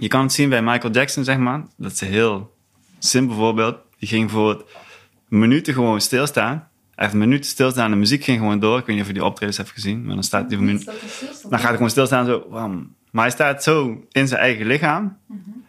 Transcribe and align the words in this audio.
je 0.00 0.08
kan 0.08 0.22
het 0.22 0.32
zien 0.32 0.48
bij 0.48 0.62
Michael 0.62 0.92
Jackson, 0.92 1.24
zeg 1.24 1.36
maar. 1.38 1.62
Dat 1.76 1.92
is 1.92 2.00
een 2.00 2.08
heel 2.08 2.56
simpel 2.98 3.36
voorbeeld. 3.36 3.76
Die 3.98 4.08
ging 4.08 4.30
voor 4.30 4.64
minuten 5.28 5.74
gewoon 5.74 6.00
stilstaan. 6.00 6.68
Echt 6.94 7.12
minuten 7.12 7.50
stilstaan. 7.50 7.90
De 7.90 7.96
muziek 7.96 8.24
ging 8.24 8.38
gewoon 8.38 8.58
door. 8.58 8.78
Ik 8.78 8.86
weet 8.86 8.94
niet 8.94 9.04
of 9.04 9.06
je 9.06 9.14
die 9.14 9.24
optredens 9.24 9.56
hebt 9.56 9.70
gezien. 9.70 10.04
Maar 10.04 10.14
dan 10.14 10.24
staat 10.24 10.46
hij 10.48 10.56
voor 10.56 10.66
minuten. 10.66 10.92
Dan 11.42 11.58
gaat 11.58 11.62
hij 11.62 11.72
gewoon 11.72 11.90
stilstaan 11.90 12.26
zo. 12.26 12.46
Wam. 12.48 12.94
Maar 13.10 13.22
hij 13.24 13.32
staat 13.32 13.62
zo 13.62 14.04
in 14.10 14.28
zijn 14.28 14.40
eigen 14.40 14.66
lichaam. 14.66 15.18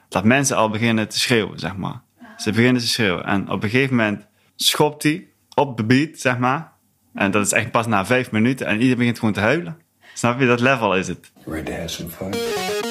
Dat 0.10 0.24
mensen 0.24 0.58
al 0.58 0.70
beginnen 0.70 1.08
te 1.08 1.20
schreeuwen, 1.20 1.60
zeg 1.60 1.76
maar. 1.76 2.02
Ze 2.38 2.52
beginnen 2.52 2.82
te 2.82 2.88
schreeuwen. 2.88 3.26
En 3.26 3.50
op 3.50 3.64
een 3.64 3.70
gegeven 3.70 3.96
moment 3.96 4.26
schopt 4.56 5.04
hij 5.04 5.28
op 5.54 5.78
de 5.78 5.84
beat, 5.84 6.20
zeg 6.20 6.38
maar. 6.38 6.72
En 7.14 7.32
dat 7.32 7.46
is 7.46 7.52
echt 7.52 7.72
pas 7.72 7.88
na 7.88 8.06
vijf 8.06 8.32
minuten. 8.32 8.68
En 8.68 8.74
iedereen 8.74 8.98
begint 8.98 9.20
gewoon 9.20 9.34
te 9.34 9.40
huilen. 9.40 9.78
Snap 10.14 10.40
je? 10.40 10.46
Dat 10.46 10.60
level 10.60 10.96
is 10.96 11.08
het. 11.08 11.32
Ready 11.46 11.64
to 11.64 11.72
have 11.72 11.88
some 11.88 12.10
fun? 12.10 12.91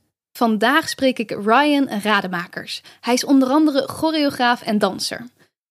Vandaag 0.31 0.89
spreek 0.89 1.19
ik 1.19 1.29
Ryan 1.29 1.87
Rademakers. 1.87 2.81
Hij 2.99 3.13
is 3.13 3.25
onder 3.25 3.49
andere 3.49 3.87
choreograaf 3.87 4.61
en 4.61 4.77
danser. 4.77 5.27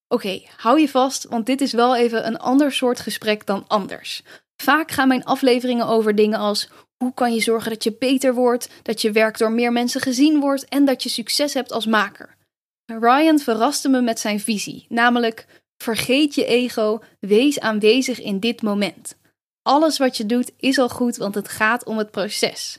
Oké, 0.08 0.42
hou 0.56 0.80
je 0.80 0.88
vast, 0.88 1.24
want 1.28 1.46
dit 1.46 1.60
is 1.60 1.72
wel 1.72 1.96
even 1.96 2.26
een 2.26 2.38
ander 2.38 2.72
soort 2.72 3.00
gesprek 3.00 3.46
dan 3.46 3.64
anders. 3.66 4.22
Vaak 4.62 4.90
gaan 4.90 5.08
mijn 5.08 5.24
afleveringen 5.24 5.86
over 5.86 6.14
dingen 6.14 6.38
als 6.38 6.68
hoe 6.96 7.14
kan 7.14 7.34
je 7.34 7.40
zorgen 7.40 7.70
dat 7.70 7.84
je 7.84 7.96
beter 7.98 8.34
wordt, 8.34 8.68
dat 8.82 9.00
je 9.00 9.12
werk 9.12 9.38
door 9.38 9.52
meer 9.52 9.72
mensen 9.72 10.00
gezien 10.00 10.40
wordt 10.40 10.68
en 10.68 10.84
dat 10.84 11.02
je 11.02 11.08
succes 11.08 11.54
hebt 11.54 11.72
als 11.72 11.86
maker. 11.86 12.36
Ryan 12.84 13.38
verraste 13.38 13.88
me 13.88 14.00
met 14.00 14.18
zijn 14.18 14.40
visie, 14.40 14.86
namelijk 14.88 15.46
vergeet 15.76 16.34
je 16.34 16.44
ego, 16.44 17.00
wees 17.20 17.60
aanwezig 17.60 18.20
in 18.20 18.40
dit 18.40 18.62
moment. 18.62 19.16
Alles 19.62 19.98
wat 19.98 20.16
je 20.16 20.26
doet 20.26 20.52
is 20.56 20.78
al 20.78 20.88
goed, 20.88 21.16
want 21.16 21.34
het 21.34 21.48
gaat 21.48 21.84
om 21.84 21.98
het 21.98 22.10
proces. 22.10 22.78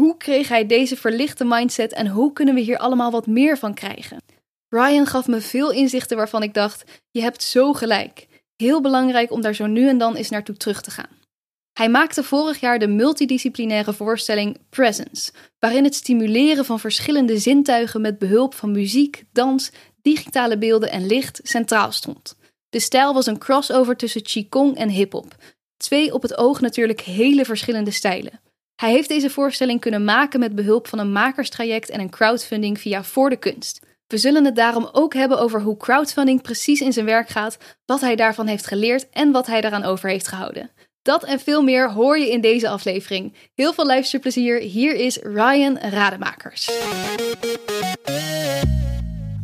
Hoe 0.00 0.16
kreeg 0.16 0.48
hij 0.48 0.66
deze 0.66 0.96
verlichte 0.96 1.44
mindset 1.44 1.92
en 1.92 2.08
hoe 2.08 2.32
kunnen 2.32 2.54
we 2.54 2.60
hier 2.60 2.78
allemaal 2.78 3.10
wat 3.10 3.26
meer 3.26 3.58
van 3.58 3.74
krijgen? 3.74 4.22
Ryan 4.68 5.06
gaf 5.06 5.26
me 5.26 5.40
veel 5.40 5.70
inzichten 5.70 6.16
waarvan 6.16 6.42
ik 6.42 6.54
dacht: 6.54 6.84
je 7.10 7.20
hebt 7.20 7.42
zo 7.42 7.72
gelijk. 7.72 8.26
Heel 8.56 8.80
belangrijk 8.80 9.30
om 9.30 9.40
daar 9.40 9.54
zo 9.54 9.66
nu 9.66 9.88
en 9.88 9.98
dan 9.98 10.14
eens 10.16 10.30
naartoe 10.30 10.56
terug 10.56 10.80
te 10.82 10.90
gaan. 10.90 11.22
Hij 11.72 11.88
maakte 11.88 12.22
vorig 12.22 12.60
jaar 12.60 12.78
de 12.78 12.86
multidisciplinaire 12.86 13.92
voorstelling 13.92 14.58
Presence, 14.70 15.32
waarin 15.58 15.84
het 15.84 15.94
stimuleren 15.94 16.64
van 16.64 16.80
verschillende 16.80 17.38
zintuigen 17.38 18.00
met 18.00 18.18
behulp 18.18 18.54
van 18.54 18.72
muziek, 18.72 19.24
dans, 19.32 19.70
digitale 20.02 20.58
beelden 20.58 20.90
en 20.90 21.06
licht 21.06 21.40
centraal 21.42 21.92
stond. 21.92 22.36
De 22.68 22.80
stijl 22.80 23.14
was 23.14 23.26
een 23.26 23.38
crossover 23.38 23.96
tussen 23.96 24.22
Qigong 24.22 24.76
en 24.76 24.88
hip-hop. 24.88 25.34
Twee 25.76 26.14
op 26.14 26.22
het 26.22 26.36
oog 26.36 26.60
natuurlijk 26.60 27.00
hele 27.00 27.44
verschillende 27.44 27.90
stijlen. 27.90 28.40
Hij 28.84 28.92
heeft 28.92 29.08
deze 29.08 29.30
voorstelling 29.30 29.80
kunnen 29.80 30.04
maken 30.04 30.40
met 30.40 30.54
behulp 30.54 30.88
van 30.88 30.98
een 30.98 31.12
makerstraject 31.12 31.90
en 31.90 32.00
een 32.00 32.10
crowdfunding 32.10 32.80
via 32.80 33.04
Voor 33.04 33.30
de 33.30 33.36
Kunst. 33.36 33.86
We 34.06 34.18
zullen 34.18 34.44
het 34.44 34.56
daarom 34.56 34.88
ook 34.92 35.14
hebben 35.14 35.40
over 35.40 35.60
hoe 35.60 35.76
crowdfunding 35.76 36.42
precies 36.42 36.80
in 36.80 36.92
zijn 36.92 37.06
werk 37.06 37.28
gaat, 37.28 37.58
wat 37.86 38.00
hij 38.00 38.16
daarvan 38.16 38.46
heeft 38.46 38.66
geleerd 38.66 39.10
en 39.10 39.32
wat 39.32 39.46
hij 39.46 39.60
daaraan 39.60 39.84
over 39.84 40.08
heeft 40.08 40.28
gehouden. 40.28 40.70
Dat 41.02 41.24
en 41.24 41.40
veel 41.40 41.62
meer 41.62 41.92
hoor 41.92 42.18
je 42.18 42.30
in 42.30 42.40
deze 42.40 42.68
aflevering. 42.68 43.34
Heel 43.54 43.72
veel 43.72 43.86
luisterplezier. 43.86 44.60
Hier 44.60 44.94
is 44.94 45.16
Ryan 45.16 45.78
Rademakers. 45.78 46.70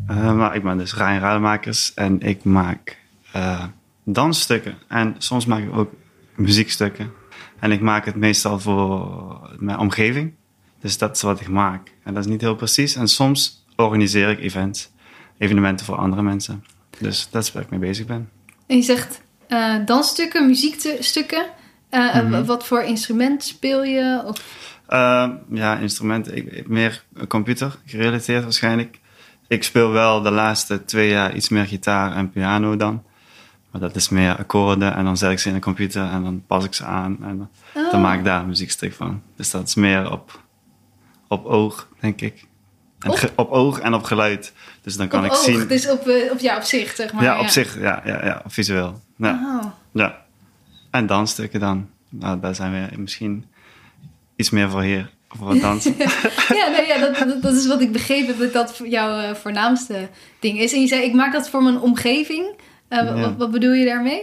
Maar 0.07 0.55
ik 0.55 0.63
ben 0.63 0.79
dus 0.79 0.95
Ryan 0.95 1.19
Rademakers 1.19 1.95
en 1.95 2.21
ik 2.21 2.45
maak 2.45 2.99
uh, 3.37 3.65
dansstukken. 4.05 4.79
En 4.89 5.15
soms 5.19 5.47
maak 5.47 5.63
ik 5.63 5.77
ook 5.77 5.93
muziekstukken. 6.35 7.20
En 7.61 7.73
ik 7.73 7.81
maak 7.81 8.05
het 8.05 8.17
meestal 8.17 8.61
voor 8.61 9.57
mijn 9.59 9.79
omgeving. 9.79 10.35
Dus 10.81 10.99
dat 10.99 11.17
is 11.17 11.23
wat 11.23 11.41
ik 11.41 11.49
maak. 11.49 11.93
En 12.05 12.15
dat 12.15 12.25
is 12.25 12.31
niet 12.31 12.41
heel 12.41 12.55
precies. 12.55 12.95
En 12.95 13.09
soms 13.09 13.65
organiseer 13.77 14.29
ik 14.29 14.41
events, 14.41 14.91
evenementen 15.39 15.87
voor 15.87 15.97
andere 15.97 16.23
mensen. 16.23 16.65
Dus 16.99 17.29
dat 17.31 17.43
is 17.43 17.53
waar 17.53 17.63
ik 17.63 17.71
mee 17.71 17.81
bezig 17.81 18.07
ben. 18.07 18.31
En 18.67 18.77
je 18.77 18.83
zegt 18.83 19.23
uh, 19.49 19.75
dansstukken, 19.85 20.47
muziekstukken. 20.47 21.47
Uh, 21.91 22.15
mm 22.15 22.33
-hmm. 22.33 22.45
Wat 22.45 22.67
voor 22.67 22.83
instrument 22.83 23.45
speel 23.45 23.85
je? 23.85 24.23
Of? 24.27 24.43
Uh, 24.89 25.31
ja, 25.51 25.77
instrumenten. 25.77 26.37
Ik, 26.37 26.69
meer 26.69 27.05
computer 27.29 27.79
gerelateerd 27.87 28.43
waarschijnlijk. 28.43 28.99
Ik 29.49 29.65
speel 29.65 29.91
wel 29.91 30.23
de 30.23 30.31
laatste 30.31 30.85
twee 30.85 31.09
jaar 31.09 31.35
iets 31.35 31.49
meer 31.49 31.67
gitaar 31.67 32.17
en 32.17 32.31
piano 32.31 32.77
dan. 32.77 33.03
Maar 33.71 33.81
dat 33.81 33.97
is 33.97 34.09
meer 34.09 34.37
akkoorden 34.37 34.95
en 34.95 35.05
dan 35.05 35.17
zet 35.17 35.31
ik 35.31 35.39
ze 35.39 35.49
in 35.49 35.55
de 35.55 35.61
computer 35.61 36.11
en 36.11 36.23
dan 36.23 36.43
pas 36.47 36.65
ik 36.65 36.75
ze 36.75 36.85
aan. 36.85 37.19
En 37.23 37.51
oh. 37.75 37.91
dan 37.91 38.01
maak 38.01 38.19
ik 38.19 38.25
daar 38.25 38.41
een 38.41 38.47
muziekstuk 38.47 38.95
van. 38.95 39.23
Dus 39.37 39.51
dat 39.51 39.69
is 39.69 39.75
meer 39.75 40.11
op, 40.11 40.41
op 41.29 41.45
oog, 41.45 41.89
denk 42.01 42.21
ik. 42.21 42.49
En 42.99 43.11
op? 43.11 43.33
op 43.37 43.51
oog 43.51 43.81
en 43.81 43.95
op 43.95 44.03
geluid. 44.03 44.53
Dus 44.83 44.97
dan 44.97 45.09
kan 45.09 45.21
op 45.21 45.27
ik 45.27 45.33
oog, 45.33 45.45
zien. 45.45 45.67
Dus 45.67 45.91
op, 45.91 46.09
uh, 46.09 46.33
op, 46.33 46.39
ja, 46.39 46.57
op 46.57 46.63
zicht, 46.63 46.97
zeg 46.97 47.13
maar. 47.13 47.23
Ja, 47.23 47.39
op 47.39 47.45
ja. 47.45 47.51
zich, 47.51 47.81
ja, 47.81 48.03
ja, 48.05 48.25
ja, 48.25 48.43
visueel. 48.47 49.01
Ja. 49.17 49.61
Oh. 49.63 49.71
ja. 49.93 50.25
En 50.91 51.07
dansstukken 51.07 51.61
dan. 51.61 51.89
Nou, 52.09 52.41
daar 52.41 52.55
zijn 52.55 52.73
we 52.73 52.99
misschien 52.99 53.45
iets 54.37 54.51
meer 54.51 54.71
voor 54.71 54.83
hier. 54.83 55.11
Voor 55.29 55.51
het 55.51 55.61
dansen. 55.61 55.95
ja, 56.61 56.69
nee, 56.69 56.87
ja 56.87 56.99
dat, 56.99 57.17
dat, 57.17 57.43
dat, 57.43 57.55
is 57.55 57.67
wat 57.67 57.81
ik 57.81 57.93
begreep 57.93 58.39
dat 58.39 58.53
dat 58.53 58.81
jouw 58.85 59.21
uh, 59.21 59.35
voornaamste 59.35 60.09
ding 60.39 60.59
is. 60.59 60.73
En 60.73 60.81
je 60.81 60.87
zei, 60.87 61.03
ik 61.03 61.15
maak 61.15 61.33
dat 61.33 61.51
voor 61.51 61.63
mijn 61.63 61.81
omgeving. 61.81 62.55
Uh, 62.91 62.99
ja. 62.99 63.15
wat, 63.15 63.37
wat 63.37 63.51
bedoel 63.51 63.73
je 63.73 63.85
daarmee? 63.85 64.23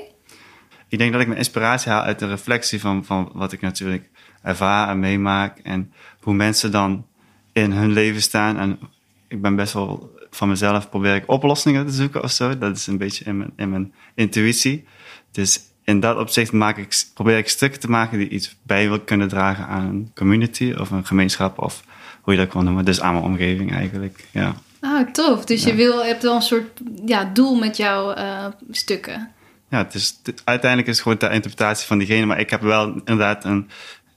Ik 0.88 0.98
denk 0.98 1.12
dat 1.12 1.22
ik 1.22 1.28
mijn 1.28 1.40
inspiratie 1.40 1.92
haal 1.92 2.02
uit 2.02 2.20
de 2.20 2.28
reflectie 2.28 2.80
van, 2.80 3.06
van 3.06 3.30
wat 3.34 3.52
ik 3.52 3.62
natuurlijk 3.62 4.10
ervaar 4.42 4.90
en 4.90 5.00
meemaak. 5.00 5.58
En 5.58 5.94
hoe 6.20 6.34
mensen 6.34 6.72
dan 6.72 7.06
in 7.54 7.72
hun 7.72 7.92
leven 7.92 8.22
staan. 8.22 8.58
En 8.58 8.80
ik 9.28 9.42
ben 9.42 9.56
best 9.56 9.74
wel 9.74 10.16
van 10.30 10.48
mezelf 10.48 10.90
probeer 10.90 11.16
ik 11.16 11.30
oplossingen 11.32 11.86
te 11.86 11.92
zoeken 11.92 12.24
of 12.24 12.32
zo. 12.32 12.58
Dat 12.58 12.76
is 12.76 12.88
een 12.88 12.98
beetje 12.98 13.26
in 13.26 13.38
mijn, 13.38 13.52
in 13.56 13.70
mijn 13.70 13.94
intuïtie. 14.16 14.86
Dus 15.32 15.60
in 15.84 16.00
dat 16.00 16.18
opzicht 16.18 16.52
maak 16.52 16.78
ik, 16.78 17.04
probeer 17.14 17.38
ik 17.38 17.50
stukken 17.50 17.80
te 17.80 17.90
maken 17.90 18.18
die 18.18 18.30
iets 18.30 18.58
bij 18.64 18.88
wil 18.88 19.00
kunnen 19.00 19.28
dragen 19.28 19.68
aan 19.68 19.86
een 19.86 20.12
community 20.16 20.74
of 20.78 20.92
een 20.92 21.06
gemeenschap 21.06 21.60
of 21.60 21.84
hoe 22.22 22.34
je 22.34 22.40
dat 22.40 22.50
kan 22.50 22.64
noemen. 22.64 22.86
Dus 22.86 23.02
aan 23.02 23.14
mijn 23.14 23.26
omgeving 23.26 23.72
eigenlijk, 23.74 24.28
ja. 24.32 24.56
Oh, 24.82 25.12
tof. 25.12 25.46
Dus 25.46 25.64
ja. 25.64 25.70
je 25.70 25.76
wil, 25.76 26.06
hebt 26.06 26.24
wel 26.24 26.36
een 26.36 26.42
soort 26.42 26.80
ja, 27.06 27.30
doel 27.34 27.56
met 27.56 27.78
jouw 27.78 28.18
uh, 28.18 28.46
stukken. 28.72 29.32
Ja, 29.70 29.78
het 29.78 29.94
is, 29.94 30.20
het, 30.24 30.42
uiteindelijk 30.46 30.90
is 30.90 30.96
het 30.96 31.04
gewoon 31.04 31.30
de 31.30 31.36
interpretatie 31.36 31.88
van 31.88 31.98
diegene. 31.98 32.26
Maar 32.26 32.40
ik 32.40 32.50
heb 32.50 32.62
wel 32.62 32.88
inderdaad 32.88 33.46
een, 33.46 33.70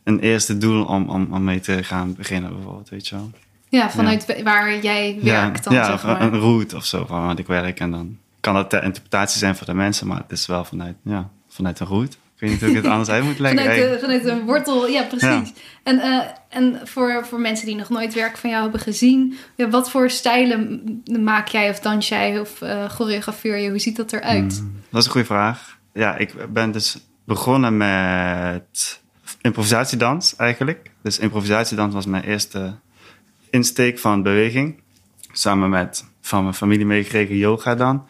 een 0.05 0.21
eerste 0.21 0.59
doel 0.59 0.85
om, 0.85 1.09
om, 1.09 1.33
om 1.33 1.45
mee 1.45 1.61
te 1.61 1.85
gaan 1.85 2.15
beginnen 2.15 2.55
bijvoorbeeld, 2.55 2.89
weet 2.89 3.09
je 3.09 3.15
wel. 3.15 3.31
Ja, 3.69 3.91
vanuit 3.91 4.25
ja. 4.27 4.43
waar 4.43 4.81
jij 4.81 5.19
werkt 5.23 5.65
dan, 5.65 5.75
ja, 5.75 5.85
zeg 5.85 6.05
maar. 6.05 6.21
een 6.21 6.41
route 6.41 6.77
of 6.77 6.85
zo 6.85 7.05
van 7.07 7.23
waar 7.23 7.39
ik 7.39 7.47
werk. 7.47 7.81
En 7.81 7.91
dan 7.91 8.19
kan 8.41 8.55
dat 8.55 8.71
de 8.71 8.81
interpretatie 8.83 9.39
zijn 9.39 9.57
voor 9.57 9.67
de 9.67 9.75
mensen, 9.75 10.07
maar 10.07 10.19
het 10.19 10.33
is 10.33 10.47
wel 10.47 10.65
vanuit, 10.65 10.97
ja, 11.05 11.31
vanuit 11.49 11.81
een 11.81 11.87
route. 11.87 12.17
Ik 12.41 12.49
weet 12.49 12.51
niet 12.51 12.61
hoe 12.61 12.79
ik 12.79 12.85
het 12.85 12.93
anders 12.93 13.09
uit 13.09 13.25
moet 13.25 13.39
leggen. 13.39 13.61
vanuit, 13.61 13.91
de, 13.91 13.99
vanuit 14.01 14.25
een 14.25 14.45
wortel, 14.45 14.89
ja, 14.89 15.03
precies. 15.03 15.29
Ja. 15.29 15.45
En, 15.83 15.97
uh, 15.97 16.21
en 16.49 16.81
voor, 16.85 17.27
voor 17.27 17.41
mensen 17.41 17.67
die 17.67 17.77
nog 17.77 17.89
nooit 17.89 18.15
werk 18.15 18.37
van 18.37 18.51
jou 18.51 18.63
hebben 18.63 18.81
gezien, 18.81 19.37
ja, 19.57 19.69
wat 19.69 19.91
voor 19.91 20.11
stijlen 20.11 21.03
maak 21.21 21.49
jij 21.49 21.71
of 21.71 21.81
dans 21.81 22.09
jij 22.09 22.41
of 22.41 22.61
uh, 22.61 22.85
choreografeer 22.85 23.57
je? 23.57 23.71
Hoe 23.71 23.79
ziet 23.79 23.97
dat 23.97 24.13
eruit? 24.13 24.59
Hmm, 24.59 24.81
dat 24.91 25.01
is 25.01 25.07
een 25.07 25.13
goede 25.13 25.27
vraag. 25.27 25.79
Ja, 25.93 26.17
ik 26.17 26.53
ben 26.53 26.73
dus 26.73 26.99
begonnen 27.25 27.77
met 27.77 29.01
improvisatiedans 29.41 30.37
eigenlijk. 30.37 30.91
Dus 31.03 31.19
improvisatiedans 31.19 31.95
was 31.95 32.07
mijn 32.07 32.25
eerste 32.25 32.75
insteek 33.51 33.99
van 33.99 34.23
beweging. 34.23 34.81
Samen 35.33 35.71
met 35.71 36.05
van 36.21 36.43
mijn 36.43 36.55
familie 36.55 36.87
meegekregen 36.87 37.37
yoga 37.37 37.75
dan. 37.75 38.07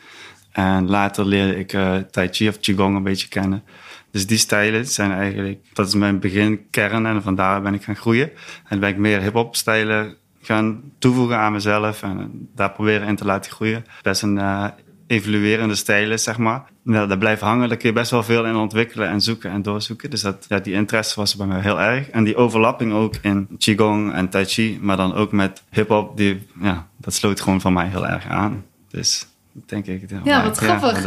En 0.53 0.89
later 0.89 1.25
leerde 1.25 1.59
ik 1.59 1.73
uh, 1.73 1.97
Tai 1.97 2.29
Chi 2.31 2.49
of 2.49 2.59
Qigong 2.59 2.97
een 2.97 3.03
beetje 3.03 3.29
kennen. 3.29 3.63
Dus 4.11 4.27
die 4.27 4.39
stijlen 4.39 4.87
zijn 4.87 5.13
eigenlijk, 5.13 5.61
dat 5.73 5.87
is 5.87 5.95
mijn 5.95 6.19
beginkern 6.19 7.07
en 7.07 7.23
vandaar 7.23 7.63
ben 7.63 7.75
ik 7.75 7.83
gaan 7.83 7.97
groeien. 7.97 8.31
En 8.69 8.81
ben 8.81 8.89
ik 8.89 8.97
meer 8.97 9.21
hip-hop 9.21 9.57
stijlen 9.57 10.17
gaan 10.43 10.83
toevoegen 10.99 11.39
aan 11.39 11.53
mezelf 11.53 12.03
en 12.03 12.49
daar 12.55 12.73
proberen 12.73 13.09
in 13.09 13.17
te 13.17 13.25
laten 13.25 13.53
groeien. 13.53 13.85
Best 14.03 14.23
een 14.23 14.37
uh, 14.37 14.67
evoluerende 15.07 15.75
stijl 15.75 16.11
is, 16.11 16.23
zeg 16.23 16.39
maar. 16.39 16.63
Nou, 16.83 17.09
dat 17.09 17.19
blijft 17.19 17.41
hangen, 17.41 17.69
daar 17.69 17.77
kun 17.77 17.89
je 17.89 17.95
best 17.95 18.11
wel 18.11 18.23
veel 18.23 18.47
in 18.47 18.57
ontwikkelen 18.57 19.09
en 19.09 19.21
zoeken 19.21 19.51
en 19.51 19.63
doorzoeken. 19.63 20.11
Dus 20.11 20.21
dat, 20.21 20.47
ja, 20.49 20.59
die 20.59 20.75
interesse 20.75 21.21
was 21.21 21.37
bij 21.37 21.47
mij 21.47 21.61
heel 21.61 21.81
erg. 21.81 22.09
En 22.09 22.25
die 22.25 22.37
overlapping 22.37 22.93
ook 22.93 23.15
in 23.23 23.49
Qigong 23.59 24.13
en 24.13 24.29
Tai 24.29 24.45
Chi, 24.45 24.79
maar 24.81 24.97
dan 24.97 25.15
ook 25.15 25.33
met 25.33 25.63
hip-hop, 25.71 26.17
die, 26.17 26.47
ja, 26.61 26.89
dat 26.97 27.15
sloot 27.15 27.41
gewoon 27.41 27.61
van 27.61 27.73
mij 27.73 27.87
heel 27.87 28.07
erg 28.07 28.27
aan. 28.27 28.65
Dus 28.89 29.27
denk 29.53 29.87
ik. 29.87 30.03
Ja, 30.25 30.45
wat 30.45 30.59
grappig. 30.59 31.03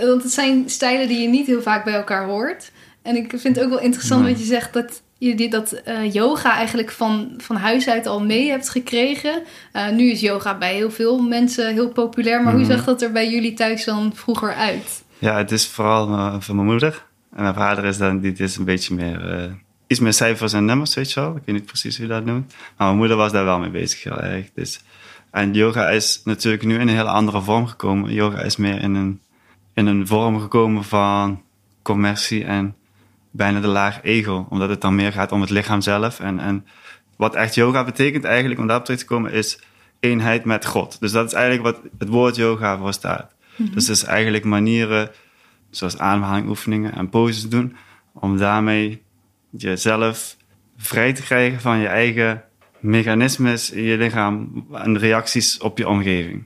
Want 0.00 0.22
het 0.22 0.32
zijn 0.32 0.70
stijlen 0.70 1.08
die 1.08 1.20
je 1.20 1.28
niet 1.28 1.46
heel 1.46 1.62
vaak 1.62 1.84
bij 1.84 1.94
elkaar 1.94 2.26
hoort. 2.26 2.72
En 3.02 3.16
ik 3.16 3.30
vind 3.36 3.56
het 3.56 3.64
ook 3.64 3.70
wel 3.70 3.80
interessant 3.80 4.22
nee. 4.22 4.32
wat 4.32 4.40
je 4.40 4.46
zegt 4.46 4.72
dat 4.72 5.02
je 5.18 5.48
dat 5.48 5.82
uh, 5.88 6.12
yoga 6.12 6.54
eigenlijk 6.54 6.90
van, 6.90 7.34
van 7.36 7.56
huis 7.56 7.88
uit 7.88 8.06
al 8.06 8.20
mee 8.20 8.50
hebt 8.50 8.68
gekregen. 8.68 9.42
Uh, 9.72 9.90
nu 9.90 10.10
is 10.10 10.20
yoga 10.20 10.58
bij 10.58 10.74
heel 10.74 10.90
veel 10.90 11.18
mensen 11.18 11.72
heel 11.72 11.88
populair. 11.88 12.42
Maar 12.42 12.52
hoe 12.52 12.62
mhm. 12.62 12.70
zag 12.70 12.84
dat 12.84 13.02
er 13.02 13.12
bij 13.12 13.30
jullie 13.30 13.54
thuis 13.54 13.84
dan 13.84 14.12
vroeger 14.14 14.54
uit? 14.54 15.02
Ja, 15.18 15.36
het 15.36 15.52
is 15.52 15.66
vooral 15.66 16.08
uh, 16.08 16.34
van 16.38 16.56
mijn 16.56 16.68
moeder. 16.68 17.06
En 17.34 17.42
mijn 17.42 17.54
vader 17.54 17.84
is 17.84 17.98
dan 17.98 18.20
die 18.20 18.32
is 18.36 18.56
een 18.56 18.64
beetje 18.64 18.94
meer... 18.94 19.50
iets 19.86 20.00
meer 20.00 20.12
cijfers 20.12 20.52
en 20.52 20.64
nummers, 20.64 20.94
weet 20.94 21.12
je 21.12 21.20
wel. 21.20 21.36
Ik 21.36 21.42
weet 21.44 21.54
niet 21.54 21.66
precies 21.66 21.96
hoe 21.96 22.06
je 22.06 22.12
dat 22.12 22.24
noemt. 22.24 22.54
Maar 22.76 22.86
mijn 22.86 22.98
moeder 22.98 23.16
was 23.16 23.32
daar 23.32 23.44
wel 23.44 23.58
mee 23.58 23.70
bezig 23.70 24.02
heel 24.02 24.20
erg. 24.20 24.46
Dus, 24.54 24.80
en 25.30 25.52
yoga 25.52 25.88
is 25.88 26.20
natuurlijk 26.24 26.64
nu 26.64 26.74
in 26.74 26.80
een 26.80 26.94
hele 26.94 27.08
andere 27.08 27.42
vorm 27.42 27.66
gekomen. 27.66 28.12
Yoga 28.12 28.40
is 28.40 28.56
meer 28.56 28.80
in 28.80 28.94
een, 28.94 29.20
in 29.74 29.86
een 29.86 30.06
vorm 30.06 30.40
gekomen 30.40 30.84
van 30.84 31.42
commercie 31.82 32.44
en 32.44 32.76
bijna 33.30 33.60
de 33.60 33.66
laag 33.66 34.02
ego. 34.02 34.46
Omdat 34.48 34.68
het 34.68 34.80
dan 34.80 34.94
meer 34.94 35.12
gaat 35.12 35.32
om 35.32 35.40
het 35.40 35.50
lichaam 35.50 35.80
zelf. 35.80 36.20
En, 36.20 36.38
en 36.38 36.66
wat 37.16 37.34
echt 37.34 37.54
yoga 37.54 37.84
betekent 37.84 38.24
eigenlijk, 38.24 38.60
om 38.60 38.66
daarop 38.66 38.84
terug 38.84 39.00
te 39.00 39.06
komen, 39.06 39.32
is 39.32 39.60
eenheid 40.00 40.44
met 40.44 40.66
God. 40.66 41.00
Dus 41.00 41.12
dat 41.12 41.26
is 41.26 41.32
eigenlijk 41.32 41.64
wat 41.64 41.90
het 41.98 42.08
woord 42.08 42.36
yoga 42.36 42.78
voor 42.78 42.92
staat. 42.92 43.34
Mhm. 43.56 43.74
Dus 43.74 43.86
het 43.86 43.96
is 43.96 44.04
eigenlijk 44.04 44.44
manieren, 44.44 45.10
zoals 45.70 45.98
aanhalingoefeningen 45.98 46.94
en 46.94 47.08
poses 47.08 47.48
doen, 47.48 47.76
om 48.12 48.38
daarmee 48.38 49.02
jezelf 49.50 50.36
vrij 50.76 51.12
te 51.12 51.22
krijgen 51.22 51.60
van 51.60 51.78
je 51.78 51.86
eigen 51.86 52.42
mechanismes 52.80 53.70
in 53.70 53.82
je 53.82 53.96
lichaam 53.96 54.64
en 54.72 54.98
reacties 54.98 55.58
op 55.58 55.78
je 55.78 55.88
omgeving. 55.88 56.44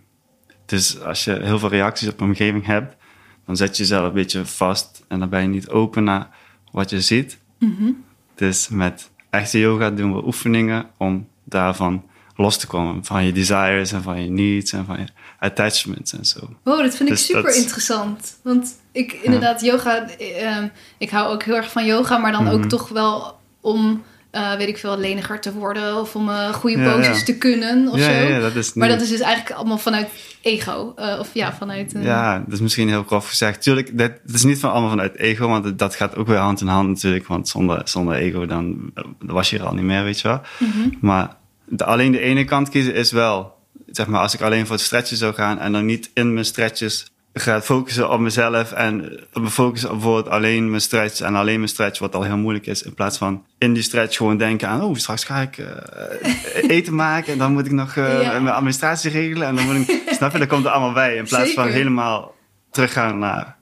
Dus 0.66 1.00
als 1.00 1.24
je 1.24 1.38
heel 1.42 1.58
veel 1.58 1.68
reacties 1.68 2.08
op 2.08 2.18
je 2.18 2.24
omgeving 2.24 2.66
hebt, 2.66 2.96
dan 3.46 3.56
zet 3.56 3.76
je 3.76 3.82
jezelf 3.82 4.06
een 4.06 4.12
beetje 4.12 4.46
vast 4.46 5.04
en 5.08 5.18
dan 5.18 5.28
ben 5.28 5.42
je 5.42 5.48
niet 5.48 5.68
open 5.68 6.04
naar 6.04 6.28
wat 6.70 6.90
je 6.90 7.00
ziet. 7.00 7.38
Mm 7.58 8.04
Dus 8.34 8.68
met 8.68 9.10
echte 9.30 9.58
yoga 9.58 9.90
doen 9.90 10.14
we 10.14 10.26
oefeningen 10.26 10.86
om 10.96 11.28
daarvan 11.44 12.04
los 12.36 12.56
te 12.58 12.66
komen. 12.66 13.04
Van 13.04 13.24
je 13.24 13.32
desires 13.32 13.92
en 13.92 14.02
van 14.02 14.22
je 14.22 14.30
needs 14.30 14.72
en 14.72 14.84
van 14.84 14.98
je 14.98 15.06
attachments 15.38 16.12
en 16.12 16.24
zo. 16.24 16.40
Wow, 16.62 16.82
dat 16.82 16.96
vind 16.96 17.08
ik 17.08 17.14
dus 17.14 17.26
super 17.26 17.56
interessant. 17.56 18.38
Want 18.42 18.74
ik 18.92 19.12
inderdaad, 19.12 19.60
yoga, 19.60 20.06
uh, 20.20 20.64
ik 20.98 21.10
hou 21.10 21.32
ook 21.32 21.42
heel 21.42 21.56
erg 21.56 21.72
van 21.72 21.86
yoga, 21.86 22.18
maar 22.18 22.32
dan 22.32 22.48
ook 22.48 22.58
mhm. 22.58 22.68
toch 22.68 22.88
wel 22.88 23.38
om 23.60 24.02
uh, 24.32 24.54
weet 24.54 24.68
ik 24.68 24.78
veel, 24.78 24.98
leniger 24.98 25.40
te 25.40 25.52
worden 25.52 25.96
of 25.96 26.14
om 26.14 26.28
uh, 26.28 26.48
goede 26.48 26.78
ja, 26.78 26.94
poses 26.94 27.24
te 27.24 27.38
kunnen 27.38 27.88
of 27.88 27.98
ja, 27.98 28.04
zo. 28.04 28.28
Ja, 28.28 28.40
dat 28.40 28.54
is 28.54 28.72
maar 28.72 28.88
dat 28.88 29.00
is 29.00 29.08
dus 29.08 29.20
eigenlijk 29.20 29.56
allemaal 29.56 29.78
vanuit 29.78 30.08
ego. 30.42 30.94
Uh, 30.98 31.16
of 31.18 31.30
ja, 31.34 31.54
vanuit... 31.54 31.94
Ja, 32.00 32.38
dat 32.38 32.52
is 32.52 32.60
misschien 32.60 32.88
heel 32.88 33.02
grof 33.02 33.28
gezegd. 33.28 33.62
Tuurlijk, 33.62 33.98
dat, 33.98 34.12
is 34.32 34.44
niet 34.44 34.58
van 34.58 34.70
allemaal 34.70 34.90
vanuit 34.90 35.16
ego, 35.16 35.48
want 35.48 35.78
dat 35.78 35.94
gaat 35.94 36.16
ook 36.16 36.26
weer 36.26 36.36
hand 36.36 36.60
in 36.60 36.66
hand 36.66 36.88
natuurlijk. 36.88 37.26
Want 37.26 37.48
zonder, 37.48 37.80
zonder 37.84 38.14
ego 38.14 38.46
dan, 38.46 38.90
dan 38.94 39.16
was 39.18 39.50
je 39.50 39.58
er 39.58 39.66
al 39.66 39.74
niet 39.74 39.84
meer, 39.84 40.04
weet 40.04 40.20
je 40.20 40.28
wel. 40.28 40.40
Mm 40.58 40.70
-hmm. 40.70 40.98
Maar 41.00 41.36
de, 41.64 41.84
alleen 41.84 42.12
de 42.12 42.20
ene 42.20 42.44
kant 42.44 42.68
kiezen 42.68 42.94
is 42.94 43.12
wel... 43.12 43.60
Zeg 43.86 44.06
maar, 44.06 44.20
als 44.20 44.34
ik 44.34 44.40
alleen 44.40 44.66
voor 44.66 44.76
het 44.76 44.84
stretchen 44.84 45.16
zou 45.16 45.34
gaan 45.34 45.58
en 45.58 45.72
dan 45.72 45.86
niet 45.86 46.10
in 46.14 46.32
mijn 46.32 46.44
stretches 46.44 47.11
gaat 47.34 47.64
focussen 47.64 48.10
op 48.10 48.20
mezelf 48.20 48.72
en 48.72 49.20
me 49.32 49.50
focussen 49.50 49.90
op 49.90 49.94
bijvoorbeeld 49.94 50.28
alleen 50.28 50.70
mijn 50.70 50.82
stretch 50.82 51.20
en 51.20 51.34
alleen 51.34 51.56
mijn 51.56 51.68
stretch, 51.68 51.98
wat 51.98 52.14
al 52.14 52.22
heel 52.22 52.36
moeilijk 52.36 52.66
is, 52.66 52.82
in 52.82 52.94
plaats 52.94 53.18
van 53.18 53.44
in 53.58 53.72
die 53.72 53.82
stretch 53.82 54.16
gewoon 54.16 54.36
denken 54.36 54.68
aan, 54.68 54.82
oh, 54.82 54.94
straks 54.94 55.24
ga 55.24 55.40
ik 55.40 55.58
uh, 55.58 55.66
eten 56.76 56.94
maken 56.94 57.32
en 57.32 57.38
dan 57.38 57.52
moet 57.52 57.66
ik 57.66 57.72
nog 57.72 57.96
uh, 57.96 58.18
mijn 58.30 58.48
administratie 58.48 59.10
regelen 59.10 59.48
en 59.48 59.56
dan 59.56 59.64
moet 59.64 59.88
ik, 59.88 60.02
snap 60.16 60.32
je, 60.32 60.38
dat 60.38 60.48
komt 60.48 60.64
er 60.64 60.70
allemaal 60.70 60.92
bij, 60.92 61.16
in 61.16 61.24
plaats 61.24 61.46
Zeker. 61.46 61.62
van 61.62 61.72
helemaal 61.72 62.34
teruggaan 62.70 63.18
naar 63.18 63.56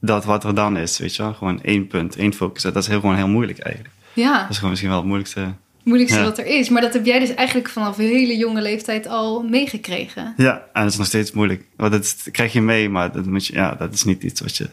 dat 0.00 0.24
wat 0.24 0.44
er 0.44 0.54
dan 0.54 0.76
is, 0.76 0.98
weet 0.98 1.16
je 1.16 1.22
wel, 1.22 1.34
gewoon 1.34 1.62
één 1.62 1.86
punt, 1.86 2.16
één 2.16 2.34
focus, 2.34 2.62
dat 2.62 2.76
is 2.76 2.86
heel, 2.86 3.00
gewoon 3.00 3.16
heel 3.16 3.28
moeilijk 3.28 3.58
eigenlijk. 3.58 3.94
Ja. 4.12 4.40
Dat 4.40 4.50
is 4.50 4.56
gewoon 4.56 4.70
misschien 4.70 4.90
wel 4.90 4.98
het 4.98 5.08
moeilijkste 5.08 5.54
moeilijkste 5.84 6.22
wat 6.22 6.38
er 6.38 6.46
is. 6.46 6.68
Maar 6.68 6.82
dat 6.82 6.92
heb 6.92 7.04
jij 7.06 7.18
dus 7.18 7.34
eigenlijk 7.34 7.68
vanaf 7.68 7.98
een 7.98 8.04
hele 8.04 8.36
jonge 8.36 8.62
leeftijd 8.62 9.06
al 9.06 9.42
meegekregen. 9.42 10.34
Ja, 10.36 10.68
en 10.72 10.82
dat 10.82 10.92
is 10.92 10.98
nog 10.98 11.06
steeds 11.06 11.32
moeilijk. 11.32 11.64
Want 11.76 11.92
dat 11.92 12.16
krijg 12.30 12.52
je 12.52 12.60
mee, 12.60 12.88
maar 12.88 13.12
dat, 13.12 13.26
moet 13.26 13.46
je, 13.46 13.52
ja, 13.52 13.74
dat 13.74 13.92
is 13.92 14.04
niet 14.04 14.22
iets 14.22 14.40
wat 14.40 14.56
je... 14.56 14.68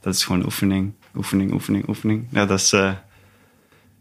Dat 0.00 0.14
is 0.14 0.24
gewoon 0.24 0.44
oefening, 0.44 0.92
oefening, 1.16 1.52
oefening, 1.52 1.88
oefening. 1.88 2.26
Ja, 2.30 2.46
dat 2.46 2.58
is 2.58 2.72
uh, 2.72 2.92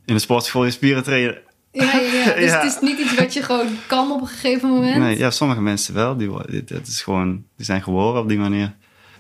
in 0.06 0.14
de 0.14 0.20
sportschool 0.20 0.66
je 0.66 0.72
spieren 0.72 1.04
trainen. 1.04 1.38
Ja, 1.72 1.84
ja, 1.84 2.00
ja. 2.00 2.34
dus 2.42 2.52
het 2.52 2.64
is 2.64 2.78
niet 2.82 3.00
iets 3.00 3.16
wat 3.16 3.34
je 3.34 3.44
gewoon 3.44 3.68
kan 3.88 4.12
op 4.12 4.22
een 4.22 4.28
gegeven 4.28 4.70
moment? 4.70 4.98
Nee, 4.98 5.18
ja, 5.18 5.32
sommige 5.32 5.62
mensen 5.62 5.94
wel. 5.94 6.18
Die, 6.18 6.30
dat 6.66 6.88
is 6.88 7.02
gewoon, 7.02 7.44
die 7.56 7.66
zijn 7.66 7.84
geboren 7.84 8.22
op 8.22 8.28
die 8.28 8.38
manier. 8.38 8.74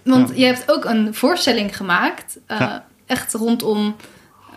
Want 0.03 0.31
je 0.35 0.45
hebt 0.45 0.71
ook 0.71 0.85
een 0.85 1.13
voorstelling 1.13 1.77
gemaakt, 1.77 2.37
uh, 2.47 2.75
echt 3.05 3.33
rondom 3.33 3.95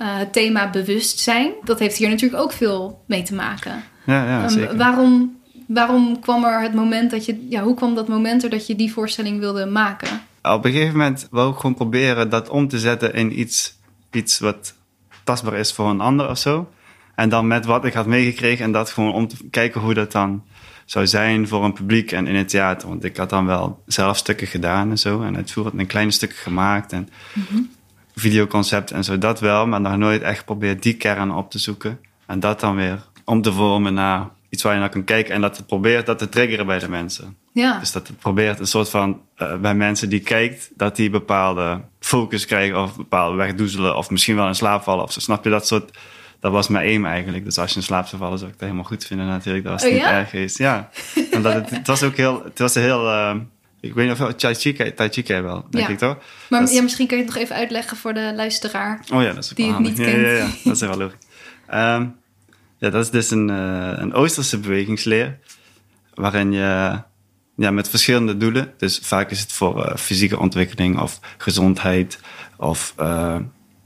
uh, 0.02 0.16
het 0.16 0.32
thema 0.32 0.70
bewustzijn. 0.70 1.52
Dat 1.64 1.78
heeft 1.78 1.96
hier 1.96 2.08
natuurlijk 2.08 2.42
ook 2.42 2.52
veel 2.52 3.04
mee 3.06 3.22
te 3.22 3.34
maken. 3.34 3.82
Ja, 4.06 4.24
ja, 4.24 4.42
um, 4.42 4.48
zeker. 4.48 4.76
waarom, 4.76 5.36
waarom 5.66 6.20
kwam 6.20 6.44
er 6.44 6.62
het 6.62 6.74
moment 6.74 7.10
dat 7.10 7.24
je... 7.24 7.46
Ja, 7.48 7.62
hoe 7.62 7.74
kwam 7.74 7.94
dat 7.94 8.08
moment 8.08 8.44
er 8.44 8.50
dat 8.50 8.66
je 8.66 8.76
die 8.76 8.92
voorstelling 8.92 9.38
wilde 9.38 9.66
maken? 9.66 10.20
Op 10.42 10.64
een 10.64 10.72
gegeven 10.72 10.96
moment 10.96 11.28
wou 11.30 11.52
ik 11.52 11.58
gewoon 11.58 11.74
proberen 11.74 12.30
dat 12.30 12.48
om 12.48 12.68
te 12.68 12.78
zetten 12.78 13.14
in 13.14 13.40
iets, 13.40 13.78
iets 14.10 14.38
wat 14.38 14.74
tastbaar 15.24 15.54
is 15.54 15.72
voor 15.72 15.88
een 15.88 16.00
ander 16.00 16.28
of 16.28 16.38
zo. 16.38 16.68
En 17.14 17.28
dan 17.28 17.46
met 17.46 17.64
wat 17.64 17.84
ik 17.84 17.92
had 17.92 18.06
meegekregen 18.06 18.64
en 18.64 18.72
dat 18.72 18.90
gewoon 18.90 19.12
om 19.12 19.28
te 19.28 19.36
kijken 19.50 19.80
hoe 19.80 19.94
dat 19.94 20.12
dan 20.12 20.42
zou 20.84 21.06
zijn 21.06 21.48
voor 21.48 21.64
een 21.64 21.72
publiek 21.72 22.12
en 22.12 22.26
in 22.26 22.34
het 22.34 22.48
theater. 22.48 22.88
Want 22.88 23.04
ik 23.04 23.16
had 23.16 23.30
dan 23.30 23.46
wel 23.46 23.82
zelf 23.86 24.16
stukken 24.16 24.46
gedaan 24.46 24.90
en 24.90 24.98
zo. 24.98 25.22
En 25.22 25.36
uitvoerend 25.36 25.78
een 25.78 25.86
kleine 25.86 26.10
stukken 26.10 26.38
gemaakt. 26.38 26.92
En 26.92 27.08
mm 27.32 27.76
videoconcept 28.18 28.90
en 28.90 29.04
zo, 29.04 29.18
dat 29.18 29.40
wel. 29.40 29.66
Maar 29.66 29.80
nog 29.80 29.96
nooit 29.96 30.22
echt 30.22 30.38
geprobeerd 30.38 30.82
die 30.82 30.94
kern 30.94 31.30
op 31.30 31.50
te 31.50 31.58
zoeken. 31.58 32.00
En 32.26 32.40
dat 32.40 32.60
dan 32.60 32.76
weer 32.76 33.06
om 33.24 33.42
te 33.42 33.52
vormen 33.52 33.94
naar 33.94 34.28
iets 34.48 34.62
waar 34.62 34.74
je 34.74 34.80
naar 34.80 34.88
kan 34.88 35.04
kijken. 35.04 35.34
En 35.34 35.40
dat 35.40 35.56
het 35.56 35.66
probeert 35.66 36.06
dat 36.06 36.18
te 36.18 36.28
triggeren 36.28 36.66
bij 36.66 36.78
de 36.78 36.88
mensen. 36.88 37.36
Ja. 37.52 37.78
Dus 37.78 37.92
dat 37.92 38.08
het 38.08 38.18
probeert 38.18 38.60
een 38.60 38.66
soort 38.66 38.90
van, 38.90 39.20
uh, 39.38 39.56
bij 39.56 39.74
mensen 39.74 40.08
die 40.08 40.20
kijkt, 40.20 40.70
dat 40.76 40.96
die 40.96 41.10
bepaalde 41.10 41.80
focus 42.00 42.46
krijgen 42.46 42.82
of 42.82 42.96
bepaalde 42.96 43.36
wegdoezelen. 43.36 43.96
Of 43.96 44.10
misschien 44.10 44.36
wel 44.36 44.46
in 44.46 44.54
slaap 44.54 44.82
vallen 44.82 45.04
of 45.04 45.12
zo. 45.12 45.20
Snap 45.20 45.44
je 45.44 45.50
dat 45.50 45.66
soort... 45.66 45.98
Dat 46.40 46.52
was 46.52 46.68
mijn 46.68 46.86
aim 46.86 47.06
eigenlijk. 47.06 47.44
Dus 47.44 47.58
als 47.58 47.70
je 47.70 47.76
in 47.76 47.82
slaap 47.82 48.06
zou 48.06 48.22
vallen, 48.22 48.38
zou 48.38 48.50
ik 48.50 48.56
dat 48.58 48.68
helemaal 48.68 48.88
goed 48.88 49.04
vinden 49.04 49.26
natuurlijk. 49.26 49.64
Dat 49.64 49.72
was 49.72 49.84
oh, 49.84 49.92
niet 49.92 50.00
ja? 50.00 50.12
erg 50.12 50.30
geweest. 50.30 50.58
Ja. 50.58 50.90
Omdat 51.32 51.54
het, 51.54 51.70
het 51.70 51.86
was 51.86 52.02
ook 52.02 52.16
heel... 52.16 52.44
Het 52.44 52.58
was 52.58 52.74
een 52.74 52.82
heel... 52.82 53.04
Uh, 53.04 53.34
ik 53.80 53.94
weet 53.94 54.08
niet 54.08 54.20
of 54.20 54.35
Tai 54.35 54.54
Chi, 54.54 54.92
tai 54.94 55.08
chi 55.08 55.23
wel, 55.42 55.66
denk 55.70 55.87
ja. 55.87 55.92
ik 55.92 55.99
toch? 55.99 56.16
Maar 56.49 56.73
ja, 56.73 56.82
misschien 56.82 57.06
kun 57.06 57.16
je 57.16 57.23
het 57.23 57.32
nog 57.32 57.42
even 57.42 57.56
uitleggen 57.56 57.97
voor 57.97 58.14
de 58.14 58.32
luisteraar. 58.37 59.00
Oh 59.12 59.23
ja, 59.23 59.32
dat 59.32 59.44
is 59.44 59.49
die 59.49 59.73
het 59.73 59.78
niet 59.78 59.97
kent. 59.97 60.20
Ja, 60.20 60.30
ja, 60.30 60.49
dat 60.64 60.75
is 60.75 60.80
wel 60.80 60.97
leuk. 60.97 61.16
Um, 61.75 62.16
ja, 62.78 62.90
dat 62.90 63.04
is 63.04 63.11
dus 63.11 63.30
een, 63.30 63.49
uh, 63.49 63.92
een 63.97 64.12
Oosterse 64.12 64.58
bewegingsleer. 64.58 65.38
Waarin 66.14 66.52
je 66.52 67.00
ja, 67.56 67.70
met 67.70 67.88
verschillende 67.88 68.37
doelen. 68.37 68.73
Dus 68.76 68.99
vaak 69.02 69.30
is 69.30 69.40
het 69.40 69.52
voor 69.52 69.87
uh, 69.87 69.97
fysieke 69.97 70.38
ontwikkeling 70.38 71.00
of 71.00 71.20
gezondheid. 71.38 72.20
Of 72.56 72.94
uh, 73.00 73.37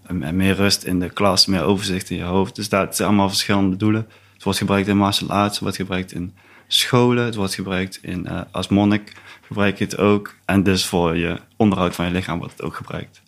meer 0.09 0.55
rust 0.55 0.83
in 0.83 1.01
de 1.01 1.11
klas, 1.11 1.47
meer 1.47 1.63
overzicht 1.63 2.11
in 2.11 2.17
je 2.17 2.23
hoofd. 2.23 2.55
Dus 2.55 2.69
dat 2.69 2.97
zijn 2.97 3.09
allemaal 3.09 3.29
verschillende 3.29 3.77
doelen. 3.77 4.09
Het 4.35 4.43
wordt 4.43 4.59
gebruikt 4.59 4.89
in 4.89 4.97
martial 4.97 5.31
arts, 5.31 5.53
het 5.53 5.63
wordt 5.63 5.77
gebruikt 5.77 6.13
in 6.13 6.35
scholen, 6.75 7.25
het 7.25 7.35
wordt 7.35 7.55
gebruikt 7.55 7.99
in, 8.03 8.29
als 8.51 8.69
monnik 8.69 9.13
gebruik 9.47 9.79
je 9.79 9.85
het 9.85 9.99
ook. 9.99 10.35
En 10.45 10.63
dus 10.63 10.87
voor 10.87 11.17
je 11.17 11.39
onderhoud 11.57 11.95
van 11.95 12.05
je 12.05 12.11
lichaam 12.11 12.39
wordt 12.39 12.53
het 12.53 12.63
ook 12.63 12.75
gebruikt. 12.75 13.23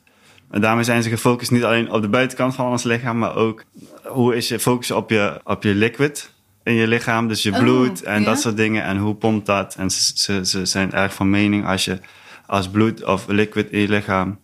En 0.51 0.61
daarmee 0.61 0.85
zijn 0.85 1.03
ze 1.03 1.09
gefocust 1.09 1.51
niet 1.51 1.65
alleen 1.65 1.91
op 1.91 2.03
de 2.03 2.09
buitenkant 2.09 2.55
van 2.55 2.71
ons 2.71 2.83
lichaam, 2.83 3.19
maar 3.19 3.37
ook 3.37 3.65
hoe 4.05 4.37
is 4.37 4.49
je 4.49 4.59
focus 4.59 4.91
op 4.91 5.11
je, 5.11 5.41
op 5.45 5.63
je 5.63 5.75
liquid 5.75 6.31
in 6.63 6.75
je 6.75 6.87
lichaam, 6.87 7.29
dus 7.29 7.43
je 7.43 7.51
bloed 7.51 8.03
oh, 8.03 8.09
en 8.09 8.21
ja? 8.21 8.27
dat 8.27 8.41
soort 8.41 8.57
dingen. 8.57 8.83
En 8.83 8.97
hoe 8.97 9.15
pompt 9.15 9.47
dat? 9.47 9.75
En 9.75 9.91
ze, 9.91 10.13
ze, 10.15 10.47
ze 10.47 10.65
zijn 10.67 10.93
erg 10.93 11.15
van 11.15 11.31
mening 11.31 11.67
als 11.67 11.85
je 11.85 11.99
als 12.47 12.69
bloed 12.69 13.05
of 13.05 13.27
liquid 13.27 13.71
in 13.71 13.81
je 13.81 13.89
lichaam 13.89 14.39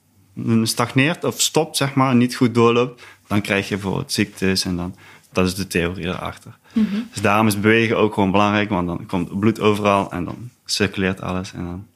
stagneert 0.62 1.24
of 1.24 1.40
stopt, 1.40 1.76
zeg 1.76 1.94
maar, 1.94 2.14
niet 2.14 2.36
goed 2.36 2.54
doorloopt, 2.54 3.02
dan 3.26 3.40
krijg 3.40 3.68
je 3.68 3.74
bijvoorbeeld 3.74 4.12
ziektes 4.12 4.64
en 4.64 4.76
dan, 4.76 4.96
dat 5.32 5.46
is 5.46 5.54
de 5.54 5.66
theorie 5.66 6.06
erachter. 6.06 6.58
Mm 6.72 6.86
-hmm. 6.90 7.08
Dus 7.12 7.22
daarom 7.22 7.46
is 7.46 7.60
bewegen 7.60 7.96
ook 7.98 8.14
gewoon 8.14 8.30
belangrijk, 8.30 8.68
want 8.68 8.86
dan 8.86 9.06
komt 9.06 9.38
bloed 9.38 9.60
overal 9.60 10.12
en 10.12 10.24
dan 10.24 10.50
circuleert 10.64 11.20
alles 11.20 11.52
en 11.52 11.64
dan 11.64 11.86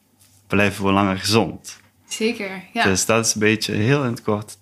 blijven 0.46 0.84
we 0.84 0.92
langer 0.92 1.18
gezond. 1.18 1.78
Zeker, 2.08 2.62
ja. 2.72 2.84
Dus 2.84 3.06
dat 3.06 3.26
is 3.26 3.34
een 3.34 3.40
beetje 3.40 3.72
heel 3.72 4.02
in 4.04 4.10
het 4.10 4.22
kort. 4.22 4.58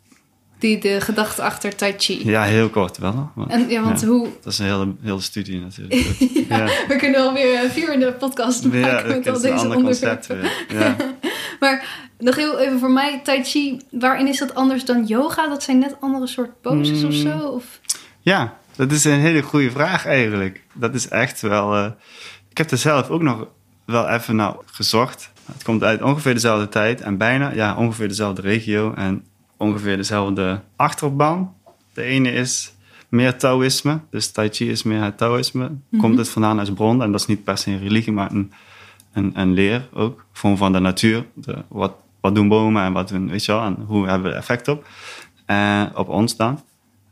Die, 0.59 0.79
de 0.79 1.01
gedachte 1.01 1.43
achter 1.43 1.77
Tai 1.77 1.95
Chi. 1.97 2.29
Ja, 2.29 2.43
heel 2.43 2.69
kort 2.69 2.99
wel. 2.99 3.31
Maar, 3.35 3.47
en, 3.47 3.69
ja, 3.69 3.83
want 3.83 4.01
ja, 4.01 4.07
hoe... 4.07 4.29
Dat 4.43 4.53
is 4.53 4.59
een 4.59 4.67
hele, 4.67 4.95
hele 5.03 5.21
studie 5.21 5.61
natuurlijk. 5.61 5.95
ja, 6.49 6.57
ja, 6.57 6.71
We 6.89 6.97
kunnen 6.97 7.21
alweer 7.21 7.71
vier 7.71 7.93
in 7.93 8.01
de 8.01 8.13
podcast 8.13 8.65
maken 8.65 9.09
met 9.09 9.27
al 9.29 9.41
deze 9.41 9.75
onderwerpen. 9.77 10.39
Ja. 10.79 10.97
Maar 11.61 11.85
nog 12.19 12.37
heel 12.37 12.59
even 12.59 12.79
voor 12.79 12.91
mij, 12.91 13.21
Tai 13.23 13.45
Chi, 13.45 13.81
waarin 13.91 14.27
is 14.29 14.39
dat 14.39 14.55
anders 14.55 14.85
dan 14.85 15.05
yoga? 15.07 15.49
Dat 15.49 15.63
zijn 15.63 15.79
net 15.79 15.97
andere 16.01 16.27
soort 16.27 16.61
poses 16.61 17.05
of 17.05 17.11
Mm. 17.11 17.21
zo? 17.21 17.39
Of... 17.39 17.81
Ja, 18.21 18.59
dat 18.77 18.93
is 18.93 19.05
een 19.05 19.21
hele 19.21 19.43
goede 19.43 19.71
vraag 19.71 20.07
eigenlijk. 20.07 20.63
Dat 20.73 20.95
is 20.95 21.09
echt 21.09 21.41
wel... 21.41 21.75
eh, 21.77 21.91
ik 22.49 22.59
heb 22.59 22.71
er 22.71 22.79
zelf 22.79 23.09
ook 23.09 23.23
nog 23.23 23.47
wel 23.85 24.09
even 24.09 24.37
naar 24.37 24.55
gezocht. 24.67 25.33
Het 25.53 25.63
komt 25.63 25.83
uit 25.83 26.03
ongeveer 26.03 26.35
dezelfde 26.35 26.69
tijd 26.69 27.01
en 27.01 27.17
bijna 27.17 27.51
ja, 27.51 27.77
ongeveer 27.77 28.09
dezelfde 28.09 28.43
regio 28.43 28.95
en 28.95 29.25
ongeveer 29.57 29.97
dezelfde 29.97 30.61
achterban. 30.77 31.55
De 31.93 32.03
ene 32.03 32.33
is 32.33 32.75
meer 33.09 33.37
Taoïsme, 33.39 34.01
dus 34.11 34.31
Tai 34.31 34.49
Chi 34.49 34.71
is 34.71 34.83
meer 34.83 35.03
het 35.03 35.19
Taoïsme. 35.19 35.71
Komt 35.99 36.19
het 36.19 36.29
vandaan 36.29 36.59
als 36.59 36.73
bron 36.73 37.03
en 37.03 37.13
dat 37.13 37.21
is 37.21 37.27
niet 37.27 37.45
per 37.45 37.59
se 37.59 37.71
een 37.71 37.79
religie, 37.79 38.13
maar 38.13 38.31
een, 38.31 38.53
een, 39.13 39.33
een 39.35 39.53
leer 39.53 39.89
ook. 39.93 40.25
Gewoon 40.33 40.57
van 40.57 40.73
de 40.73 40.79
natuur. 40.79 41.27
De, 41.35 41.57
wat, 41.69 41.95
wat 42.21 42.35
doen 42.35 42.49
bomen 42.49 42.85
en 42.85 42.93
wat 42.93 43.09
doen, 43.09 43.31
weet 43.31 43.45
je 43.45 43.53
wel, 43.53 43.63
en 43.63 43.77
hoe 43.87 44.09
hebben 44.09 44.31
we 44.31 44.37
effect 44.37 44.69
op. 44.69 44.87
En 45.47 45.97
op 45.97 46.09
ons 46.09 46.37
dan. 46.37 46.61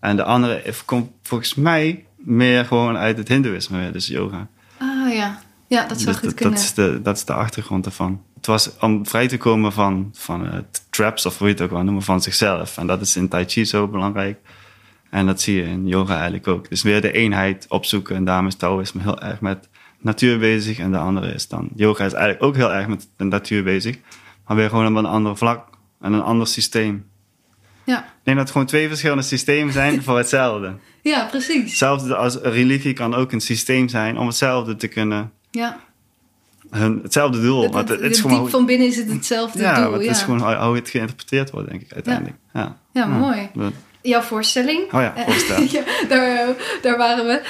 En 0.01 0.17
de 0.17 0.25
andere 0.25 0.63
komt 0.85 1.11
volgens 1.23 1.55
mij 1.55 2.05
meer 2.17 2.65
gewoon 2.65 2.97
uit 2.97 3.17
het 3.17 3.29
hindoeïsme, 3.29 3.91
dus 3.91 4.07
yoga. 4.07 4.49
Ah 4.79 5.15
ja, 5.15 5.43
ja 5.67 5.87
dat 5.87 6.01
zou 6.01 6.11
Dus 6.11 6.17
goed 6.17 6.25
dat, 6.25 6.35
kunnen. 6.35 6.55
dat, 6.55 6.65
is 6.65 6.75
de, 6.75 7.01
dat 7.03 7.17
is 7.17 7.25
de 7.25 7.33
achtergrond 7.33 7.87
ervan. 7.87 8.23
Het 8.37 8.47
was 8.47 8.79
om 8.79 9.07
vrij 9.07 9.29
te 9.29 9.37
komen 9.37 9.73
van, 9.73 10.11
van 10.13 10.47
het 10.47 10.87
traps, 10.91 11.27
of 11.27 11.39
hoe 11.39 11.47
je 11.47 11.53
het 11.53 11.63
ook 11.63 11.71
wel 11.71 11.83
noemen, 11.83 12.03
van 12.03 12.23
zichzelf. 12.23 12.79
En 12.79 12.87
dat 12.87 13.01
is 13.01 13.17
in 13.17 13.29
Tai 13.29 13.45
Chi 13.45 13.65
zo 13.65 13.89
belangrijk. 13.89 14.39
En 15.11 15.27
dat 15.27 15.41
zie 15.41 15.57
je 15.57 15.63
in 15.63 15.87
yoga 15.87 16.15
eigenlijk 16.15 16.49
ook. 16.49 16.69
Dus 16.69 16.83
weer 16.83 17.01
de 17.01 17.13
eenheid 17.13 17.67
opzoeken. 17.69 18.17
En 18.17 18.25
daarom 18.25 18.47
is 18.47 18.55
Taoïsme 18.55 19.03
heel 19.03 19.21
erg 19.21 19.41
met 19.41 19.69
natuur 19.99 20.39
bezig. 20.39 20.79
En 20.79 20.91
de 20.91 20.99
andere 20.99 21.35
is 21.35 21.49
dan... 21.49 21.69
Yoga 21.75 22.05
is 22.05 22.13
eigenlijk 22.13 22.43
ook 22.45 22.57
heel 22.57 22.73
erg 22.73 22.89
met 22.89 23.09
de 23.17 23.25
natuur 23.25 23.63
bezig. 23.63 23.97
Maar 24.47 24.57
weer 24.57 24.69
gewoon 24.69 24.87
op 24.87 24.97
een 24.97 25.11
ander 25.11 25.37
vlak. 25.37 25.69
En 26.01 26.13
een 26.13 26.23
ander 26.23 26.47
systeem. 26.47 27.10
Ja. 27.91 27.99
Ik 27.99 28.05
denk 28.23 28.37
dat 28.37 28.47
het 28.47 28.51
gewoon 28.51 28.67
twee 28.67 28.89
verschillende 28.89 29.23
systemen 29.23 29.73
zijn 29.73 30.03
voor 30.05 30.17
hetzelfde. 30.17 30.75
ja, 31.03 31.25
precies. 31.31 31.63
Hetzelfde 31.65 32.17
als 32.17 32.37
religie 32.43 32.93
kan 32.93 33.15
ook 33.15 33.33
een 33.33 33.41
systeem 33.41 33.89
zijn 33.89 34.19
om 34.19 34.27
hetzelfde 34.27 34.77
te 34.77 34.89
kunnen... 34.89 35.33
Ja. 35.51 35.79
Hun, 36.71 37.01
hetzelfde 37.03 37.41
doel. 37.41 37.63
Het, 37.63 37.75
het, 37.75 37.89
het, 37.89 38.01
het 38.01 38.11
is 38.11 38.17
het 38.17 38.27
gewoon... 38.27 38.43
diep 38.43 38.51
van 38.53 38.67
binnen 38.67 38.87
is 38.87 38.97
het 38.97 39.11
hetzelfde 39.13 39.59
ja, 39.63 39.83
doel. 39.85 39.93
het 39.93 40.05
ja. 40.05 40.11
is 40.11 40.23
gewoon 40.23 40.65
hoe, 40.65 40.77
het 40.77 40.89
geïnterpreteerd 40.89 41.51
wordt, 41.51 41.69
denk 41.69 41.83
ik, 41.83 41.93
uiteindelijk. 41.93 42.37
Ja, 42.53 42.77
Ja, 42.93 43.07
mooi. 43.07 43.49
dat- 43.55 43.73
Jouw 44.03 44.21
voorstelling. 44.21 44.93
Oh 44.93 45.01
ja, 45.01 45.15
Eh, 45.17 45.25
voorstel. 45.25 45.63
ja, 45.81 45.83
daar, 46.09 46.49
daar 46.83 46.97
waren 46.97 47.27
we. 47.27 47.43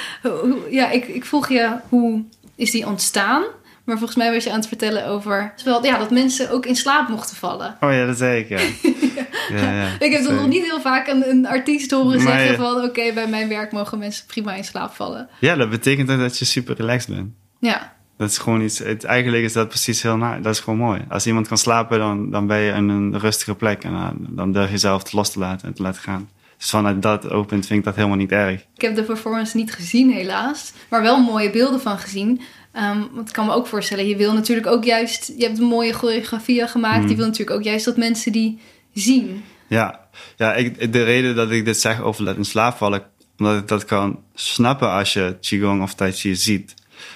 Ja, 0.69 0.89
ik, 0.89 1.07
ik 1.07 1.25
vroeg 1.25 1.49
je 1.49 1.69
hoe 1.89 2.23
is 2.55 2.71
die 2.71 2.87
ontstaan? 2.87 3.43
Maar 3.83 3.97
volgens 3.97 4.17
mij 4.17 4.33
was 4.33 4.43
je 4.43 4.49
aan 4.51 4.59
het 4.59 4.67
vertellen 4.67 5.05
over 5.07 5.53
ja, 5.81 5.97
dat 5.97 6.11
mensen 6.11 6.49
ook 6.51 6.65
in 6.65 6.75
slaap 6.75 7.07
mochten 7.09 7.35
vallen. 7.35 7.77
Oh 7.79 7.91
ja, 7.91 8.05
dat 8.05 8.17
zei 8.17 8.39
ik, 8.39 8.49
ja. 8.49 8.59
ja, 8.59 9.25
ja, 9.59 9.87
Ik 10.05 10.11
heb 10.11 10.23
dan 10.23 10.35
nog 10.35 10.47
niet 10.47 10.63
heel 10.63 10.81
vaak 10.81 11.07
een, 11.07 11.29
een 11.29 11.47
artiest 11.47 11.91
horen 11.91 12.07
Maar 12.23 12.37
zeggen 12.37 12.51
ja. 12.51 12.55
van... 12.55 12.83
oké, 12.83 13.13
bij 13.13 13.27
mijn 13.27 13.47
werk 13.49 13.71
mogen 13.71 13.99
mensen 13.99 14.25
prima 14.25 14.53
in 14.53 14.63
slaap 14.63 14.93
vallen. 14.93 15.29
Ja, 15.39 15.55
dat 15.55 15.69
betekent 15.69 16.07
dat 16.07 16.37
je 16.37 16.45
super 16.45 16.75
relaxed 16.75 17.15
bent. 17.15 17.29
Ja, 17.59 17.93
Dat 18.17 18.29
is 18.29 18.37
gewoon 18.37 18.61
iets... 18.61 18.79
Het, 18.79 19.03
eigenlijk 19.03 19.43
is 19.43 19.53
dat 19.53 19.67
precies 19.67 20.01
heel... 20.01 20.17
na- 20.17 20.39
Dat 20.39 20.53
is 20.53 20.59
gewoon 20.59 20.79
mooi. 20.79 21.01
Als 21.09 21.27
iemand 21.27 21.47
kan 21.47 21.57
slapen, 21.57 21.99
dan, 21.99 22.31
dan 22.31 22.47
ben 22.47 22.57
je 22.57 22.71
in 22.71 22.89
een 22.89 23.19
rustige 23.19 23.55
plek. 23.55 23.83
En 23.83 23.91
dan, 23.93 24.27
dan 24.29 24.51
durf 24.51 24.65
je 24.65 24.71
jezelf 24.71 25.11
los 25.11 25.31
te 25.31 25.39
laten 25.39 25.67
en 25.67 25.73
te 25.73 25.81
laten 25.81 26.01
gaan. 26.01 26.29
Dus 26.57 26.69
vanuit 26.69 27.01
dat 27.01 27.29
oogpunt 27.29 27.65
vind 27.65 27.79
ik 27.79 27.85
dat 27.85 27.95
helemaal 27.95 28.17
niet 28.17 28.31
erg. 28.31 28.65
ik 28.75 28.81
heb 28.81 28.95
de 28.95 29.03
performance 29.03 29.57
niet 29.57 29.73
gezien 29.73 30.11
helaas. 30.11 30.73
Maar 30.89 31.01
wel 31.01 31.19
mooie 31.23 31.49
beelden 31.49 31.81
van 31.81 31.97
gezien. 31.97 32.41
Ehm, 32.71 32.99
want 33.11 33.27
ik 33.27 33.33
kan 33.33 33.45
me 33.45 33.53
ook 33.53 33.67
voorstellen, 33.67 34.07
je 34.07 34.15
wil 34.15 34.33
natuurlijk 34.33 34.67
ook 34.67 34.83
juist... 34.83 35.33
Je 35.37 35.43
hebt 35.45 35.59
mooie 35.59 35.93
choreografieën 35.93 36.67
gemaakt. 36.67 36.99
Hmm. 36.99 37.09
Je 37.09 37.15
wil 37.15 37.25
natuurlijk 37.25 37.57
ook 37.57 37.63
juist 37.63 37.85
dat 37.85 37.97
mensen 37.97 38.31
die 38.31 38.59
zien. 38.93 39.43
Ja, 39.67 39.99
ja 40.37 40.53
ik, 40.53 40.93
de 40.93 41.03
reden 41.03 41.35
dat 41.35 41.51
ik 41.51 41.65
dit 41.65 41.77
zeg 41.77 42.01
over 42.01 42.27
het 42.27 42.37
in 42.37 42.45
slaap 42.45 42.77
vallen... 42.77 43.03
omdat 43.37 43.57
ik 43.57 43.67
dat 43.67 43.85
kan 43.85 44.19
snappen 44.33 44.91
als 44.91 45.13
je 45.13 45.37
Qigong 45.41 45.81
of 45.81 45.93
Tai 45.93 46.11
Chi 46.11 46.35
ziet. 46.35 46.73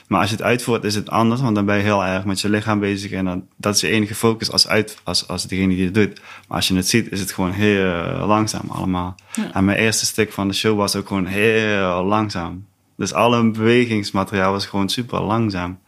Maar 0.07 0.19
als 0.19 0.29
je 0.29 0.35
het 0.35 0.45
uitvoert 0.45 0.83
is 0.83 0.95
het 0.95 1.09
anders... 1.09 1.41
want 1.41 1.55
dan 1.55 1.65
ben 1.65 1.77
je 1.77 1.83
heel 1.83 2.05
erg 2.05 2.25
met 2.25 2.41
je 2.41 2.49
lichaam 2.49 2.79
bezig... 2.79 3.11
en 3.11 3.25
dan, 3.25 3.47
dat 3.57 3.75
is 3.75 3.81
je 3.81 3.87
enige 3.87 4.15
focus 4.15 4.51
als, 4.51 4.67
uit, 4.67 4.97
als, 5.03 5.27
als 5.27 5.47
degene 5.47 5.75
die 5.75 5.85
het 5.85 5.93
doet. 5.93 6.21
Maar 6.47 6.57
als 6.57 6.67
je 6.67 6.75
het 6.75 6.87
ziet 6.87 7.11
is 7.11 7.19
het 7.19 7.31
gewoon 7.31 7.51
heel 7.51 8.25
langzaam 8.27 8.69
allemaal. 8.69 9.15
En 9.53 9.65
mijn 9.65 9.77
eerste 9.77 10.05
stuk 10.05 10.31
van 10.31 10.47
de 10.47 10.53
show 10.53 10.77
was 10.77 10.95
ook 10.95 11.07
gewoon 11.07 11.25
heel 11.25 12.03
langzaam. 12.03 12.65
Dus 12.97 13.13
alle 13.13 13.51
bewegingsmateriaal 13.51 14.51
was 14.51 14.65
gewoon 14.65 14.89
super 14.89 15.21
langzaam. 15.21 15.79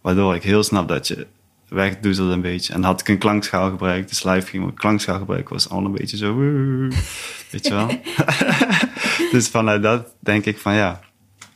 Waardoor 0.00 0.34
ik 0.34 0.42
heel 0.42 0.62
snap 0.62 0.88
dat 0.88 1.08
je 1.08 1.26
wegdoezelde 1.68 2.32
een 2.32 2.40
beetje. 2.40 2.72
En 2.72 2.82
had 2.84 3.00
ik 3.00 3.08
een 3.08 3.18
klankschaal 3.18 3.70
gebruikt. 3.70 4.08
Dus 4.08 4.22
live 4.24 4.46
ging 4.46 4.68
ik 4.68 4.74
klankschaal 4.74 5.18
gebruiken. 5.18 5.52
Was 5.52 5.68
al 5.68 5.84
een 5.84 5.92
beetje 5.92 6.16
zo... 6.16 6.36
Weet 7.50 7.66
je 7.66 7.74
wel? 7.74 7.88
dus 9.32 9.48
vanuit 9.48 9.82
dat 9.82 10.14
denk 10.20 10.44
ik 10.44 10.58
van 10.58 10.74
ja. 10.74 11.00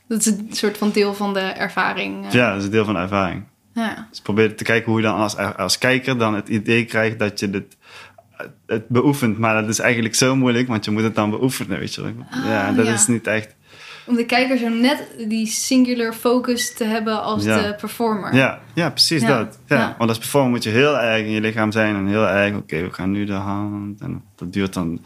Dat 0.07 0.19
is 0.19 0.25
een 0.25 0.47
soort 0.51 0.77
van 0.77 0.91
deel 0.91 1.13
van 1.13 1.33
de 1.33 1.39
ervaring. 1.39 2.25
eh. 2.25 2.31
Ja, 2.31 2.49
dat 2.49 2.59
is 2.59 2.65
een 2.65 2.71
deel 2.71 2.85
van 2.85 2.93
de 2.93 2.99
ervaring. 2.99 3.43
Ja. 3.73 4.07
Dus 4.09 4.21
probeer 4.21 4.55
te 4.55 4.63
kijken 4.63 4.91
hoe 4.91 5.01
je 5.01 5.07
dan 5.07 5.15
als, 5.19 5.37
als 5.37 5.77
kijker 5.77 6.17
dan 6.17 6.33
het 6.35 6.49
idee 6.49 6.85
krijgt 6.85 7.19
dat 7.19 7.39
je 7.39 7.49
dit, 7.49 7.77
het 8.65 8.87
beoefent. 8.87 9.37
Maar 9.37 9.61
dat 9.61 9.69
is 9.69 9.79
eigenlijk 9.79 10.15
zo 10.15 10.35
moeilijk, 10.35 10.67
want 10.67 10.85
je 10.85 10.91
moet 10.91 11.03
het 11.03 11.15
dan 11.15 11.29
beoefenen, 11.29 11.79
weet 11.79 11.93
je 11.95 12.01
wel. 12.01 12.13
ja, 12.45 12.67
Ah, 12.67 12.75
dat 12.75 12.85
ja. 12.85 12.93
is 12.93 13.07
niet 13.07 13.27
echt... 13.27 13.55
Om 14.05 14.15
de 14.15 14.25
kijker 14.25 14.57
zo 14.57 14.69
net 14.69 15.07
die 15.27 15.45
singular 15.47 16.13
focus 16.13 16.73
te 16.73 16.83
hebben 16.83 17.21
als 17.23 17.43
Ja. 17.43 17.61
de 17.61 17.73
performer. 17.75 18.35
Ja, 18.35 18.59
ja 18.73 18.89
precies 18.89 19.21
Ja, 19.21 19.37
dat. 19.37 19.59
Ja. 19.67 19.95
Want 19.97 20.09
als 20.09 20.19
performer 20.19 20.49
moet 20.49 20.63
je 20.63 20.69
heel 20.69 20.99
erg 20.99 21.25
in 21.25 21.31
je 21.31 21.41
lichaam 21.41 21.71
zijn 21.71 21.95
en 21.95 22.07
heel 22.07 22.27
erg, 22.27 22.55
oké, 22.55 22.81
we 22.81 22.93
gaan 22.93 23.11
nu 23.11 23.25
de 23.25 23.33
hand. 23.33 24.01
En 24.01 24.23
dat 24.35 24.53
duurt 24.53 24.73
dan 24.73 24.99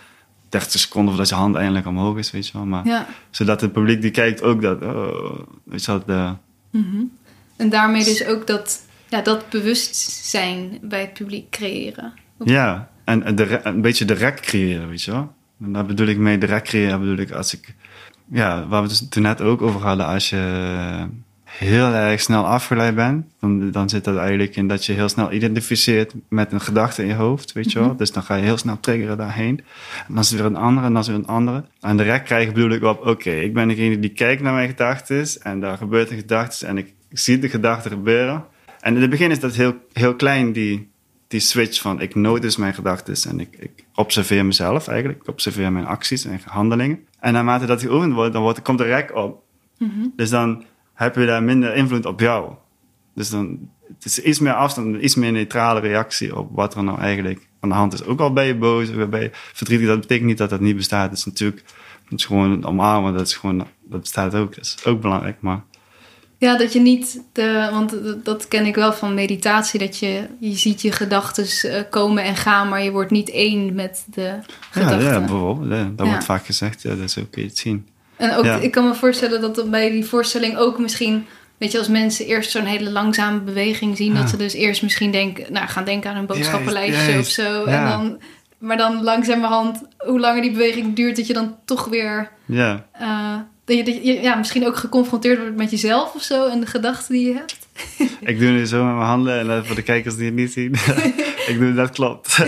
30 0.49 0.79
seconden 0.79 1.09
voordat 1.09 1.29
je 1.29 1.35
hand 1.35 1.55
eindelijk 1.55 1.85
omhoog 1.87 2.17
is, 2.17 2.31
weet 2.31 2.47
je 2.47 2.53
wel. 2.53 2.65
Maar 2.65 3.07
zodat 3.29 3.61
het 3.61 3.71
publiek 3.71 4.01
die 4.01 4.11
kijkt 4.11 4.41
ook 4.41 4.61
dat, 4.61 4.81
oh, 4.81 5.39
weet 5.63 5.85
je 5.85 5.91
wel, 5.91 6.03
de, 6.05 6.33
Mhm. 6.79 7.03
En 7.55 7.69
daarmee 7.69 8.03
dus 8.03 8.25
ook 8.25 8.47
dat, 8.47 8.81
ja, 9.09 9.21
dat 9.21 9.49
bewustzijn 9.49 10.77
bij 10.81 11.01
het 11.01 11.13
publiek 11.13 11.49
creëren. 11.49 12.13
Ja, 12.43 12.89
en 13.03 13.35
de, 13.35 13.59
een 13.63 13.81
beetje 13.81 14.05
de 14.05 14.13
rek 14.13 14.39
creëren, 14.41 14.89
weet 14.89 15.03
je 15.03 15.11
wel. 15.11 15.33
En 15.63 15.71
daar 15.73 15.85
bedoel 15.85 16.07
ik 16.07 16.17
mee, 16.17 16.37
de 16.37 16.45
rek 16.45 16.63
creëren 16.63 16.99
bedoel 16.99 17.17
ik 17.17 17.31
als 17.31 17.53
ik... 17.53 17.75
Ja, 18.31 18.67
waar 18.67 18.83
we 18.83 18.87
het 18.87 19.11
toen 19.11 19.23
net 19.23 19.41
ook 19.41 19.61
over 19.61 19.81
hadden, 19.81 20.05
als 20.05 20.29
je 20.29 21.07
heel 21.57 21.93
erg 21.93 22.21
snel 22.21 22.45
afgeleid 22.45 22.95
bent, 22.95 23.25
dan, 23.39 23.71
dan 23.71 23.89
zit 23.89 24.03
dat 24.03 24.17
eigenlijk 24.17 24.55
in 24.55 24.67
dat 24.67 24.85
je 24.85 24.93
heel 24.93 25.09
snel 25.09 25.31
identificeert 25.31 26.13
met 26.29 26.51
een 26.51 26.61
gedachte 26.61 27.01
in 27.01 27.07
je 27.07 27.13
hoofd, 27.13 27.53
weet 27.53 27.71
je 27.71 27.79
wel. 27.79 27.95
Dus 27.95 28.11
dan 28.11 28.23
ga 28.23 28.35
je 28.35 28.43
heel 28.43 28.57
snel 28.57 28.79
triggeren 28.79 29.17
daarheen. 29.17 29.57
En 30.07 30.13
dan 30.13 30.19
is 30.19 30.31
er 30.31 30.37
weer 30.37 30.45
een 30.45 30.55
andere 30.55 30.87
en 30.87 30.93
dan 30.93 31.01
is 31.01 31.07
er 31.07 31.13
weer 31.13 31.23
een 31.23 31.29
andere. 31.29 31.63
En 31.79 31.97
de 31.97 32.03
rek 32.03 32.25
krijgen 32.25 32.53
bedoel 32.53 32.69
ik 32.69 32.83
op, 32.83 33.05
oké, 33.05 33.31
ik 33.31 33.53
ben 33.53 33.67
degene 33.67 33.99
die 33.99 34.09
kijkt 34.09 34.41
naar 34.41 34.53
mijn 34.53 34.69
gedachten 34.69 35.27
en 35.41 35.59
daar 35.59 35.77
gebeurt 35.77 36.11
een 36.11 36.17
gedachte 36.17 36.65
en 36.65 36.77
ik, 36.77 36.93
ik 37.09 37.19
zie 37.19 37.39
de 37.39 37.49
gedachte 37.49 37.89
gebeuren. 37.89 38.45
En 38.79 38.95
in 38.95 39.01
het 39.01 39.09
begin 39.09 39.31
is 39.31 39.39
dat 39.39 39.55
heel, 39.55 39.73
heel 39.93 40.15
klein, 40.15 40.51
die, 40.51 40.89
die 41.27 41.39
switch 41.39 41.81
van 41.81 42.01
ik 42.01 42.15
notice 42.15 42.59
mijn 42.59 42.73
gedachten 42.73 43.29
en 43.29 43.39
ik, 43.39 43.55
ik 43.59 43.85
observeer 43.93 44.45
mezelf 44.45 44.87
eigenlijk. 44.87 45.21
Ik 45.21 45.27
observeer 45.27 45.71
mijn 45.71 45.85
acties 45.85 46.25
en 46.25 46.39
handelingen. 46.45 46.99
En 47.25 47.33
naarmate 47.33 47.65
dat 47.65 47.81
geoefend 47.81 48.13
wordt, 48.13 48.33
dan 48.33 48.41
wordt, 48.41 48.61
komt 48.61 48.77
de 48.77 48.83
rek 48.83 49.15
op. 49.15 49.43
Dus 50.15 50.29
dan 50.29 50.63
heb 50.93 51.15
je 51.15 51.25
daar 51.25 51.43
minder 51.43 51.75
invloed 51.75 52.05
op 52.05 52.19
jou. 52.19 52.53
Dus 53.13 53.29
dan 53.29 53.69
het 53.93 54.05
is 54.05 54.19
iets 54.19 54.39
meer 54.39 54.53
afstand, 54.53 54.87
een 54.87 55.03
iets 55.03 55.15
meer 55.15 55.31
neutrale 55.31 55.79
reactie 55.79 56.37
op 56.37 56.49
wat 56.51 56.75
er 56.75 56.83
nou 56.83 56.99
eigenlijk 56.99 57.47
aan 57.59 57.69
de 57.69 57.75
hand 57.75 57.93
is. 57.93 58.03
Ook 58.03 58.19
al 58.19 58.33
ben 58.33 58.45
je 58.45 58.57
boos, 58.57 58.91
ook 58.91 58.99
al 58.99 59.07
ben 59.07 59.21
je 59.21 59.29
verdrietig, 59.31 59.87
dat 59.87 59.99
betekent 59.99 60.27
niet 60.27 60.37
dat 60.37 60.49
dat 60.49 60.59
niet 60.59 60.75
bestaat. 60.75 61.09
Het 61.09 61.17
is 61.17 61.25
natuurlijk 61.25 61.63
het 62.03 62.19
is 62.19 62.25
gewoon 62.25 62.65
omarmen, 62.65 63.13
dat, 63.13 63.27
is 63.27 63.35
gewoon, 63.35 63.67
dat 63.83 63.99
bestaat 63.99 64.35
ook. 64.35 64.55
Dat 64.55 64.63
is 64.63 64.85
ook 64.85 65.01
belangrijk, 65.01 65.41
maar 65.41 65.63
Ja, 66.37 66.57
dat 66.57 66.73
je 66.73 66.79
niet 66.79 67.21
de. 67.31 67.67
Want 67.71 67.89
dat- 68.03 68.25
dat 68.25 68.47
ken 68.47 68.65
ik 68.65 68.75
wel 68.75 68.93
van 68.93 69.13
meditatie. 69.13 69.79
Dat 69.79 69.97
je, 69.97 70.27
je 70.39 70.55
ziet 70.55 70.81
je 70.81 70.91
gedachten 70.91 71.45
komen 71.89 72.23
en 72.23 72.35
gaan, 72.35 72.69
maar 72.69 72.83
je 72.83 72.91
wordt 72.91 73.11
niet 73.11 73.29
één 73.29 73.75
met 73.75 74.05
de 74.13 74.35
gedachten. 74.71 75.01
ja, 75.03 75.19
bijvoorbeeld. 75.19 75.71
Ja, 75.71 75.83
dat 75.95 76.05
Ja. 76.05 76.11
wordt 76.11 76.25
vaak 76.25 76.45
gezegd, 76.45 76.81
ja, 76.81 76.89
dat 76.89 76.99
is 76.99 77.17
ook 77.17 77.31
kun 77.31 77.41
je 77.41 77.47
het 77.47 77.57
zien. 77.57 77.87
En 78.15 78.35
ook, 78.35 78.45
ik 78.45 78.71
kan 78.71 78.87
me 78.87 78.93
voorstellen 78.95 79.41
dat 79.41 79.55
dat 79.55 79.69
bij 79.71 79.89
die 79.91 80.05
voorstelling 80.05 80.57
ook 80.57 80.79
misschien... 80.79 81.25
Weet 81.57 81.71
je, 81.71 81.77
als 81.77 81.87
mensen 81.87 82.25
eerst 82.25 82.51
zo'n 82.51 82.65
hele 82.65 82.91
langzame 82.91 83.39
beweging 83.39 83.97
zien... 83.97 84.13
Dat 84.13 84.29
ze 84.29 84.37
dus 84.37 84.53
eerst 84.53 84.81
misschien 84.81 85.11
denken, 85.11 85.53
nou, 85.53 85.67
gaan 85.67 85.83
denken 85.85 86.09
aan 86.09 86.15
een 86.17 86.25
boodschappenlijstje 86.25 87.19
of 87.19 87.25
zo. 87.27 87.63
En 87.63 87.85
dan, 87.85 88.21
maar 88.57 88.77
dan 88.77 89.03
langzamerhand, 89.03 89.81
hoe 89.97 90.19
langer 90.19 90.41
die 90.41 90.51
beweging 90.51 90.95
duurt... 90.95 91.15
dat 91.15 91.27
je 91.27 91.33
dan 91.33 91.55
toch 91.65 91.85
weer... 91.85 92.31
Ja, 92.45 92.85
eh, 92.91 93.35
dat 93.65 93.77
je, 93.77 93.83
dat 93.83 93.95
je 94.03 94.21
ja, 94.21 94.35
misschien 94.35 94.67
ook 94.67 94.77
geconfronteerd 94.77 95.39
wordt 95.39 95.55
met 95.55 95.71
jezelf 95.71 96.15
of 96.15 96.21
zo... 96.21 96.47
en 96.47 96.59
de 96.59 96.65
gedachten 96.65 97.13
die 97.13 97.27
je 97.27 97.33
hebt. 97.33 97.57
ik 98.31 98.39
doe 98.39 98.49
nu 98.49 98.65
zo 98.65 98.85
met 98.85 98.95
mijn 98.95 99.07
handen 99.07 99.39
en 99.39 99.65
voor 99.65 99.75
de 99.75 99.81
kijkers 99.81 100.15
die 100.15 100.25
het 100.25 100.35
niet 100.35 100.51
zien. 100.51 100.73
ik 101.51 101.55
doe 101.59 101.73
dat 101.73 101.89
klopt. 101.89 102.37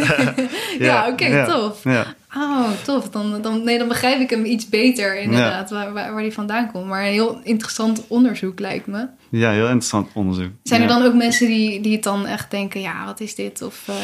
Ja, 0.79 1.07
oké, 1.07 1.45
tof. 1.45 1.83
Ja. 1.83 2.15
Oh, 2.35 2.69
tof. 2.83 3.09
Dan, 3.09 3.41
dan, 3.41 3.63
nee, 3.63 3.77
dan 3.77 3.87
begrijp 3.87 4.19
ik 4.19 4.29
hem 4.29 4.45
iets 4.45 4.69
beter 4.69 5.19
inderdaad, 5.19 5.69
waar, 5.69 5.93
waar, 5.93 6.13
waar 6.13 6.21
die 6.21 6.33
vandaan 6.33 6.71
komt. 6.71 6.85
Maar 6.85 7.05
een 7.05 7.11
heel 7.11 7.39
interessant 7.43 8.03
onderzoek 8.07 8.59
lijkt 8.59 8.87
me. 8.87 9.07
Ja, 9.29 9.51
heel 9.51 9.63
interessant 9.63 10.09
onderzoek. 10.13 10.51
Zijn 10.63 10.81
er 10.81 10.87
dan 10.87 11.03
ook 11.03 11.13
mensen 11.13 11.47
die, 11.47 11.81
die 11.81 11.91
het 11.93 12.03
dan 12.03 12.25
echt 12.25 12.51
denken, 12.51 12.81
ja, 12.81 13.05
wat 13.05 13.19
is 13.19 13.35
dit? 13.35 13.61
Of, 13.61 13.83
eh, 13.87 13.95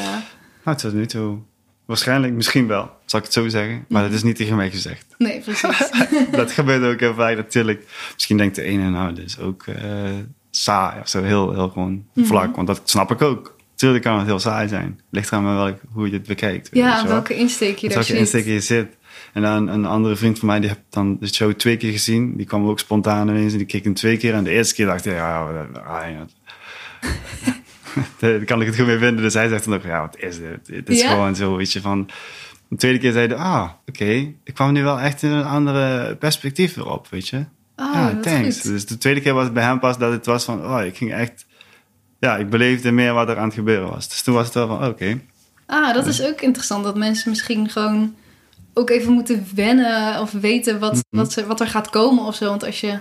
Nou, 0.63 0.77
tot 0.77 0.93
nu 0.93 1.05
toe. 1.05 1.37
Waarschijnlijk, 1.85 2.33
misschien 2.33 2.67
wel, 2.67 2.91
zal 3.05 3.19
ik 3.19 3.25
het 3.25 3.33
zo 3.33 3.47
zeggen. 3.47 3.85
Maar 3.89 4.01
Mhm. 4.01 4.09
dat 4.09 4.17
is 4.19 4.23
niet 4.23 4.35
tegen 4.35 4.55
mij 4.55 4.69
gezegd. 4.71 5.05
nee, 5.17 5.39
precies. 5.39 5.89
dat 6.31 6.51
gebeurt 6.51 6.93
ook 6.93 6.99
heel 6.99 7.13
vaak 7.13 7.35
natuurlijk. 7.35 7.85
Misschien 8.13 8.37
denkt 8.37 8.55
de 8.55 8.61
ene, 8.61 8.89
nou, 8.89 9.13
dit 9.13 9.25
is 9.25 9.39
ook 9.39 9.63
eh, 9.67 9.83
saai 10.51 10.99
of 10.99 11.07
zo. 11.07 11.23
Heel, 11.23 11.53
heel 11.53 11.69
gewoon 11.69 12.05
Mhm. 12.13 12.25
vlak. 12.27 12.55
Want 12.55 12.67
dat 12.67 12.81
snap 12.83 13.11
ik 13.11 13.21
ook. 13.21 13.55
Tuurlijk 13.75 14.03
kan 14.03 14.17
het 14.17 14.27
heel 14.27 14.39
saai 14.39 14.67
zijn. 14.67 14.99
Ligt 15.09 15.31
eraan 15.31 15.55
welk, 15.55 15.79
hoe 15.91 16.07
je 16.07 16.13
het 16.13 16.27
bekijkt. 16.27 16.69
ja, 16.71 16.95
wel. 17.03 17.11
welke 17.11 17.35
insteek 17.35 17.77
je 17.77 17.87
daar 17.87 17.95
welke 17.97 18.11
zit. 18.11 18.19
insteek 18.19 18.45
je 18.45 18.59
zit. 18.59 18.87
En 19.33 19.41
dan 19.41 19.67
een 19.67 19.85
andere 19.85 20.15
vriend 20.15 20.39
van 20.39 20.47
mij, 20.47 20.59
die 20.59 20.69
heeft 20.69 20.81
dan 20.89 21.17
de 21.19 21.33
show 21.33 21.53
twee 21.53 21.77
keer 21.77 21.91
gezien. 21.91 22.35
Die 22.37 22.45
kwam 22.45 22.67
ook 22.67 22.79
spontaan 22.79 23.29
ineens 23.29 23.51
en 23.51 23.57
die 23.57 23.67
keek 23.67 23.83
hem 23.83 23.93
twee 23.93 24.17
keer. 24.17 24.33
En 24.33 24.43
de 24.43 24.49
eerste 24.49 24.73
keer 24.75 24.85
dacht 24.85 25.05
hij, 25.05 25.13
ja, 25.13 25.49
ja. 25.85 26.25
daar 28.19 28.39
kan 28.39 28.61
ik 28.61 28.67
het 28.67 28.75
goed 28.75 28.85
mee 28.85 28.97
vinden. 28.97 29.23
Dus 29.23 29.33
hij 29.33 29.47
zegt 29.47 29.65
dan 29.65 29.73
ook, 29.73 29.83
ja, 29.83 29.99
wat 30.01 30.17
is 30.17 30.37
dit? 30.37 30.75
Het 30.77 30.89
is 30.89 31.03
gewoon 31.03 31.35
zo, 31.35 31.55
weet 31.55 31.71
je, 31.71 31.81
van... 31.81 32.09
De 32.67 32.75
tweede 32.79 32.99
keer 32.99 33.11
zei 33.11 33.27
hij, 33.27 33.37
ah, 33.37 33.69
oké. 33.87 34.03
Ik 34.43 34.53
kwam 34.53 34.71
nu 34.71 34.83
wel 34.83 34.99
echt 34.99 35.23
in 35.23 35.31
een 35.31 35.45
andere 35.45 36.15
perspectief 36.15 36.75
erop, 36.77 37.07
weet 37.09 37.27
je. 37.27 37.37
Oh, 37.75 37.89
ja, 37.93 38.13
wat 38.13 38.23
thanks. 38.23 38.61
goed. 38.61 38.71
Dus 38.71 38.85
de 38.85 38.97
tweede 38.97 39.21
keer 39.21 39.33
was 39.33 39.43
het 39.43 39.53
bij 39.53 39.63
hem 39.63 39.79
pas 39.79 39.97
dat 39.97 40.11
het 40.11 40.25
was 40.25 40.43
van, 40.43 40.65
oh, 40.65 40.83
ik 40.85 40.97
ging 40.97 41.13
echt... 41.13 41.45
Ja, 42.19 42.37
ik 42.37 42.49
beleefde 42.49 42.91
meer 42.91 43.13
wat 43.13 43.29
er 43.29 43.37
aan 43.37 43.45
het 43.45 43.53
gebeuren 43.53 43.89
was. 43.89 44.09
Dus 44.09 44.21
toen 44.21 44.33
was 44.33 44.45
het 44.45 44.53
wel 44.53 44.67
van, 44.67 44.87
oké. 44.87 45.19
Ah, 45.65 45.93
dat 45.93 46.05
is 46.07 46.23
ook 46.23 46.41
interessant. 46.41 46.83
Dat 46.83 46.97
mensen 46.97 47.29
misschien 47.29 47.69
gewoon 47.69 48.15
ook 48.73 48.89
even 48.89 49.13
moeten 49.13 49.45
wennen 49.55 50.19
of 50.21 50.31
weten 50.31 50.79
wat, 50.79 50.91
Mhm. 50.93 51.01
wat, 51.09 51.31
ze, 51.33 51.45
wat 51.45 51.59
er 51.59 51.67
gaat 51.67 51.89
komen 51.89 52.25
of 52.25 52.35
zo. 52.35 52.45
Want 52.49 52.65
als 52.65 52.79
je, 52.81 52.99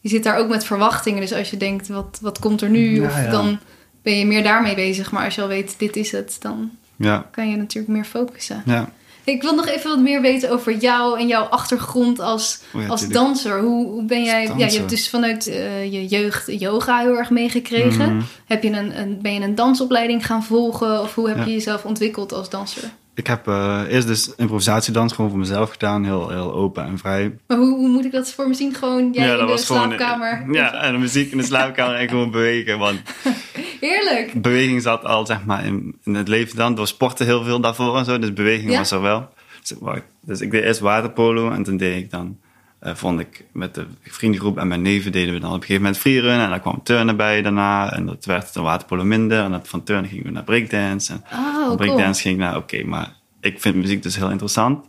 je 0.00 0.08
zit 0.08 0.22
daar 0.24 0.36
ook 0.38 0.48
met 0.48 0.64
verwachtingen. 0.64 1.20
Dus 1.20 1.32
als 1.32 1.50
je 1.50 1.56
denkt, 1.56 1.88
wat, 1.88 2.18
wat 2.22 2.38
komt 2.38 2.60
er 2.62 2.70
nu? 2.70 3.00
Ja, 3.00 3.06
of 3.06 3.30
dan 3.30 3.58
ben 4.02 4.18
je 4.18 4.26
meer 4.26 4.42
daarmee 4.42 4.74
bezig. 4.74 5.10
Maar 5.12 5.24
als 5.24 5.34
je 5.34 5.42
al 5.42 5.48
weet, 5.48 5.74
dit 5.78 5.96
is 5.96 6.12
het, 6.12 6.36
dan 6.40 6.70
Ja, 6.96 7.26
kan 7.30 7.50
je 7.50 7.56
natuurlijk 7.56 7.92
meer 7.94 8.04
focussen. 8.04 8.62
ja. 8.66 8.90
Ik 9.24 9.42
wil 9.42 9.54
nog 9.54 9.66
even 9.66 9.90
wat 9.90 9.98
meer 10.00 10.20
weten 10.20 10.50
over 10.50 10.76
jou 10.76 11.18
en 11.20 11.26
jouw 11.26 11.42
achtergrond 11.44 12.18
als, 12.20 12.60
Oh 12.74 12.82
ja, 12.82 12.88
als 12.88 13.00
tuurlijk. 13.00 13.20
danser. 13.20 13.60
Hoe, 13.60 13.86
hoe 13.86 14.04
ben 14.04 14.24
jij... 14.24 14.42
Ja, 14.56 14.66
je 14.66 14.76
hebt 14.78 14.90
dus 14.90 15.08
vanuit 15.08 15.46
eh, 15.46 15.92
je 15.92 16.06
jeugd 16.06 16.60
yoga 16.60 16.98
heel 17.00 17.16
erg 17.18 17.30
meegekregen. 17.30 18.14
Mhm. 18.16 18.24
Heb 18.46 18.62
je 18.62 18.70
een, 18.70 19.00
een, 19.00 19.18
ben 19.22 19.34
je 19.34 19.40
een 19.40 19.54
dansopleiding 19.54 20.26
gaan 20.26 20.44
volgen? 20.44 21.00
Of 21.00 21.14
hoe 21.14 21.28
heb 21.28 21.44
je 21.46 21.52
jezelf 21.52 21.84
ontwikkeld 21.84 22.32
als 22.32 22.50
danser? 22.50 22.90
Ik 23.20 23.26
heb 23.26 23.48
eh, 23.48 23.82
eerst 23.88 24.06
dus 24.06 24.34
improvisatiedans 24.36 25.12
gewoon 25.12 25.30
voor 25.30 25.38
mezelf 25.38 25.70
gedaan. 25.70 26.04
Heel, 26.04 26.28
heel 26.28 26.54
open 26.54 26.84
en 26.84 26.98
vrij. 26.98 27.36
Maar 27.46 27.56
hoe, 27.58 27.76
hoe 27.76 27.88
moet 27.88 28.04
ik 28.04 28.12
dat 28.12 28.32
voor 28.32 28.48
me 28.48 28.54
zien? 28.54 28.74
Gewoon 28.74 29.12
jij 29.12 29.38
in 29.38 29.46
de 29.46 29.56
slaapkamer? 29.56 30.36
Gewoon, 30.36 30.52
ja, 30.52 30.72
en 30.72 30.92
de 30.92 30.98
muziek 30.98 31.32
in 31.32 31.38
de 31.38 31.44
slaapkamer 31.44 31.94
en 31.94 32.08
gewoon 32.08 32.30
bewegen. 32.30 32.78
Want 32.78 33.00
Heerlijk! 33.80 34.42
beweging 34.42 34.82
zat 34.82 35.04
al 35.04 35.26
zeg 35.26 35.44
maar 35.44 35.64
in, 35.64 35.98
in 36.04 36.14
het 36.14 36.28
leven 36.28 36.56
dan. 36.56 36.74
Door 36.74 36.86
sporten 36.86 37.26
heel 37.26 37.44
veel 37.44 37.60
daarvoor 37.60 37.98
en 37.98 38.04
zo. 38.04 38.18
Dus 38.18 38.32
beweging 38.32 38.70
Ja? 38.70 38.78
was 38.78 38.90
er 38.90 39.00
wel. 39.00 39.28
Dus, 39.62 39.78
dus 40.20 40.40
ik 40.40 40.50
deed 40.50 40.64
eerst 40.64 40.80
waterpolo 40.80 41.50
en 41.50 41.62
toen 41.62 41.76
deed 41.76 41.96
ik 41.96 42.10
dan... 42.10 42.38
eh, 42.80 42.94
vond 42.94 43.20
ik 43.20 43.44
met 43.52 43.74
de 43.74 43.86
vriendengroep 44.02 44.58
en 44.58 44.68
mijn 44.68 44.82
neven 44.82 45.12
deden 45.12 45.34
we 45.34 45.40
dan 45.40 45.48
op 45.48 45.54
een 45.54 45.60
gegeven 45.60 45.82
moment 45.82 46.00
freerun. 46.00 46.40
En 46.40 46.50
dan 46.50 46.60
kwam 46.60 46.82
turnen 46.82 47.16
bij 47.16 47.42
daarna. 47.42 47.92
En 47.92 48.06
dat 48.06 48.24
werd 48.24 48.54
de 48.54 48.60
waterpolo 48.60 49.04
minder. 49.04 49.44
En 49.44 49.50
dat 49.50 49.68
van 49.68 49.82
turnen 49.82 50.10
gingen 50.10 50.24
we 50.24 50.30
naar 50.30 50.44
breakdance. 50.44 51.12
En 51.12 51.22
Oh, 51.32 51.54
van 51.54 51.64
cool. 51.64 51.76
breakdance 51.76 52.20
ging 52.20 52.34
ik 52.34 52.40
naar, 52.40 52.56
oké, 52.56 52.84
maar 52.84 53.12
ik 53.40 53.60
vind 53.60 53.74
muziek 53.74 54.02
dus 54.02 54.16
heel 54.16 54.30
interessant. 54.30 54.86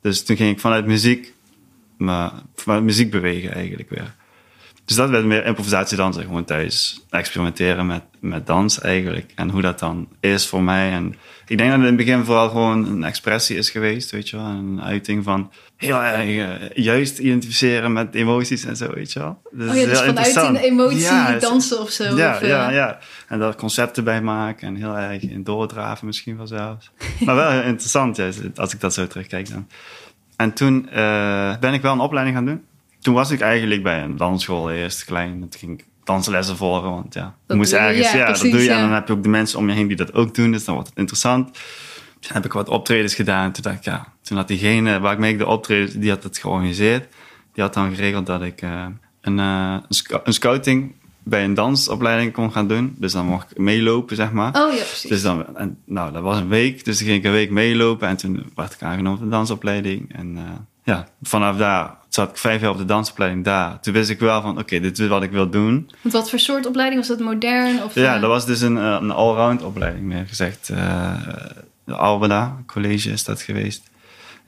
Dus 0.00 0.24
toen 0.24 0.36
ging 0.36 0.50
ik 0.50 0.60
vanuit 0.60 0.86
muziek, 0.86 1.32
maar 1.96 2.32
vanuit 2.54 2.82
muziek 2.84 3.10
bewegen 3.10 3.54
eigenlijk 3.54 3.90
weer. 3.90 4.14
Dus 4.90 4.98
dat 4.98 5.10
werd 5.10 5.24
meer 5.24 5.46
improvisatiedansen, 5.46 6.22
gewoon 6.22 6.44
thuis 6.44 7.00
experimenteren 7.10 7.86
met, 7.86 8.02
met 8.20 8.46
dans 8.46 8.80
eigenlijk. 8.80 9.32
En 9.34 9.48
hoe 9.50 9.62
dat 9.62 9.78
dan 9.78 10.08
is 10.20 10.46
voor 10.46 10.62
mij. 10.62 10.90
En 10.90 11.14
ik 11.46 11.58
denk 11.58 11.70
dat 11.70 11.78
het 11.78 11.88
in 11.88 11.96
het 11.96 12.06
begin 12.06 12.24
vooral 12.24 12.48
gewoon 12.48 12.86
een 12.86 13.04
expressie 13.04 13.56
is 13.56 13.70
geweest, 13.70 14.10
weet 14.10 14.28
je 14.28 14.36
wel. 14.36 14.46
Een 14.46 14.82
uiting 14.82 15.24
van 15.24 15.52
heel 15.76 16.02
erg 16.02 16.18
eh, 16.18 16.70
juist 16.74 17.18
identificeren 17.18 17.92
met 17.92 18.14
emoties 18.14 18.64
en 18.64 18.76
zo, 18.76 18.90
weet 18.94 19.12
je 19.12 19.18
wel. 19.18 19.42
Dus 19.50 19.70
Oh 19.70 19.76
ja, 19.76 19.84
dus 19.86 20.00
vanuit 20.00 20.36
een 20.36 20.56
emotie 20.56 20.98
Ja, 20.98 21.38
dansen 21.38 21.80
of 21.80 21.90
zo. 21.90 22.16
ja, 22.16 22.34
of, 22.34 22.40
eh, 22.40 22.48
ja, 22.48 22.70
ja. 22.70 22.98
En 23.28 23.38
daar 23.38 23.54
concepten 23.54 24.04
bij 24.04 24.22
maken 24.22 24.68
en 24.68 24.74
heel 24.74 24.96
erg 24.96 25.22
in 25.22 25.42
doordraven 25.44 26.06
misschien 26.06 26.36
wel 26.36 26.46
zelfs. 26.46 26.90
maar 27.24 27.34
wel 27.34 27.50
heel 27.50 27.62
interessant, 27.62 28.16
juist, 28.16 28.58
als 28.58 28.74
ik 28.74 28.80
dat 28.80 28.94
zo 28.94 29.06
terugkijk 29.06 29.50
dan. 29.50 29.66
En 30.36 30.52
toen 30.52 30.88
eh, 30.88 31.56
ben 31.60 31.72
ik 31.72 31.82
wel 31.82 31.92
een 31.92 32.00
opleiding 32.00 32.36
gaan 32.36 32.46
doen. 32.46 32.68
Toen 33.00 33.14
was 33.14 33.30
ik 33.30 33.40
eigenlijk 33.40 33.82
bij 33.82 34.02
een 34.02 34.16
dansschool 34.16 34.70
eerst 34.70 35.04
klein. 35.04 35.40
Toen 35.40 35.60
ging 35.60 35.78
ik 35.80 35.86
danslessen 36.04 36.56
volgen, 36.56 36.90
want 36.90 37.14
ja, 37.14 37.34
Dat 37.46 37.56
moest 37.56 37.70
je, 37.70 37.76
ergens, 37.76 38.12
ja, 38.18 38.26
dat 38.26 38.40
doe 38.52 38.60
je. 38.62 38.70
En 38.70 38.80
dan 38.80 38.92
heb 38.92 39.06
je 39.06 39.12
ook 39.12 39.22
de 39.22 39.28
mensen 39.28 39.58
om 39.58 39.68
je 39.68 39.74
heen 39.74 39.86
die 39.88 39.96
dat 39.96 40.14
ook 40.14 40.34
doen, 40.34 40.52
dus 40.52 40.64
dan 40.64 40.74
wordt 40.74 40.88
het 40.90 40.98
interessant. 40.98 41.52
Toen 42.20 42.32
heb 42.32 42.44
ik 42.44 42.52
wat 42.52 42.68
optredens 42.68 43.14
gedaan. 43.14 43.52
Toen 43.52 43.62
dacht 43.62 43.76
ik, 43.76 43.84
ja, 43.84 44.06
toen 44.22 44.36
had 44.36 44.48
diegene 44.48 45.00
waar 45.00 45.12
ik 45.12 45.18
mee 45.18 45.36
de 45.36 45.46
optredens, 45.46 45.92
die 45.92 46.10
had 46.10 46.22
het 46.22 46.38
georganiseerd. 46.38 47.06
Die 47.52 47.62
had 47.64 47.74
dan 47.74 47.94
geregeld 47.94 48.26
dat 48.26 48.42
ik 48.42 48.62
eh, 48.62 48.86
een, 49.20 49.38
eh, 49.38 49.76
een, 49.88 49.94
sc- 49.94 50.20
een 50.24 50.32
scouting 50.32 50.94
bij 51.22 51.44
een 51.44 51.54
dansopleiding 51.54 52.32
kon 52.32 52.52
gaan 52.52 52.68
doen. 52.68 52.94
Dus 52.98 53.12
dan 53.12 53.26
mocht 53.26 53.50
ik 53.50 53.58
meelopen, 53.58 54.16
zeg 54.16 54.32
maar. 54.32 54.48
Oh 54.48 54.72
ja, 54.72 54.76
precies. 54.82 55.10
Dus 55.10 55.22
dan, 55.22 55.56
en, 55.56 55.78
nou, 55.86 56.12
dat 56.12 56.22
was 56.22 56.36
een 56.38 56.48
week. 56.48 56.84
Dus 56.84 56.96
toen 56.98 57.06
ging 57.06 57.18
ik 57.18 57.24
een 57.24 57.32
week 57.32 57.50
meelopen. 57.50 58.08
En 58.08 58.16
toen 58.16 58.52
werd 58.54 58.72
ik 58.72 58.82
aangenomen 58.82 59.18
op 59.18 59.24
de 59.24 59.30
dansopleiding. 59.30 60.14
En 60.16 60.36
eh, 60.36 60.42
ja, 60.90 61.06
vanaf 61.22 61.56
daar 61.56 61.98
zat 62.08 62.30
ik 62.30 62.36
vijf 62.36 62.60
jaar 62.60 62.70
op 62.70 62.78
de 62.78 62.84
dansopleiding 62.84 63.44
daar. 63.44 63.80
Toen 63.80 63.92
wist 63.92 64.10
ik 64.10 64.18
wel 64.18 64.42
van, 64.42 64.58
oké, 64.58 64.80
dit 64.80 64.98
is 64.98 65.08
wat 65.08 65.22
ik 65.22 65.30
wil 65.30 65.50
doen. 65.50 65.90
Want 66.00 66.14
wat 66.14 66.30
voor 66.30 66.38
soort 66.38 66.66
opleiding 66.66 67.00
was 67.00 67.08
dat? 67.08 67.26
Modern? 67.26 67.82
Of, 67.82 67.94
Ja, 67.94 68.14
eh, 68.14 68.20
dat 68.20 68.30
was 68.30 68.46
dus 68.46 68.60
een, 68.60 68.78
eh, 68.78 68.98
een 69.00 69.10
allround 69.10 69.62
opleiding, 69.62 70.04
meer 70.04 70.26
gezegd. 70.26 70.68
Eh 70.68 71.14
de 71.84 71.96
Albeda 71.96 72.62
College 72.66 73.10
is 73.10 73.24
dat 73.24 73.42
geweest 73.42 73.90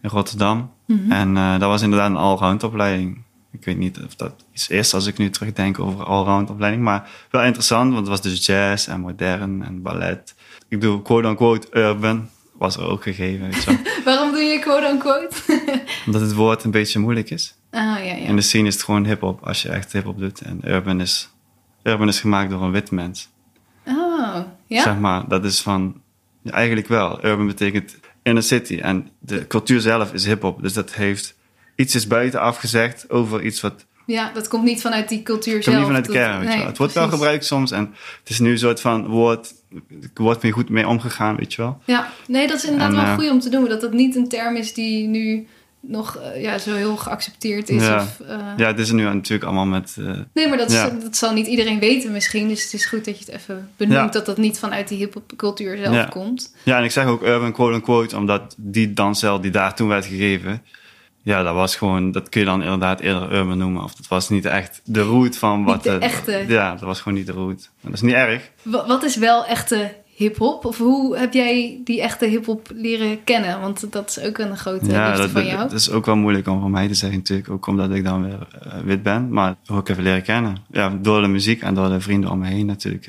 in 0.03 0.09
Rotterdam. 0.09 0.71
Mhm. 0.87 1.13
En 1.13 1.35
dat 1.59 1.69
was 1.69 1.83
inderdaad 1.83 2.11
een 2.11 2.17
allround 2.17 2.63
opleiding. 2.63 3.23
Ik 3.53 3.65
weet 3.65 3.79
niet 3.79 3.99
of 4.07 4.15
dat 4.15 4.45
iets 4.53 4.69
is 4.69 4.95
als 4.95 5.07
ik 5.07 5.19
nu 5.19 5.31
terugdenk 5.31 5.79
over 5.79 6.05
allround 6.05 6.51
opleiding. 6.51 6.83
Maar 6.83 7.09
wel 7.31 7.43
interessant, 7.43 7.93
want 7.93 7.99
het 7.99 8.09
was 8.09 8.21
dus 8.21 8.47
jazz 8.47 8.89
en 8.89 9.01
modern 9.01 9.65
en 9.65 9.83
ballet. 9.83 10.35
Ik 10.69 10.81
doe 10.81 11.03
quote-unquote 11.03 11.67
urban, 11.73 12.29
was 12.63 12.77
er 12.77 12.87
ook 12.87 13.03
gegeven, 13.03 13.49
weet 13.49 13.63
je 13.63 13.71
wel. 13.71 13.93
Waarom 14.05 14.33
doe 14.33 14.41
je 14.41 14.59
quote-unquote? 14.59 15.37
Omdat 16.07 16.21
het 16.21 16.35
woord 16.35 16.65
een 16.65 16.71
beetje 16.71 16.99
moeilijk 16.99 17.31
is. 17.31 17.55
ah, 17.71 17.81
ja, 17.81 17.99
ja. 17.99 18.15
In 18.15 18.37
de 18.37 18.43
scene 18.43 18.67
is 18.67 18.75
het 18.75 18.83
gewoon 18.83 19.07
hip-hop, 19.07 19.47
als 19.47 19.63
je 19.63 19.69
echt 19.69 19.93
hip-hop 19.93 20.19
doet. 20.19 20.41
En 20.41 20.61
urban 20.65 21.01
is, 21.01 21.29
urban 21.83 22.09
is 22.09 22.21
gemaakt 22.21 22.51
door 22.51 22.63
een 22.63 22.71
wit 22.71 22.91
mens. 22.91 23.29
Oh, 23.87 24.37
ja? 24.67 24.83
Zeg 24.83 24.99
maar, 24.99 25.29
dat 25.29 25.45
is 25.45 25.61
van, 25.61 26.01
eigenlijk 26.45 26.89
wel. 26.89 27.25
Urban 27.25 27.47
betekent 27.47 27.97
inner 28.23 28.43
city. 28.43 28.79
En 28.79 29.09
de 29.19 29.47
cultuur 29.47 29.81
zelf 29.81 30.13
is 30.13 30.27
hip-hop. 30.27 30.63
Dus 30.63 30.73
dat 30.73 30.95
heeft 30.95 31.35
iets 31.75 31.95
is 31.95 32.07
buitenaf 32.07 32.57
gezegd 32.57 33.11
over 33.11 33.43
iets 33.43 33.61
wat 33.61 33.87
Ja, 34.07 34.31
dat 34.35 34.49
komt 34.49 34.65
niet 34.65 34.81
vanuit 34.81 35.09
die 35.09 35.23
cultuur 35.23 35.53
komt 35.53 35.65
zelf. 35.65 35.77
niet 35.77 35.87
vanuit 35.87 36.05
de 36.05 36.13
kern. 36.13 36.39
Weet 36.39 36.49
nee, 36.49 36.59
wel. 36.59 36.67
Het 36.67 36.79
wordt 36.79 36.93
wel 36.93 37.09
gebruikt 37.09 37.45
soms 37.45 37.71
en 37.71 37.95
het 38.21 38.29
is 38.31 38.39
nu 38.39 38.51
een 38.51 38.59
soort 38.59 38.81
van 38.81 39.07
woord, 39.07 39.55
er 40.15 40.23
wordt 40.23 40.43
mee 40.43 40.53
goed 40.53 40.69
mee 40.69 40.89
omgegaan, 40.89 41.37
weet 41.37 41.55
je 41.55 41.63
wel. 41.63 41.79
Ja, 41.85 42.09
nee, 42.29 42.47
dat 42.47 42.57
is 42.57 42.65
inderdaad 42.65 42.89
En, 42.91 42.97
wel 42.97 43.05
eh, 43.05 43.15
goed 43.15 43.31
om 43.31 43.41
te 43.41 43.49
doen. 43.49 43.69
Dat 43.69 43.81
dat 43.81 43.93
niet 43.93 44.17
een 44.17 44.29
term 44.29 44.57
is 44.57 44.75
die 44.75 45.07
nu 45.07 45.47
nog 45.81 46.17
eh, 46.17 46.43
ja, 46.43 46.59
zo 46.59 46.75
heel 46.75 46.97
geaccepteerd 46.97 47.69
is. 47.69 47.83
Ja. 47.83 47.97
Of, 47.97 48.21
eh, 48.29 48.37
Ja, 48.57 48.67
het 48.67 48.79
is 48.79 48.89
er 48.89 48.95
nu 48.95 49.03
natuurlijk 49.05 49.45
allemaal 49.45 49.67
met, 49.67 49.97
Nee, 50.35 50.49
maar 50.49 50.59
dat, 50.59 50.71
is- 50.71 50.83
dat 51.03 51.17
zal 51.17 51.33
niet 51.33 51.47
iedereen 51.47 51.79
weten 51.79 52.13
misschien. 52.13 52.49
Dus 52.49 52.63
het 52.63 52.73
is 52.73 52.87
goed 52.87 53.05
dat 53.05 53.19
je 53.19 53.25
het 53.25 53.35
even 53.35 53.71
benoemt. 53.77 53.99
Ja. 53.99 54.07
Dat 54.09 54.27
dat 54.27 54.37
niet 54.37 54.59
vanuit 54.59 54.89
die 54.89 54.99
hip-hop 54.99 55.33
cultuur 55.37 55.77
zelf 55.77 56.09
komt. 56.09 56.55
ja, 56.63 56.79
en 56.79 56.85
ik 56.85 56.91
zeg 56.91 57.07
ook 57.07 57.23
urban 57.23 57.53
quote-unquote, 57.53 58.17
omdat 58.17 58.55
die 58.59 58.93
dansstijl 58.93 59.41
die 59.41 59.51
daar 59.51 59.75
toen 59.75 59.89
werd 59.89 60.07
gegeven, 60.07 60.63
ja, 61.23 61.43
dat 61.43 61.55
was 61.55 61.77
gewoon, 61.77 62.13
dat 62.13 62.29
kun 62.29 62.41
je 62.41 62.47
dan 62.47 62.63
inderdaad 62.63 63.01
eerder 63.01 63.33
urban 63.33 63.59
noemen. 63.59 63.83
Of 63.83 63.95
dat 63.95 64.09
was 64.09 64.29
niet 64.29 64.45
echt 64.45 64.81
de 64.85 65.03
root 65.03 65.37
van 65.39 65.65
wat... 65.65 65.83
de 65.83 65.91
eh, 65.91 66.03
echte. 66.03 66.45
Ja, 66.49 66.71
dat 66.71 66.81
was 66.81 67.01
gewoon 67.01 67.19
niet 67.19 67.27
de 67.27 67.33
root. 67.33 67.71
Maar 67.81 67.91
dat 67.91 67.95
is 67.95 68.01
niet 68.01 68.15
erg. 68.15 68.51
Wa- 68.63 68.87
Wat 68.87 69.03
is 69.03 69.17
wel 69.17 69.47
echte 69.47 69.95
hip-hop? 70.15 70.65
Of 70.65 70.79
hoe 70.79 71.17
heb 71.19 71.33
jij 71.33 71.81
die 71.85 72.01
echte 72.03 72.27
hip-hop 72.27 72.69
leren 72.75 73.25
kennen? 73.25 73.61
Want 73.61 73.93
dat 73.93 74.09
is 74.17 74.25
ook 74.27 74.39
een 74.39 74.57
grote 74.57 74.85
liefde 74.85 75.17
dat, 75.17 75.31
van 75.31 75.45
jou. 75.47 75.59
dat 75.59 75.73
is 75.73 75.91
ook 75.91 76.07
wel 76.07 76.17
moeilijk 76.17 76.49
om 76.49 76.61
voor 76.61 76.71
mij 76.71 76.89
te 76.89 76.95
zeggen 76.95 77.19
natuurlijk. 77.19 77.51
Ook 77.51 77.67
omdat 77.67 77.91
ik 77.91 78.05
dan 78.05 78.23
weer 78.25 78.47
eh, 78.63 78.79
wit 78.85 79.03
ben. 79.03 79.29
Maar 79.33 79.55
ook 79.71 79.89
even 79.89 80.03
leren 80.03 80.23
kennen. 80.23 80.57
Ja, 80.71 80.99
door 81.01 81.21
de 81.21 81.29
muziek 81.29 81.63
en 81.63 81.75
door 81.75 81.89
de 81.89 82.01
vrienden 82.01 82.31
om 82.31 82.39
me 82.39 82.47
heen 82.47 82.67
natuurlijk. 82.67 83.07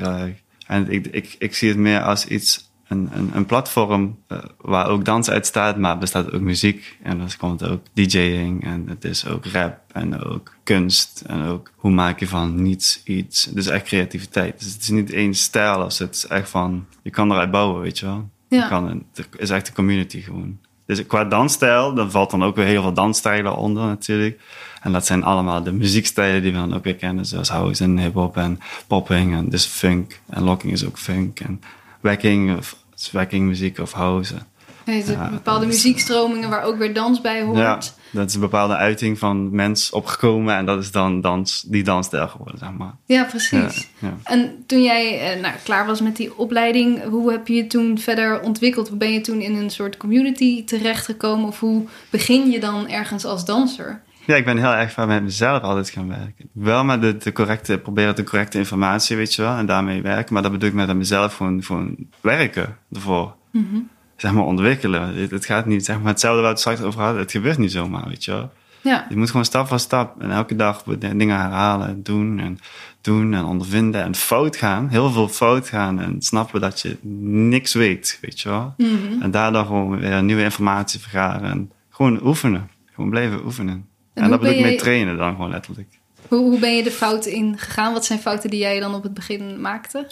En 0.68 0.90
ik, 0.92 1.08
ik, 1.08 1.36
ik 1.40 1.56
zie 1.56 1.70
het 1.70 1.78
meer 1.78 2.02
als 2.02 2.26
iets, 2.28 2.72
een, 2.88 3.10
een, 3.14 3.30
een 3.34 3.46
platform 3.46 4.18
eh, 4.28 4.38
waar 4.62 4.88
ook 4.88 5.06
dans 5.06 5.30
uit 5.30 5.46
staat. 5.46 5.78
Maar 5.78 5.98
bestaat 5.98 6.32
ook 6.32 6.42
muziek. 6.42 6.98
En 7.04 7.18
dan 7.18 7.28
komt 7.38 7.68
ook 7.68 7.82
DJing. 7.94 8.64
En 8.64 8.86
het 8.88 9.04
is 9.04 9.28
ook 9.28 9.46
rap. 9.46 9.80
En 9.92 10.24
ook 10.24 10.56
kunst. 10.64 11.24
En 11.28 11.44
ook 11.46 11.72
hoe 11.76 11.92
maak 11.92 12.20
je 12.20 12.28
van 12.28 12.62
niets 12.62 13.02
iets. 13.04 13.46
Dus 13.46 13.68
echt 13.68 13.86
creativiteit. 13.86 14.60
Dus 14.60 14.74
het 14.74 14.82
is 14.82 14.90
niet 14.90 15.12
één 15.12 15.34
stijl. 15.34 15.82
Als 15.82 16.00
het 16.00 16.16
is 16.16 16.28
echt 16.28 16.50
van, 16.50 16.86
je 17.02 17.10
kan 17.10 17.32
eruit 17.32 17.52
bouwen, 17.52 17.82
weet 17.82 18.00
je 18.00 18.06
wel. 18.06 18.30
Ja. 18.48 18.64
Je 18.64 18.68
kan, 18.68 19.06
het 19.14 19.28
is 19.38 19.50
echt 19.50 19.68
een 19.68 19.74
community 19.74 20.22
gewoon. 20.22 20.58
Dus 20.86 21.06
qua 21.06 21.24
dansstijl, 21.24 21.94
dan 21.94 22.12
valt 22.12 22.32
dan 22.32 22.44
ook 22.44 22.56
weer 22.56 22.66
heel 22.66 22.82
veel 22.82 22.94
dansstijlen 22.94 23.56
onder 23.56 23.86
natuurlijk. 23.86 24.40
En 24.82 24.92
dat 24.92 25.06
zijn 25.06 25.24
allemaal 25.24 25.64
de 25.64 25.72
muziekstijlen 25.72 26.42
die 26.42 26.52
we 26.52 26.58
dan 26.58 26.74
ook 26.74 26.84
weer 26.84 26.96
kennen, 26.96 27.26
zoals 27.26 27.50
house 27.50 27.84
en 27.84 27.98
hip-hop 27.98 28.38
en 28.38 28.60
popping 28.88 29.34
en 29.34 29.50
dus 29.50 29.66
funk. 29.66 30.20
En 30.30 30.44
locking 30.44 30.74
is 30.74 30.86
ook 30.86 30.98
funk 30.98 31.40
en 31.40 31.62
wacking 32.04 32.58
of 32.58 32.76
wacking 33.12 33.48
muziek 33.48 33.80
of 33.80 33.92
house. 33.92 34.36
Nee, 34.86 35.04
zijn 35.04 35.30
bepaalde 35.32 35.66
muziekstromingen 35.66 36.50
waar 36.50 36.64
ook 36.64 36.78
weer 36.78 36.94
dans 36.94 37.22
bij 37.22 37.42
hoort. 37.42 37.58
Ja, 37.58 37.80
dat 38.12 38.30
is 38.30 38.36
een 38.36 38.42
bepaalde 38.42 38.76
uiting 38.76 39.20
van 39.20 39.56
mens 39.56 39.92
opgekomen 39.92 40.56
en 40.56 40.66
dat 40.66 40.80
is 40.80 40.92
dan 40.92 41.22
dans, 41.22 41.64
die 41.68 41.84
dansstijl 41.84 42.28
geworden, 42.28 42.58
zeg 42.58 42.72
maar. 42.72 42.96
Ja, 43.06 43.24
precies. 43.24 43.90
Ja, 44.00 44.08
ja. 44.08 44.18
En 44.24 44.64
toen 44.66 44.84
jij 44.84 45.34
eh, 45.34 45.42
nou, 45.42 45.54
klaar 45.64 45.86
was 45.86 46.02
met 46.02 46.16
die 46.16 46.38
opleiding, 46.38 47.04
hoe 47.04 47.32
heb 47.32 47.48
je 47.48 47.54
je 47.54 47.68
toen 47.68 47.98
verder 48.00 48.42
ontwikkeld? 48.42 48.90
Hoe 48.90 48.98
ben 48.98 49.14
je 49.14 49.22
toen 49.22 49.42
in 49.42 49.56
een 49.56 49.70
soort 49.70 49.98
community 49.98 50.64
terechtgekomen? 50.64 51.48
Of 51.48 51.60
hoe 51.60 51.86
begin 52.10 52.52
je 52.52 52.60
dan 52.60 52.90
ergens 52.90 53.26
als 53.26 53.46
danser? 53.46 54.02
Ja, 54.26 54.36
ik 54.36 54.46
ben 54.46 54.58
heel 54.58 54.74
erg 54.74 54.92
van 54.92 55.08
met 55.08 55.24
mezelf 55.24 55.62
altijd 55.62 55.90
gaan 55.90 56.08
werken. 56.08 56.50
Wel 56.52 56.84
met 56.84 57.02
de, 57.02 57.18
de 57.18 57.32
correcte, 57.32 57.78
proberen 57.78 58.16
de 58.16 58.24
correcte 58.24 58.58
informatie, 58.58 59.16
weet 59.16 59.34
je 59.36 59.42
wel, 59.42 59.56
en 59.56 59.66
daarmee 59.66 60.02
werken. 60.02 60.34
Maar 60.34 60.44
dat 60.44 60.52
bedoel 60.52 60.70
ik 60.70 60.76
met 60.76 60.96
mezelf 60.96 61.36
gewoon, 61.36 61.64
gewoon 61.64 61.96
werken 62.22 62.78
ervoor. 62.92 63.36
Zeg 64.16 64.32
maar 64.32 64.44
ontwikkelen. 64.44 65.16
Het, 65.16 65.32
het 65.32 65.46
gaat 65.46 65.66
niet, 65.66 65.86
zeg 65.86 66.00
maar, 66.00 66.08
hetzelfde 66.12 66.42
waar 66.42 66.50
we 66.50 66.60
het 66.60 66.60
straks 66.60 66.82
over 66.82 67.02
hadden. 67.02 67.22
Het 67.22 67.32
gebeurt 67.32 67.58
niet 67.58 67.72
zomaar, 67.72 68.08
weet 68.08 68.26
je 68.26 68.32
wel. 68.32 68.52
Ja, 68.82 69.06
Je 69.10 69.18
moet 69.18 69.30
gewoon 69.30 69.46
stap 69.46 69.68
voor 69.68 69.80
stap 69.80 70.22
en 70.22 70.32
elke 70.32 70.56
dag 70.56 70.84
dingen 70.84 71.40
herhalen, 71.40 72.04
doen 72.04 72.40
en 72.40 72.60
doen 73.02 73.34
en 73.34 73.44
ondervinden 73.44 74.04
en 74.04 74.16
fout 74.16 74.56
gaan. 74.56 74.88
Heel 74.90 75.12
veel 75.12 75.28
fout 75.28 75.68
gaan 75.68 76.00
en 76.00 76.22
snappen 76.22 76.62
dat 76.62 76.82
je 76.82 76.98
niks 77.22 77.74
weet, 77.74 78.18
weet 78.22 78.40
je 78.42 78.50
wel. 78.50 78.74
En 79.22 79.32
daardoor 79.32 79.66
gewoon 79.66 80.00
weer 80.00 80.24
nieuwe 80.24 80.44
informatie 80.44 81.00
vergaren 81.00 81.50
en 81.50 81.72
gewoon 81.90 82.26
oefenen. 82.26 82.70
Gewoon 82.94 83.10
blijven 83.10 83.46
oefenen. 83.46 83.88
En, 84.14 84.22
hoe 84.22 84.32
dat 84.32 84.40
bedoel 84.40 84.56
ik 84.56 84.62
mee 84.62 84.72
je- 84.72 84.78
trainen 84.78 85.18
dan 85.18 85.32
gewoon 85.36 85.50
letterlijk. 85.50 85.88
hoe, 86.28 86.40
hoe 86.40 86.60
ben 86.60 86.76
je 86.76 86.84
de 86.84 86.92
fouten 86.92 87.32
in 87.32 87.58
gegaan? 87.58 87.94
Wat 87.94 88.06
zijn 88.06 88.20
fouten 88.20 88.50
die 88.50 88.60
jij 88.60 88.80
dan 88.80 88.96
op 88.96 89.04
het 89.04 89.14
begin 89.14 89.62
maakte? 89.62 90.08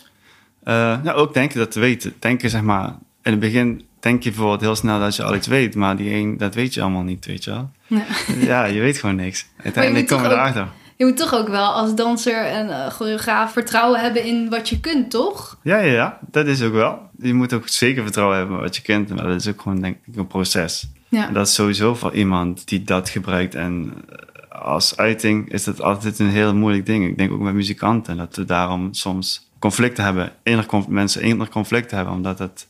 Eh, 0.64 0.74
nou, 1.04 1.18
ook 1.18 1.34
denken 1.34 1.58
dat 1.60 1.72
te 1.72 1.80
weten. 1.80 2.14
Denken, 2.20 2.50
zeg 2.50 2.62
maar, 2.62 2.88
in 3.24 3.32
het 3.32 3.40
begin 3.40 3.86
denk 4.00 4.24
je 4.24 4.30
bijvoorbeeld 4.30 4.62
heel 4.62 4.76
snel 4.76 5.00
dat 5.00 5.16
je 5.16 5.24
al 5.24 5.36
iets 5.36 5.48
weet, 5.48 5.76
maar 5.76 5.96
die 5.98 6.14
een, 6.14 6.38
dat 6.38 6.56
weet 6.56 6.74
je 6.74 6.82
allemaal 6.82 7.04
niet, 7.04 7.26
weet 7.26 7.44
je 7.44 7.52
wel. 7.52 7.70
Ja. 7.88 8.04
Ja, 8.52 8.66
je 8.66 8.80
weet 8.80 8.98
gewoon 8.98 9.16
niks. 9.16 9.46
Uiteindelijk 9.64 10.08
toch 10.08 10.18
kom 10.22 10.28
je 10.30 10.34
ook- 10.34 10.40
erachter. 10.42 10.68
Je 10.98 11.08
moet 11.08 11.18
toch 11.18 11.34
ook 11.34 11.48
wel 11.48 11.72
als 11.74 11.96
danser 11.96 12.46
en 12.46 12.70
eh, 12.70 12.88
choreograaf 12.92 13.52
vertrouwen 13.52 14.00
hebben 14.00 14.24
in 14.24 14.50
wat 14.50 14.70
je 14.70 14.80
kunt, 14.80 15.10
toch? 15.12 15.58
Ja, 15.64 15.78
ja, 15.80 15.92
ja, 15.94 16.20
dat 16.32 16.48
is 16.48 16.62
ook 16.64 16.74
wel. 16.74 17.00
Je 17.20 17.34
moet 17.34 17.54
ook 17.54 17.68
zeker 17.68 18.04
vertrouwen 18.04 18.38
hebben 18.38 18.56
in 18.56 18.62
wat 18.62 18.76
je 18.76 18.82
kent, 18.82 19.10
maar 19.10 19.24
dat 19.28 19.40
is 19.42 19.48
ook 19.48 19.62
gewoon, 19.62 19.82
denk 19.82 19.98
ik, 20.06 20.16
een 20.16 20.28
proces. 20.28 20.90
Ja. 21.12 21.28
Dat 21.28 21.48
is 21.48 21.54
sowieso 21.54 21.96
voor 21.96 22.14
iemand 22.14 22.68
die 22.68 22.84
dat 22.84 23.10
gebruikt. 23.10 23.56
En 23.56 23.94
eh, 24.10 24.62
als 24.62 24.98
uiting 24.98 25.52
is 25.52 25.64
dat 25.64 25.82
altijd 25.82 26.20
een 26.20 26.30
heel 26.30 26.56
moeilijk 26.56 26.86
ding. 26.86 27.08
Ik 27.08 27.18
denk 27.18 27.32
ook 27.32 27.40
met 27.40 27.54
muzikanten 27.54 28.18
dat 28.18 28.36
we 28.36 28.46
daarom 28.46 28.94
soms 28.94 29.50
conflicten 29.60 30.04
hebben. 30.04 30.32
Inner 30.44 30.66
mensen 30.88 31.22
inner 31.22 31.50
conflicten 31.50 31.98
hebben, 31.98 32.16
omdat 32.16 32.40
het, 32.40 32.68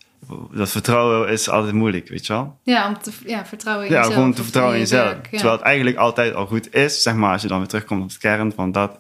dat 0.52 0.70
vertrouwen 0.70 1.30
is 1.30 1.50
altijd 1.50 1.74
moeilijk, 1.74 2.08
weet 2.10 2.26
je 2.26 2.34
wel? 2.34 2.58
Ja, 2.64 2.88
om 2.88 2.98
te 3.02 3.12
ja, 3.26 3.46
vertrouwen 3.46 3.86
in 3.86 3.92
Ja, 3.92 3.98
jezelf. 3.98 4.16
gewoon 4.16 4.34
te 4.34 4.44
vertrouwen 4.44 4.76
in 4.76 4.82
jezelf. 4.82 5.04
werk, 5.10 5.26
ja. 5.26 5.38
Terwijl 5.38 5.58
het 5.58 5.66
eigenlijk 5.66 5.98
altijd 5.98 6.34
al 6.34 6.46
goed 6.46 6.74
is, 6.76 7.02
zeg 7.02 7.16
maar, 7.16 7.32
als 7.32 7.42
je 7.42 7.48
dan 7.48 7.58
weer 7.58 7.68
terugkomt 7.68 8.02
op 8.04 8.10
het 8.10 8.18
kern 8.18 8.52
van 8.56 8.72
dat 8.72 9.00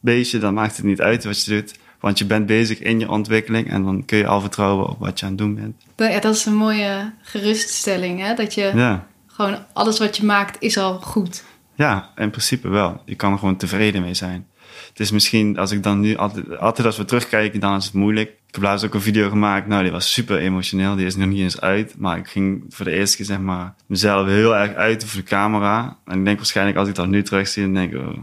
beestje, 0.00 0.38
dan 0.38 0.54
maakt 0.54 0.76
het 0.76 0.84
niet 0.84 1.00
uit 1.00 1.24
wat 1.24 1.44
je 1.44 1.50
doet. 1.50 1.74
Want 2.02 2.18
je 2.18 2.24
bent 2.26 2.46
bezig 2.46 2.78
in 2.78 3.00
je 3.00 3.08
ontwikkeling 3.10 3.70
en 3.70 3.82
dan 3.84 4.04
kun 4.04 4.18
je 4.18 4.26
al 4.26 4.40
vertrouwen 4.40 4.86
op 4.88 4.98
wat 4.98 5.18
je 5.18 5.24
aan 5.24 5.30
het 5.32 5.40
doen 5.40 5.54
bent. 5.54 5.74
Ja, 5.96 6.20
dat 6.20 6.34
is 6.34 6.44
een 6.46 6.54
mooie 6.54 7.12
geruststelling, 7.22 8.20
hè? 8.20 8.34
Dat 8.34 8.54
je 8.54 8.72
Ja. 8.74 9.06
gewoon 9.26 9.58
alles 9.72 9.98
wat 9.98 10.16
je 10.16 10.24
maakt 10.24 10.56
is 10.60 10.78
al 10.78 11.00
goed. 11.00 11.44
Ja, 11.74 12.10
in 12.16 12.30
principe 12.30 12.68
wel. 12.68 13.02
Je 13.04 13.14
kan 13.14 13.32
er 13.32 13.38
gewoon 13.38 13.56
tevreden 13.56 14.02
mee 14.02 14.14
zijn. 14.14 14.46
Het 14.88 15.00
is 15.00 15.10
misschien, 15.10 15.58
als 15.58 15.70
ik 15.70 15.82
dan 15.82 16.00
nu 16.00 16.16
altijd, 16.16 16.58
altijd 16.58 16.86
als 16.86 16.96
we 16.96 17.04
terugkijken, 17.04 17.60
dan 17.60 17.76
is 17.76 17.84
het 17.84 17.94
moeilijk. 17.94 18.28
Ik 18.28 18.54
heb 18.54 18.62
laatst 18.62 18.84
ook 18.84 18.94
een 18.94 19.00
video 19.00 19.28
gemaakt, 19.28 19.66
nou, 19.66 19.82
die 19.82 19.92
was 19.92 20.12
super 20.12 20.38
emotioneel. 20.38 20.96
Die 20.96 21.06
is 21.06 21.16
nog 21.16 21.28
niet 21.28 21.38
eens 21.40 21.60
uit, 21.60 21.94
maar 21.98 22.16
ik 22.18 22.28
ging 22.28 22.64
voor 22.68 22.84
de 22.84 22.90
eerste 22.90 23.16
keer, 23.16 23.26
zeg 23.26 23.38
maar, 23.38 23.74
mezelf 23.86 24.26
heel 24.26 24.56
erg 24.56 24.74
uit 24.74 25.04
voor 25.04 25.20
de 25.20 25.26
camera. 25.26 25.96
En 26.06 26.18
ik 26.18 26.24
denk 26.24 26.36
waarschijnlijk, 26.36 26.76
als 26.78 26.88
ik 26.88 26.94
dat 26.94 27.06
nu 27.08 27.22
terugzie, 27.22 27.62
dan 27.62 27.74
denk 27.74 27.92
ik, 27.92 27.98
oh, 28.00 28.18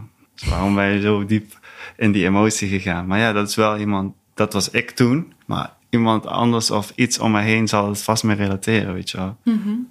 waarom 0.48 0.74
ben 0.74 0.86
je 0.92 1.00
zo 1.00 1.24
diep 1.24 1.58
in 2.00 2.12
die 2.12 2.24
emotie 2.24 2.68
gegaan? 2.68 3.06
Maar 3.06 3.18
ja, 3.18 3.32
dat 3.32 3.48
is 3.48 3.54
wel 3.54 3.78
iemand, 3.78 4.14
dat 4.34 4.52
was 4.52 4.70
ik 4.70 4.90
toen, 4.90 5.32
maar 5.46 5.72
iemand 5.90 6.26
anders 6.26 6.70
of 6.70 6.92
iets 6.94 7.18
om 7.18 7.32
me 7.32 7.40
heen 7.40 7.68
zal 7.68 7.88
het 7.88 8.02
vast 8.02 8.24
mee 8.24 8.36
relateren, 8.36 8.94
weet 8.94 9.10
je 9.10 9.16
wel. 9.16 9.36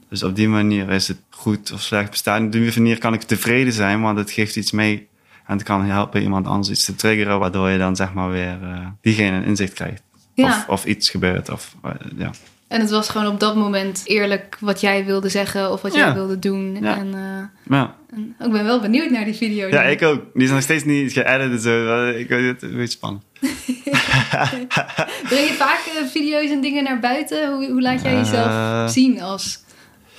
Dus 0.09 0.23
op 0.23 0.35
die 0.35 0.47
manier 0.47 0.89
is 0.89 1.07
het 1.07 1.19
goed 1.29 1.71
of 1.71 1.81
slecht 1.81 2.09
bestaan. 2.09 2.45
Op 2.45 2.51
die 2.51 2.71
manier 2.75 2.97
kan 2.97 3.13
ik 3.13 3.21
tevreden 3.21 3.73
zijn, 3.73 4.01
want 4.01 4.17
het 4.17 4.31
geeft 4.31 4.55
iets 4.55 4.71
mee. 4.71 5.07
En 5.45 5.57
het 5.57 5.63
kan 5.63 5.83
helpen 5.83 6.21
iemand 6.21 6.47
anders 6.47 6.69
iets 6.69 6.85
te 6.85 6.95
triggeren, 6.95 7.39
waardoor 7.39 7.69
je 7.69 7.77
dan 7.77 7.95
zeg 7.95 8.13
maar 8.13 8.29
weer 8.29 8.57
eh, 8.63 8.87
diegene 9.01 9.37
een 9.37 9.43
inzicht 9.43 9.73
krijgt. 9.73 10.03
Ja. 10.33 10.47
Of, 10.47 10.67
of 10.67 10.85
iets 10.85 11.09
gebeurt. 11.09 11.49
Of, 11.49 11.75
eh, 11.83 11.91
ja. 12.17 12.31
En 12.69 12.79
het 12.79 12.89
was 12.89 13.09
gewoon 13.09 13.27
op 13.27 13.39
dat 13.39 13.55
moment 13.55 14.01
eerlijk 14.05 14.57
wat 14.59 14.81
jij 14.81 15.05
wilde 15.05 15.29
zeggen 15.29 15.71
of 15.71 15.81
wat 15.81 15.93
jij 15.93 16.13
wilde 16.13 16.39
doen. 16.39 16.77
Ja. 16.81 16.97
En, 16.97 17.13
eh, 17.13 17.73
Ja. 17.77 17.95
en 18.13 18.35
ik 18.45 18.51
ben 18.51 18.63
wel 18.63 18.79
benieuwd 18.79 19.09
naar 19.09 19.25
die 19.25 19.33
video. 19.33 19.67
ja, 19.67 19.83
nu. 19.83 19.89
ik 19.89 20.01
ook. 20.01 20.21
Die 20.33 20.43
is 20.43 20.49
nog 20.49 20.61
steeds 20.61 20.83
niet 20.83 21.11
geëdit 21.13 21.51
en 21.51 21.59
zo. 21.59 22.05
Ik 22.07 22.27
vind 22.27 22.45
het 22.45 22.61
een 22.61 22.71
beetje 22.77 22.87
spannend. 22.87 23.23
Breng 25.29 25.47
je 25.47 25.53
vaak 25.57 25.79
eh, 25.85 26.05
video's 26.07 26.49
en 26.49 26.61
dingen 26.61 26.83
naar 26.83 26.99
buiten? 26.99 27.53
Hoe, 27.53 27.71
hoe 27.71 27.81
laat 27.81 28.01
jij 28.01 28.13
jezelf 28.15 28.45
Eh. 28.47 28.87
zien 28.87 29.21
als, 29.21 29.63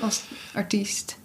als 0.01 0.23
artiest? 0.55 1.19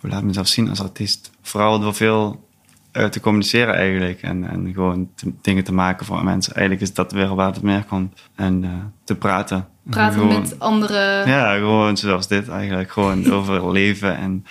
Hoe 0.00 0.10
laat 0.10 0.20
ik 0.20 0.26
mezelf 0.26 0.46
zien 0.48 0.68
als 0.68 0.80
artiest? 0.80 1.30
Vooral 1.42 1.80
door 1.80 1.94
veel 1.94 2.30
eh, 2.30 2.47
te 2.92 3.20
communiceren 3.20 3.74
eigenlijk. 3.74 4.22
En, 4.22 4.48
en 4.50 4.70
gewoon 4.74 5.08
te- 5.14 5.32
dingen 5.42 5.64
te 5.64 5.72
maken 5.74 6.06
voor 6.06 6.24
mensen. 6.24 6.54
Eigenlijk 6.54 6.88
is 6.88 6.94
dat 6.94 7.12
weer 7.12 7.34
waar 7.34 7.52
het 7.52 7.62
meer 7.62 7.84
komt. 7.84 8.20
En 8.34 8.64
eh, 8.64 8.70
te 9.04 9.14
praten. 9.14 9.68
Praten 9.90 10.20
Gewoon- 10.20 10.40
met 10.40 10.58
andere... 10.58 11.22
Ja, 11.26 11.56
gewoon 11.56 11.96
zoals 11.96 12.28
dit 12.28 12.48
eigenlijk. 12.48 12.90
Gewoon 12.90 13.30
over 13.32 13.72
leven 13.72 14.16
en 14.16 14.44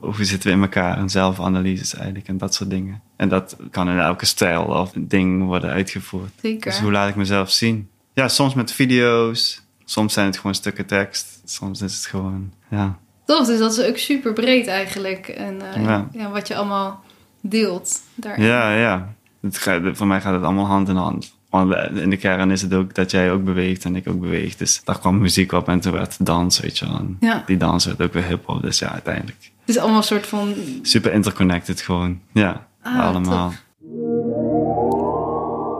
hoe 0.00 0.24
zitten 0.24 0.48
we 0.50 0.56
in 0.56 0.62
elkaar 0.62 0.96
en 0.98 1.08
zelfanalyses 1.10 1.94
eigenlijk 1.94 2.28
en 2.28 2.38
dat 2.38 2.54
soort 2.54 2.70
dingen. 2.70 3.00
En 3.16 3.28
dat 3.28 3.56
kan 3.70 3.88
in 3.88 3.98
elke 3.98 4.26
stijl 4.26 4.62
of 4.64 4.92
ding 4.96 5.44
worden 5.44 5.70
uitgevoerd. 5.70 6.30
Zeker. 6.42 6.70
Dus 6.70 6.80
hoe 6.80 6.92
laat 6.92 7.08
ik 7.08 7.16
mezelf 7.16 7.50
zien? 7.50 7.88
Ja, 8.14 8.28
soms 8.28 8.54
met 8.54 8.72
video's, 8.72 9.62
soms 9.84 10.12
zijn 10.12 10.26
het 10.26 10.36
gewoon 10.36 10.54
stukken 10.54 10.86
tekst, 10.86 11.42
soms 11.44 11.80
is 11.82 11.94
het 11.96 12.06
gewoon, 12.06 12.52
ja. 12.70 12.98
Toch, 13.24 13.46
dus 13.46 13.58
dat 13.58 13.72
is 13.78 13.84
ook 13.88 13.96
super 13.96 14.32
breed 14.32 14.66
eigenlijk. 14.66 15.28
En 15.28 15.74
eh, 15.74 15.84
Ja. 15.84 16.08
ja, 16.12 16.30
wat 16.30 16.48
je 16.48 16.56
allemaal 16.56 17.04
deelt 17.40 18.00
daarin. 18.14 18.44
Ja, 18.44 18.74
ja. 18.74 19.14
Het 19.40 19.58
gaat, 19.58 19.82
voor 19.92 20.06
mij 20.06 20.20
gaat 20.20 20.34
het 20.34 20.42
allemaal 20.42 20.66
hand 20.66 20.88
in 20.88 20.96
hand. 20.96 21.38
Want 21.50 21.74
in 21.94 22.10
de 22.10 22.16
kern 22.16 22.50
is 22.50 22.62
het 22.62 22.74
ook 22.74 22.94
dat 22.94 23.10
jij 23.10 23.32
ook 23.32 23.44
beweegt 23.44 23.84
en 23.84 23.96
ik 23.96 24.08
ook 24.08 24.20
beweeg. 24.20 24.56
Dus 24.56 24.80
daar 24.84 24.98
kwam 24.98 25.18
muziek 25.18 25.52
op 25.52 25.68
en 25.68 25.80
toen 25.80 25.92
werd 25.92 26.16
het 26.18 26.26
dans, 26.26 26.60
weet 26.60 26.78
je 26.78 26.86
wel. 26.86 27.06
Ja. 27.20 27.42
Die 27.46 27.56
dans 27.56 27.84
werd 27.84 28.02
ook 28.02 28.12
weer 28.12 28.24
hip-hop. 28.24 28.62
Dus 28.62 28.78
ja, 28.78 28.92
uiteindelijk. 28.92 29.50
Het 29.60 29.68
is 29.68 29.78
allemaal 29.78 29.98
een 29.98 30.04
soort 30.04 30.26
van... 30.26 30.54
super 30.82 31.12
interconnected 31.12 31.80
gewoon. 31.80 32.20
Ja, 32.32 32.68
Ah, 32.82 33.06
allemaal. 33.06 33.52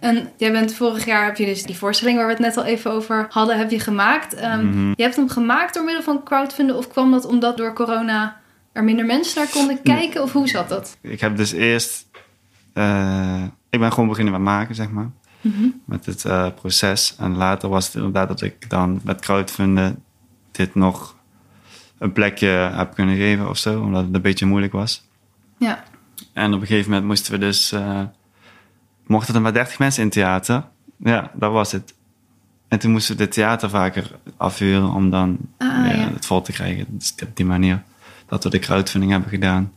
En 0.00 0.30
jij 0.36 0.52
bent 0.52 0.74
vorig 0.74 1.04
jaar 1.04 1.24
heb 1.24 1.36
je 1.36 1.44
dus 1.46 1.62
die 1.62 1.76
voorstelling 1.76 2.16
waar 2.16 2.26
we 2.26 2.32
het 2.32 2.40
net 2.42 2.56
al 2.56 2.64
even 2.64 2.90
over 2.92 3.26
hadden, 3.30 3.58
heb 3.58 3.70
je 3.70 3.80
gemaakt. 3.80 4.34
Ehm, 4.34 4.66
Mhm. 4.66 4.88
Je 4.96 5.02
hebt 5.02 5.16
hem 5.16 5.28
gemaakt 5.28 5.74
door 5.74 5.84
middel 5.84 6.02
van 6.02 6.22
crowdfunden 6.22 6.76
of 6.76 6.88
kwam 6.88 7.10
dat 7.10 7.24
omdat 7.26 7.56
door 7.56 7.72
corona 7.74 8.40
er 8.72 8.84
minder 8.84 9.06
mensen 9.06 9.40
naar 9.42 9.50
konden 9.52 9.82
kijken? 9.82 10.22
Of 10.22 10.32
hoe 10.32 10.48
zat 10.48 10.68
dat? 10.68 10.96
Ik 11.00 11.20
heb 11.20 11.36
dus 11.36 11.52
eerst... 11.52 12.06
eh, 12.72 13.42
ik 13.70 13.78
ben 13.80 13.92
gewoon 13.92 14.08
beginnen 14.08 14.32
met 14.32 14.42
maken, 14.42 14.74
zeg 14.74 14.90
maar. 14.90 15.10
Mhm. 15.40 15.68
Met 15.84 16.06
het 16.06 16.24
eh, 16.24 16.46
proces. 16.60 17.14
En 17.18 17.36
later 17.36 17.68
was 17.68 17.86
het 17.86 17.94
inderdaad 17.94 18.28
dat 18.28 18.40
ik 18.42 18.70
dan 18.70 19.00
met 19.04 19.20
crowdfunden 19.20 20.02
dit 20.50 20.74
nog 20.74 21.16
een 21.98 22.12
plekje 22.12 22.48
heb 22.48 22.94
kunnen 22.94 23.16
geven 23.16 23.48
of 23.48 23.56
zo. 23.58 23.80
Omdat 23.80 24.04
het 24.04 24.14
een 24.14 24.22
beetje 24.22 24.46
moeilijk 24.46 24.72
was. 24.72 25.08
Ja, 25.58 25.84
En 26.32 26.54
op 26.54 26.60
een 26.60 26.66
gegeven 26.66 26.90
moment 26.90 27.08
moesten 27.08 27.32
we 27.32 27.38
dus... 27.38 27.72
eh, 27.72 28.00
mochten 29.10 29.34
er 29.34 29.40
maar 29.40 29.52
30 29.52 29.78
mensen 29.78 30.00
in 30.00 30.06
het 30.08 30.14
theater. 30.16 30.64
Ja, 30.96 31.30
dat 31.34 31.52
was 31.52 31.72
het. 31.72 31.94
En 32.68 32.78
toen 32.78 32.90
moesten 32.90 33.16
we 33.16 33.22
het 33.22 33.32
theater 33.32 33.70
vaker 33.70 34.10
afhuren 34.36 34.88
om 34.94 35.10
dan 35.10 35.38
Ah, 35.58 35.68
ja, 35.68 35.84
ja. 35.92 36.10
het 36.12 36.26
vol 36.26 36.42
te 36.42 36.52
krijgen. 36.52 36.86
Dus 36.88 37.14
op 37.22 37.36
die 37.36 37.46
manier 37.46 37.82
dat 38.26 38.44
we 38.44 38.50
de 38.50 38.58
crowdfunding 38.58 39.12
hebben 39.12 39.30
gedaan. 39.30 39.72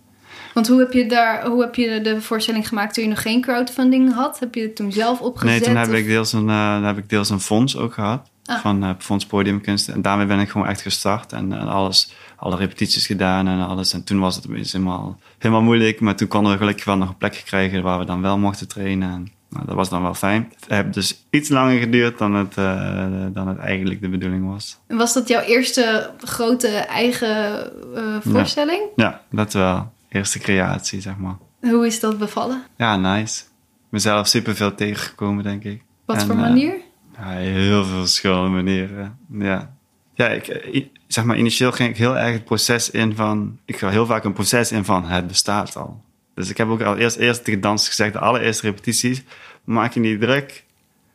want 0.53 0.67
hoe 0.67 0.79
heb 0.79 0.91
je, 0.93 1.05
daar, 1.05 1.45
hoe 1.47 1.61
heb 1.61 1.75
je 1.75 2.01
de 2.01 2.21
voorstelling 2.21 2.67
gemaakt 2.67 2.93
toen 2.93 3.03
je 3.03 3.09
nog 3.09 3.21
geen 3.21 3.41
crowdfunding 3.41 4.13
had? 4.13 4.39
Heb 4.39 4.55
je 4.55 4.61
het 4.61 4.75
toen 4.75 4.91
zelf 4.91 5.21
opgezet? 5.21 5.49
Nee, 5.59 5.61
toen 5.61 5.75
heb 5.75 5.87
of- 5.87 5.93
ik, 5.93 6.05
deels 6.05 6.33
een, 6.33 6.49
eh, 6.49 6.85
heb 6.85 6.97
ik 6.97 7.09
deels 7.09 7.29
een 7.29 7.39
fonds 7.39 7.77
ook 7.77 7.93
gehad. 7.93 8.29
Ah. 8.45 8.59
Van 8.59 8.83
eh 8.83 8.89
Fonds 8.97 9.25
Podiumkunsten. 9.25 9.93
En 9.93 10.01
daarmee 10.01 10.25
ben 10.25 10.39
ik 10.39 10.49
gewoon 10.49 10.67
echt 10.67 10.81
gestart. 10.81 11.33
En, 11.33 11.53
en 11.53 11.67
alles, 11.67 12.13
alle 12.43 12.55
repetities 12.55 13.05
gedaan 13.05 13.47
en 13.47 13.67
alles. 13.67 13.93
En 13.93 14.03
toen 14.03 14.19
was 14.19 14.35
het 14.35 14.45
helemaal, 14.47 15.19
helemaal 15.37 15.63
moeilijk. 15.63 15.99
Maar 15.99 16.15
toen 16.15 16.27
konden 16.27 16.51
we 16.51 16.57
gelukkig 16.57 16.85
wel 16.85 16.97
nog 16.97 17.09
een 17.09 17.17
plekje 17.17 17.43
krijgen 17.43 17.83
waar 17.83 17.99
we 17.99 18.05
dan 18.05 18.21
wel 18.21 18.37
mochten 18.37 18.67
trainen. 18.67 19.09
En, 19.09 19.31
nou, 19.49 19.65
dat 19.65 19.75
was 19.75 19.89
dan 19.89 20.01
wel 20.01 20.13
fijn. 20.13 20.53
Het 20.59 20.69
heeft 20.69 20.93
dus 20.93 21.25
iets 21.29 21.49
langer 21.49 21.79
geduurd 21.79 22.17
dan 22.17 22.33
het, 22.33 22.57
eh, 22.57 23.05
dan 23.33 23.47
het 23.47 23.57
eigenlijk 23.57 24.01
de 24.01 24.09
bedoeling 24.09 24.49
was. 24.49 24.77
Was 24.87 25.13
dat 25.13 25.27
jouw 25.27 25.41
eerste 25.41 26.11
grote 26.17 26.67
eigen 26.67 27.71
eh, 27.95 28.03
voorstelling? 28.19 28.81
Ja, 28.95 29.21
dat 29.31 29.53
wel. 29.53 29.91
Eerste 30.09 30.39
creatie, 30.39 31.01
zeg 31.01 31.17
maar. 31.17 31.37
Hoe 31.61 31.85
is 31.85 31.99
dat 31.99 32.17
bevallen? 32.17 32.63
Ja, 32.77 32.97
nice. 32.97 33.43
Mezelf 33.89 34.27
superveel 34.27 34.75
tegengekomen, 34.75 35.43
denk 35.43 35.63
ik. 35.63 35.83
Wat 36.05 36.15
En, 36.17 36.25
voor 36.25 36.35
eh, 36.35 36.41
manier? 36.41 36.75
Ja, 37.17 37.29
heel 37.29 37.85
veel 37.85 37.99
verschillende 37.99 38.49
manieren. 38.49 39.17
Ja, 39.31 39.73
ja 40.13 40.27
ik, 40.27 40.47
eh, 40.47 40.85
zeg 41.07 41.23
maar, 41.23 41.37
initieel 41.37 41.71
ging 41.71 41.89
ik 41.89 41.97
heel 41.97 42.17
erg 42.17 42.33
het 42.33 42.45
proces 42.45 42.89
in 42.89 43.15
van... 43.15 43.59
Ik 43.65 43.77
ga 43.77 43.89
heel 43.89 44.05
vaak 44.05 44.23
een 44.23 44.33
proces 44.33 44.71
in 44.71 44.85
van 44.85 45.05
het 45.05 45.27
bestaat 45.27 45.75
al. 45.75 46.01
Dus 46.35 46.49
ik 46.49 46.57
heb 46.57 46.67
ook 46.67 46.81
al 46.81 46.97
eerst, 46.97 47.17
eerst 47.17 47.43
tegen 47.43 47.61
dans 47.61 47.87
gezegd, 47.87 48.13
de 48.13 48.19
allereerste 48.19 48.65
repetities... 48.65 49.23
Maak 49.63 49.93
je 49.93 49.99
niet 49.99 50.21
druk. 50.21 50.63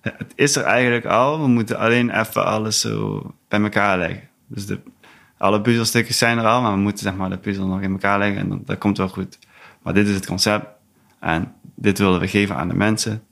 Het 0.00 0.32
is 0.34 0.56
er 0.56 0.64
eigenlijk 0.64 1.04
al. 1.04 1.40
We 1.40 1.46
moeten 1.46 1.78
alleen 1.78 2.20
even 2.20 2.46
alles 2.46 2.80
zo 2.80 3.22
bij 3.48 3.60
elkaar 3.60 3.98
leggen. 3.98 4.28
Dus 4.46 4.66
de, 4.66 4.80
alle 5.38 5.60
puzzelstukjes 5.60 6.18
zijn 6.18 6.38
er 6.38 6.46
al, 6.46 6.62
maar 6.62 6.72
we 6.72 6.78
moeten 6.78 7.02
zeg 7.02 7.14
maar, 7.14 7.30
de 7.30 7.38
puzzel 7.38 7.66
nog 7.66 7.80
in 7.80 7.92
elkaar 7.92 8.18
leggen 8.18 8.38
en 8.38 8.48
dan, 8.48 8.62
dat 8.64 8.78
komt 8.78 8.98
wel 8.98 9.08
goed. 9.08 9.38
Maar 9.82 9.94
dit 9.94 10.08
is 10.08 10.14
het 10.14 10.26
concept 10.26 10.66
en 11.18 11.54
dit 11.74 11.98
willen 11.98 12.20
we 12.20 12.28
geven 12.28 12.56
aan 12.56 12.68
de 12.68 12.74
mensen. 12.74 13.22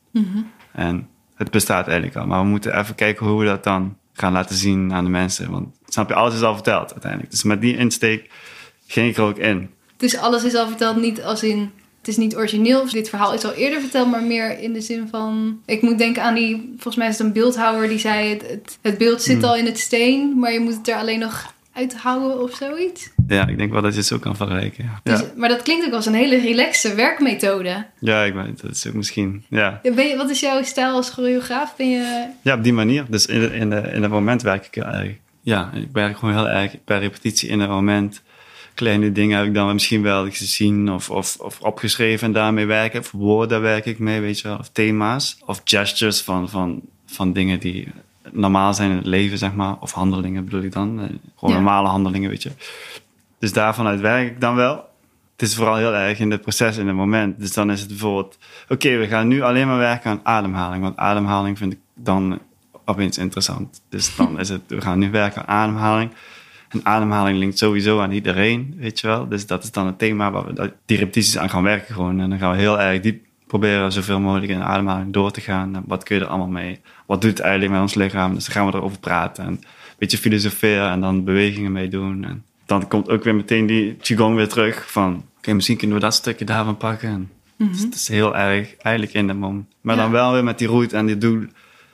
En 0.73 1.09
het 1.35 1.51
bestaat 1.51 1.87
eigenlijk 1.87 2.17
al, 2.17 2.27
maar 2.27 2.41
we 2.41 2.47
moeten 2.47 2.79
even 2.79 2.95
kijken 2.95 3.27
hoe 3.27 3.39
we 3.41 3.45
dat 3.47 3.65
dan 3.65 3.97
gaan 4.17 4.33
laten 4.33 4.57
zien 4.57 4.93
aan 4.93 5.05
de 5.05 5.11
mensen. 5.11 5.51
Want 5.51 5.69
snap 5.87 6.09
je, 6.09 6.15
alles 6.15 6.35
is 6.35 6.43
al 6.43 6.55
verteld 6.55 6.93
uiteindelijk. 6.93 7.31
Dus 7.31 7.43
met 7.43 7.61
die 7.61 7.77
insteek 7.77 8.31
ging 8.87 9.09
ik 9.09 9.17
er 9.17 9.23
ook 9.23 9.39
in. 9.39 9.71
Dus 9.97 10.17
alles 10.17 10.45
is 10.45 10.55
al 10.55 10.67
verteld 10.69 10.97
niet 10.97 11.23
als 11.23 11.43
in... 11.43 11.71
Het 11.99 12.15
is 12.15 12.21
niet 12.21 12.37
origineel, 12.37 12.91
dit 12.91 13.09
verhaal 13.09 13.35
is 13.35 13.45
al 13.45 13.53
eerder 13.53 13.81
verteld, 13.81 14.11
maar 14.11 14.23
meer 14.23 14.59
in 14.59 14.73
de 14.73 14.81
zin 14.81 15.09
van... 15.11 15.61
Ik 15.65 15.83
moet 15.83 15.99
denken 15.99 16.23
aan 16.23 16.35
die, 16.35 16.73
volgens 16.75 16.97
mij 16.97 17.09
is 17.09 17.19
het 17.19 17.27
een 17.27 17.33
beeldhouwer 17.33 17.89
die 17.89 17.99
zei... 17.99 18.29
Het, 18.29 18.43
het, 18.49 18.79
het 18.81 18.99
beeld 18.99 19.23
zit 19.23 19.37
Hmm. 19.37 19.45
al 19.45 19.57
in 19.57 19.65
het 19.67 19.79
steen, 19.79 20.39
maar 20.39 20.53
je 20.53 20.61
moet 20.61 20.75
het 20.75 20.89
er 20.89 20.97
alleen 20.97 21.19
nog 21.19 21.55
uithouden 21.73 22.43
of 22.43 22.55
zoiets. 22.55 23.11
Ja, 23.29 23.47
ik 23.47 23.59
denk 23.59 23.73
wel 23.73 23.83
dat 23.83 23.93
je 23.93 23.99
het 23.99 24.07
zo 24.07 24.19
kan 24.19 24.37
vergelijken. 24.37 24.85
Ja, 24.85 25.01
Dus, 25.13 25.21
ja. 25.21 25.27
Maar 25.37 25.49
dat 25.49 25.63
klinkt 25.63 25.87
ook 25.87 25.93
als 25.93 26.07
een 26.07 26.15
hele 26.15 26.39
relaxe 26.41 26.95
werkmethode. 26.95 27.87
ja 28.01 28.23
ik 28.23 28.35
weet 28.35 28.61
dat 28.63 28.71
is 28.71 28.87
ook 28.87 28.95
misschien. 28.95 29.45
Ja. 29.49 29.81
Ben 29.95 30.07
je, 30.07 30.17
wat 30.17 30.31
is 30.31 30.41
jouw 30.41 30.63
stijl 30.63 30.95
als 30.95 31.11
choreograaf? 31.11 31.77
Ben 31.77 31.91
je... 31.91 32.27
Ja, 32.43 32.55
op 32.55 32.63
die 32.65 32.73
manier. 32.73 33.05
Dus 33.09 33.27
in, 33.27 33.53
in, 33.53 33.71
de, 33.71 33.77
in 33.95 34.03
het 34.03 34.11
moment 34.11 34.43
werk 34.43 34.67
ik 34.67 34.75
heel 34.75 34.85
erg. 34.85 35.13
Ja, 35.41 35.71
ik 35.75 35.89
werk 35.93 36.19
gewoon 36.19 36.35
heel 36.35 36.49
erg 36.49 36.75
per 36.85 36.99
repetitie 36.99 37.49
in 37.49 37.61
het 37.61 37.71
moment. 37.71 38.23
Kleine 38.75 39.13
dingen 39.13 39.39
heb 39.39 39.47
ik 39.47 39.55
dan 39.55 39.73
misschien 39.73 40.03
wel 40.03 40.31
gezien 40.31 40.91
of, 40.93 41.11
of, 41.11 41.37
of 41.39 41.61
opgeschreven 41.61 42.27
en 42.27 42.33
daarmee 42.33 42.67
werken. 42.67 43.01
Of 43.01 43.11
woorden 43.11 43.61
werk 43.61 43.87
ik 43.87 43.99
mee, 43.99 44.21
weet 44.21 44.41
je 44.41 44.49
wel. 44.49 44.59
Of 44.59 44.69
thema's. 44.73 45.39
Of 45.45 45.61
gestures 45.65 46.21
van, 46.23 46.49
van, 46.51 46.81
van 47.07 47.33
dingen 47.33 47.59
die 47.61 47.89
normaal 48.31 48.75
zijn 48.75 48.91
in 48.91 48.97
het 48.97 49.07
leven, 49.07 49.39
zeg 49.39 49.55
maar. 49.55 49.77
Of 49.81 49.93
handelingen 49.93 50.45
bedoel 50.45 50.63
ik 50.63 50.73
dan. 50.73 51.01
Eh, 51.01 51.05
Gewoon 51.37 51.55
Ja. 51.55 51.61
normale 51.61 51.89
handelingen, 51.89 52.31
weet 52.31 52.43
je. 52.43 52.51
Dus 53.47 53.55
daarvan 53.55 53.87
uit 53.87 54.01
werk 54.01 54.31
ik 54.31 54.41
dan 54.41 54.55
wel. 54.55 54.75
Het 55.33 55.49
is 55.49 55.55
vooral 55.55 55.77
heel 55.77 55.95
erg 55.95 56.19
in 56.19 56.31
het 56.31 56.41
proces, 56.41 56.77
in 56.77 56.87
het 56.87 56.97
moment. 56.97 57.41
Dus 57.41 57.53
dan 57.53 57.71
is 57.71 57.81
het 57.81 57.89
bijvoorbeeld... 57.89 58.39
Oké, 58.69 58.97
we 58.97 59.07
gaan 59.07 59.29
nu 59.29 59.43
alleen 59.43 59.67
maar 59.67 59.79
werken 59.79 60.11
aan 60.11 60.21
ademhaling. 60.23 60.83
Want 60.83 60.97
ademhaling 60.97 61.59
vind 61.59 61.73
ik 61.73 61.79
dan 61.95 62.39
opeens 62.85 63.19
interessant. 63.19 63.83
Dus 63.89 64.17
dan 64.17 64.39
is 64.41 64.49
het... 64.49 64.61
We 64.67 64.81
gaan 64.81 64.99
nu 64.99 65.11
werken 65.11 65.47
aan 65.47 65.63
ademhaling. 65.63 66.11
En 66.69 66.81
ademhaling 66.83 67.39
linkt 67.39 67.59
sowieso 67.59 68.01
aan 68.01 68.11
iedereen, 68.11 68.75
weet 68.79 69.01
je 69.01 69.07
wel. 69.07 69.29
Dus 69.29 69.47
dat 69.47 69.63
is 69.63 69.73
dan 69.73 69.87
het 69.87 69.99
thema 69.99 70.31
waar 70.31 70.47
we 70.47 70.73
die 70.87 70.99
repetities 70.99 71.39
aan 71.39 71.51
gaan 71.51 71.63
werken 71.63 71.95
gewoon. 71.95 72.21
En 72.21 72.31
dan 72.31 72.39
gaan 72.39 72.51
we 72.51 72.57
heel 72.57 72.81
erg 72.81 73.01
diep 73.01 73.25
proberen 73.47 73.93
zoveel 73.93 74.21
mogelijk 74.21 74.53
in 74.53 74.63
ademhaling 74.63 75.13
door 75.13 75.31
te 75.31 75.41
gaan. 75.41 75.83
Wat 75.87 76.03
kun 76.03 76.17
je 76.17 76.23
er 76.23 76.29
allemaal 76.29 76.47
mee? 76.49 76.81
Wat 77.07 77.21
doet 77.21 77.31
het 77.31 77.41
eigenlijk 77.41 77.73
met 77.73 77.81
ons 77.81 77.95
lichaam? 77.95 78.35
Dus 78.35 78.45
dan 78.45 78.55
gaan 78.55 78.67
we 78.67 78.77
erover 78.77 78.99
praten. 78.99 79.45
En 79.45 79.51
een 79.51 79.65
beetje 79.99 80.19
filosoferen 80.19 80.91
en 80.91 81.01
dan 81.01 81.25
bewegingen 81.25 81.73
mee 81.73 81.89
doen. 81.89 82.25
En 82.25 82.45
dan 82.67 82.89
komt 82.89 83.09
ook 83.09 83.25
weer 83.25 83.35
meteen 83.35 83.67
die 83.67 83.95
qigong 83.95 84.37
weer 84.37 84.49
terug 84.49 84.91
van... 84.93 85.25
Oké, 85.39 85.53
misschien 85.53 85.77
kunnen 85.77 85.97
we 85.97 86.03
dat 86.03 86.15
stukje 86.15 86.45
daarvan 86.45 86.77
pakken. 86.77 87.09
En 87.09 87.31
dus 87.71 87.81
het 87.81 87.95
is 87.95 88.09
heel 88.09 88.37
erg 88.37 88.77
eigenlijk 88.77 89.15
in 89.17 89.27
de 89.27 89.33
moment. 89.35 89.67
Maar 89.81 89.97
Ja. 89.97 90.03
dan 90.03 90.11
wel 90.11 90.33
weer 90.33 90.45
met 90.45 90.59
die 90.59 90.69
route 90.69 90.97
en 90.97 91.07
die 91.07 91.19
doel. 91.19 91.45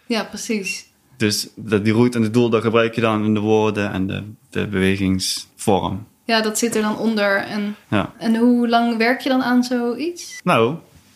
Ja, 0.06 0.24
precies. 0.24 0.86
Dus 1.16 1.48
dat 1.54 1.84
die 1.84 1.92
route 1.92 2.16
en 2.18 2.22
het 2.24 2.34
doel, 2.34 2.50
dat 2.50 2.62
gebruik 2.62 2.94
je 2.94 3.00
dan 3.00 3.24
in 3.24 3.34
de 3.34 3.40
woorden 3.40 3.92
en 3.92 4.06
de, 4.06 4.22
de 4.50 4.66
bewegingsvorm. 4.66 6.06
Ja, 6.24 6.40
dat 6.40 6.58
zit 6.58 6.74
er 6.76 6.82
dan 6.82 6.96
onder. 6.98 7.36
En, 7.36 7.76
Ja. 7.88 8.12
en 8.18 8.36
hoe 8.36 8.68
lang 8.68 8.96
werk 8.96 9.20
je 9.20 9.28
dan 9.28 9.42
aan 9.42 9.62
zoiets? 9.64 10.40
Nou, 10.44 10.74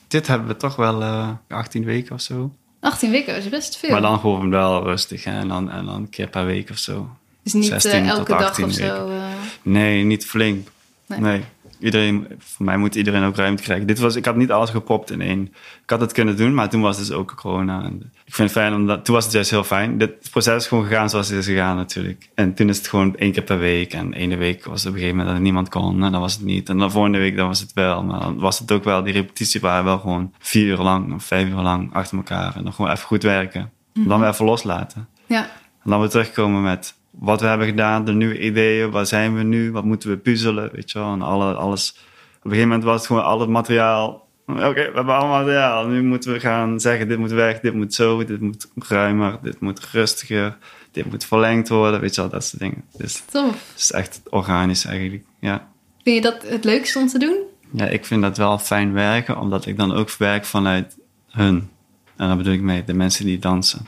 dit 0.09 0.27
hebben 0.27 0.49
we 0.49 0.57
toch 0.57 0.77
wel 0.77 1.03
eh 1.03 1.29
18 1.49 1.85
weken 1.85 2.15
of 2.15 2.21
zo. 2.21 2.53
18 2.81 3.11
weken, 3.11 3.37
is 3.37 3.49
best 3.49 3.77
veel. 3.77 3.91
Maar 3.91 4.01
dan 4.01 4.19
gewoon 4.19 4.51
wel 4.51 4.83
rustig 4.83 5.25
hè? 5.25 5.39
En, 5.39 5.49
dan, 5.49 5.71
en 5.71 5.85
dan 5.85 5.95
een 5.95 6.09
keer 6.09 6.29
per 6.29 6.45
week 6.47 6.71
of 6.71 6.79
zo. 6.79 7.11
dus 7.43 7.53
niet 7.53 7.71
eh, 7.71 7.79
16 7.79 8.01
tot 8.09 8.19
elke 8.19 8.31
dag 8.33 8.43
18 8.49 8.65
of 8.65 8.73
zo. 8.73 9.09
eh. 9.09 9.26
Nee, 9.67 10.05
niet 10.05 10.27
flink. 10.27 10.69
Nee. 11.07 11.21
Nee. 11.21 11.43
Iedereen, 11.79 12.27
voor 12.39 12.65
mij 12.65 12.77
moet 12.77 12.95
iedereen 12.95 13.25
ook 13.25 13.37
ruimte 13.37 13.63
krijgen. 13.63 13.87
Dit 13.87 13.99
was, 13.99 14.17
ik 14.17 14.25
had 14.25 14.37
niet 14.37 14.51
alles 14.51 14.71
gepropt 14.71 15.11
in 15.11 15.21
één. 15.21 15.43
Ik 15.83 15.91
had 15.91 16.01
het 16.01 16.13
kunnen 16.13 16.37
doen, 16.37 16.55
maar 16.55 16.69
toen 16.69 16.81
was 16.81 16.97
het 16.97 17.07
dus 17.07 17.17
ook 17.17 17.35
corona. 17.35 17.83
En 17.83 18.13
ik 18.25 18.35
vind 18.35 18.51
het 18.51 18.59
fijn, 18.59 18.75
omdat, 18.75 19.05
toen 19.05 19.15
was 19.15 19.25
het 19.25 19.33
juist 19.33 19.51
heel 19.51 19.65
fijn. 19.65 19.99
Dit 19.99 20.31
proces 20.31 20.55
is 20.55 20.67
gewoon 20.67 20.85
gegaan 20.85 21.11
zoals 21.11 21.29
het 21.29 21.39
is 21.39 21.47
gegaan 21.47 21.77
natuurlijk. 21.77 22.29
En 22.35 22.55
toen 22.55 22.69
is 22.69 22.77
het 22.77 22.89
gewoon 22.89 23.17
één 23.17 23.33
keer 23.33 23.43
per 23.43 23.59
week. 23.59 23.93
En 23.93 24.13
ene 24.13 24.37
week 24.37 24.65
was 24.65 24.81
het 24.81 24.89
op 24.89 24.95
een 24.95 25.01
gegeven 25.01 25.17
moment 25.17 25.35
dat 25.35 25.45
niemand 25.45 25.69
kon. 25.69 26.05
En 26.05 26.13
dan 26.13 26.21
was 26.21 26.33
het 26.35 26.45
niet. 26.45 26.69
En 26.69 26.79
de 26.79 26.91
volgende 26.91 27.19
week 27.19 27.37
dan 27.37 27.47
was 27.49 27.61
het 27.61 27.73
wel. 27.73 28.03
Maar 28.03 28.21
dan 28.21 28.39
was 28.39 28.59
het 28.59 28.73
ook 28.73 28.85
wel, 28.85 29.03
die 29.03 29.13
repetitie 29.13 29.61
waren 29.61 29.85
wel 29.85 29.99
gewoon 29.99 30.33
vier 30.39 30.67
uur 30.67 30.79
lang 30.79 31.15
of 31.15 31.25
vijf 31.25 31.49
uur 31.49 31.55
lang 31.55 31.95
achter 31.95 32.17
elkaar. 32.17 32.57
En 32.57 32.65
dan 32.65 32.73
gewoon 32.73 32.91
even 32.91 33.07
goed 33.07 33.23
werken. 33.23 33.71
Dan 33.93 34.21
weer 34.21 34.29
even 34.29 34.45
loslaten. 34.45 35.09
Ja, 35.27 35.43
En 35.85 35.91
dan 35.91 36.01
weer 36.01 36.09
terugkomen 36.09 36.63
met 36.63 36.95
wat 37.19 37.41
we 37.41 37.47
hebben 37.47 37.67
gedaan, 37.67 38.05
de 38.05 38.13
nieuwe 38.13 38.41
ideeën, 38.41 38.91
waar 38.91 39.07
zijn 39.07 39.37
we 39.37 39.43
nu, 39.43 39.73
wat 39.73 39.85
moeten 39.85 40.11
we 40.11 40.17
puzzelen, 40.17 40.71
weet 40.73 40.91
je 40.91 40.99
wel. 40.99 41.13
En 41.13 41.23
alle, 41.23 41.55
alles. 41.55 41.91
Op 42.39 42.45
een 42.45 42.51
gegeven 42.51 42.69
moment 42.69 42.85
was 42.85 42.97
het 42.97 43.07
gewoon 43.07 43.25
al 43.25 43.41
het 43.41 43.49
materiaal. 43.49 44.29
Oké, 44.47 44.73
we 44.73 44.91
hebben 44.95 45.15
allemaal 45.15 45.39
materiaal. 45.39 45.87
Nu 45.87 46.03
moeten 46.03 46.33
we 46.33 46.41
gaan 46.41 46.81
zeggen, 46.81 47.09
dit 47.09 47.19
moet 47.19 47.31
weg, 47.31 47.61
dit 47.61 47.75
moet 47.75 47.95
zo, 47.95 48.25
dit 48.25 48.41
moet 48.41 48.69
ruimer, 48.89 49.39
dit 49.43 49.61
moet 49.61 49.91
rustiger, 49.91 50.57
dit 50.91 51.11
moet 51.11 51.25
verlengd 51.25 51.69
worden, 51.69 52.01
weet 52.01 52.15
je 52.15 52.21
wel, 52.21 52.31
dat 52.31 52.45
soort 52.45 52.63
dingen. 52.63 52.85
Dus 52.97 53.23
tof. 53.31 53.71
het 53.71 53.81
is 53.81 53.93
echt 53.93 54.21
organisch 54.31 54.85
eigenlijk, 54.85 55.25
ja. 55.41 55.69
Vind 56.03 56.17
je 56.17 56.31
dat 56.31 56.43
het 56.49 56.65
leukste 56.65 56.99
om 56.99 57.07
te 57.07 57.19
doen? 57.19 57.37
Ja, 57.73 57.87
ik 57.87 58.05
vind 58.05 58.23
dat 58.23 58.37
wel 58.37 58.59
fijn 58.59 58.93
werken, 58.93 59.39
omdat 59.41 59.67
ik 59.67 59.77
dan 59.77 59.93
ook 59.93 60.17
werk 60.17 60.45
vanuit 60.45 60.97
hun. 61.31 61.69
En 62.17 62.29
dan 62.29 62.37
bedoel 62.37 62.53
ik 62.53 62.61
mee 62.61 62.85
de 62.85 62.95
mensen 62.95 63.25
die 63.25 63.39
dansen 63.39 63.87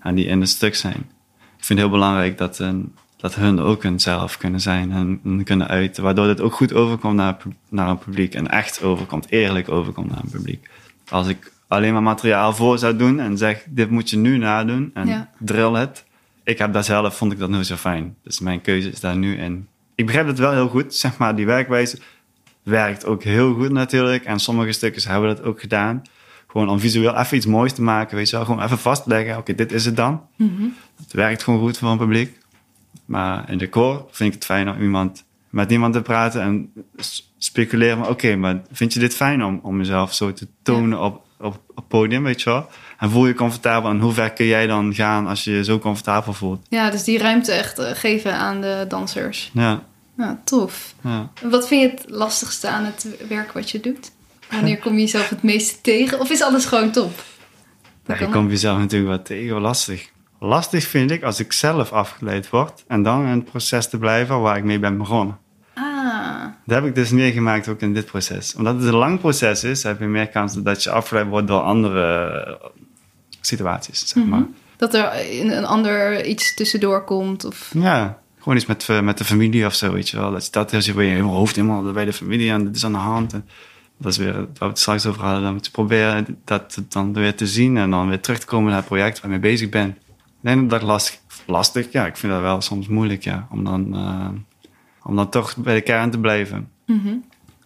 en 0.00 0.14
die 0.14 0.26
in 0.26 0.40
het 0.40 0.48
stuk 0.48 0.74
zijn. 0.74 1.10
Ik 1.66 1.72
vind 1.72 1.84
het 1.84 1.90
heel 1.90 2.00
belangrijk 2.00 2.38
dat, 2.38 2.58
een, 2.58 2.94
dat 3.16 3.34
hun 3.34 3.60
ook 3.60 3.82
hunzelf 3.82 4.36
kunnen 4.36 4.60
zijn 4.60 4.92
en, 4.92 5.20
en 5.24 5.44
kunnen 5.44 5.68
uiten, 5.68 6.02
waardoor 6.02 6.26
het 6.26 6.40
ook 6.40 6.52
goed 6.52 6.72
overkomt 6.74 7.14
naar, 7.14 7.36
naar 7.68 7.88
een 7.88 7.98
publiek 7.98 8.34
en 8.34 8.48
echt 8.50 8.82
overkomt, 8.82 9.30
eerlijk 9.30 9.68
overkomt 9.68 10.10
naar 10.10 10.20
een 10.22 10.30
publiek. 10.30 10.70
Als 11.08 11.28
ik 11.28 11.52
alleen 11.68 11.92
maar 11.92 12.02
materiaal 12.02 12.52
voor 12.52 12.78
zou 12.78 12.96
doen 12.96 13.20
en 13.20 13.38
zeg, 13.38 13.64
dit 13.68 13.90
moet 13.90 14.10
je 14.10 14.16
nu 14.16 14.38
nadoen 14.38 14.90
en 14.94 15.06
Ja. 15.06 15.30
drill 15.38 15.72
het. 15.72 16.04
Ik 16.44 16.58
heb 16.58 16.72
daar 16.72 16.84
zelf, 16.84 17.16
vond 17.16 17.32
ik 17.32 17.38
dat 17.38 17.50
nooit 17.50 17.66
zo 17.66 17.76
fijn. 17.76 18.16
Dus 18.22 18.40
mijn 18.40 18.60
keuze 18.60 18.90
is 18.90 19.00
daar 19.00 19.16
nu 19.16 19.36
in. 19.36 19.68
Ik 19.94 20.06
begrijp 20.06 20.26
het 20.26 20.38
wel 20.38 20.52
heel 20.52 20.68
goed, 20.68 20.94
zeg 20.94 21.18
maar, 21.18 21.36
die 21.36 21.46
werkwijze 21.46 21.98
werkt 22.62 23.06
ook 23.06 23.22
heel 23.22 23.54
goed 23.54 23.70
natuurlijk. 23.70 24.24
En 24.24 24.38
sommige 24.38 24.72
stukjes 24.72 25.04
hebben 25.06 25.28
we 25.28 25.34
dat 25.36 25.44
ook 25.44 25.60
gedaan. 25.60 26.02
Gewoon 26.56 26.70
om 26.70 26.80
visueel 26.80 27.16
even 27.16 27.36
iets 27.36 27.46
moois 27.46 27.72
te 27.72 27.82
maken, 27.82 28.16
weet 28.16 28.30
je 28.30 28.36
wel. 28.36 28.44
Gewoon 28.44 28.62
even 28.62 28.78
vastleggen, 28.78 29.36
oké, 29.36 29.54
dit 29.54 29.72
is 29.72 29.84
het 29.84 29.96
dan. 29.96 30.20
Het 30.96 31.12
werkt 31.12 31.42
gewoon 31.42 31.60
goed 31.60 31.78
voor 31.78 31.88
een 31.90 31.98
publiek. 31.98 32.38
Maar 33.04 33.50
in 33.50 33.58
de 33.58 33.68
koor 33.68 34.06
vind 34.10 34.28
ik 34.28 34.34
het 34.34 34.44
fijn 34.44 34.68
om 34.70 34.82
iemand, 34.82 35.24
met 35.50 35.70
iemand 35.70 35.92
te 35.94 36.02
praten 36.02 36.40
en 36.42 36.72
speculeren. 37.38 38.08
Oké, 38.08 38.36
maar 38.36 38.62
vind 38.72 38.92
je 38.92 39.00
dit 39.00 39.14
fijn 39.14 39.44
om, 39.44 39.60
om 39.62 39.78
jezelf 39.78 40.14
zo 40.14 40.32
te 40.32 40.46
tonen 40.62 41.00
op, 41.00 41.24
op, 41.38 41.60
op 41.74 41.84
podium, 41.88 42.22
weet 42.22 42.42
je 42.42 42.50
wel? 42.50 42.68
En 42.98 43.10
voel 43.10 43.22
je 43.22 43.28
je 43.28 43.34
comfortabel? 43.38 43.90
En 43.90 44.00
hoe 44.00 44.12
ver 44.12 44.30
kun 44.32 44.46
jij 44.46 44.66
dan 44.66 44.94
gaan 44.94 45.26
als 45.26 45.44
je 45.44 45.52
je 45.52 45.64
zo 45.64 45.78
comfortabel 45.78 46.32
voelt? 46.32 46.66
Ja, 46.68 46.90
dus 46.90 47.04
die 47.04 47.18
ruimte 47.18 47.52
echt 47.52 47.78
eh, 47.78 47.90
geven 47.94 48.34
aan 48.34 48.60
de 48.60 48.84
dansers. 48.88 49.50
Ja, 49.54 49.82
Ja, 50.16 50.40
tof. 50.44 50.94
ja. 51.02 51.30
Wat 51.42 51.68
vind 51.68 51.82
je 51.82 51.88
het 51.88 52.04
lastigste 52.08 52.68
aan 52.68 52.84
het 52.84 53.06
werk 53.28 53.52
wat 53.52 53.70
je 53.70 53.80
doet? 53.80 54.10
Wanneer 54.50 54.78
kom 54.78 54.92
je 54.92 55.00
jezelf 55.00 55.28
het 55.28 55.42
meeste 55.42 55.80
tegen? 55.80 56.20
Of 56.20 56.30
is 56.30 56.42
alles 56.42 56.64
gewoon 56.64 56.90
top? 56.90 57.22
Je 58.06 58.16
dat? 58.18 58.30
komt 58.30 58.50
jezelf 58.50 58.78
natuurlijk 58.78 59.10
wat 59.10 59.24
tegen, 59.24 59.60
lastig. 59.60 60.10
Lastig 60.40 60.86
vind 60.86 61.10
ik 61.10 61.22
als 61.22 61.40
ik 61.40 61.52
zelf 61.52 61.92
afgeleid 61.92 62.50
word 62.50 62.84
en 62.86 63.02
dan 63.02 63.22
in 63.22 63.38
het 63.38 63.44
proces 63.44 63.88
te 63.88 63.98
blijven 63.98 64.40
waar 64.40 64.56
ik 64.56 64.64
mee 64.64 64.78
ben 64.78 64.98
begonnen. 64.98 65.38
Ah, 65.74 66.44
Dat 66.64 66.76
heb 66.78 66.84
ik 66.84 66.94
dus 66.94 67.10
meegemaakt 67.10 67.68
ook 67.68 67.80
in 67.80 67.94
dit 67.94 68.06
proces. 68.06 68.54
Omdat 68.54 68.74
het 68.74 68.84
een 68.84 68.94
lang 68.94 69.20
proces 69.20 69.64
is, 69.64 69.82
heb 69.82 70.00
je 70.00 70.06
meer 70.06 70.28
kans 70.28 70.62
dat 70.62 70.82
je 70.82 70.90
afgeleid 70.90 71.26
wordt 71.26 71.46
door 71.46 71.60
andere 71.60 72.26
eh, 72.62 72.68
situaties, 73.40 74.08
zeg 74.08 74.24
maar. 74.24 74.46
dat 74.76 74.94
er 74.94 75.12
een, 75.30 75.64
ander 75.64 76.24
iets 76.24 76.54
tussendoor 76.54 77.04
komt. 77.04 77.44
Of... 77.44 77.70
Ja, 77.78 78.18
gewoon 78.38 78.56
iets 78.56 78.66
met, 78.66 78.88
eh, 78.88 79.00
met 79.00 79.18
de 79.18 79.24
familie 79.24 79.66
of 79.66 79.74
zo, 79.74 79.92
weet 79.92 80.08
je 80.08 80.16
wel. 80.16 80.30
Dat 80.30 80.44
je 80.44 80.50
dat 80.50 80.70
heel 80.70 80.82
zit 80.82 80.96
in 80.96 81.04
je 81.04 81.22
hoofd 81.22 81.56
helemaal 81.56 81.92
bij 81.92 82.04
de 82.04 82.12
familie 82.12 82.50
en 82.50 82.64
dit 82.64 82.76
is 82.76 82.84
aan 82.84 82.92
de 82.92 82.98
hand. 82.98 83.32
En 83.32 83.48
dat 83.98 84.12
is 84.12 84.18
weer 84.18 84.32
waar 84.32 84.46
we 84.58 84.64
het 84.64 84.78
straks 84.78 85.06
over 85.06 85.22
hadden. 85.22 85.42
Dan 85.42 85.52
moet 85.52 85.64
je 85.64 85.70
proberen 85.70 86.38
dat 86.44 86.82
dan 86.88 87.12
weer 87.12 87.34
te 87.34 87.46
zien 87.46 87.76
en 87.76 87.90
dan 87.90 88.08
weer 88.08 88.20
terug 88.20 88.38
te 88.38 88.46
komen 88.46 88.68
naar 88.68 88.78
het 88.78 88.86
project 88.88 89.20
waar 89.20 89.30
je 89.30 89.38
mee 89.38 89.50
bezig 89.50 89.68
bent. 89.68 89.96
Ik 89.96 90.52
denk 90.52 90.70
dat 90.70 90.82
lastig, 90.82 91.18
lastig, 91.46 91.92
ja, 91.92 92.06
ik 92.06 92.16
vind 92.16 92.32
dat 92.32 92.42
wel 92.42 92.60
soms 92.60 92.88
moeilijk, 92.88 93.24
ja. 93.24 93.46
Om 93.50 93.64
dan, 93.64 93.94
eh, 93.94 94.28
om 95.02 95.16
dan 95.16 95.28
toch 95.28 95.56
bij 95.56 95.74
de 95.74 95.80
kern 95.80 96.10
te 96.10 96.18
blijven. 96.18 96.70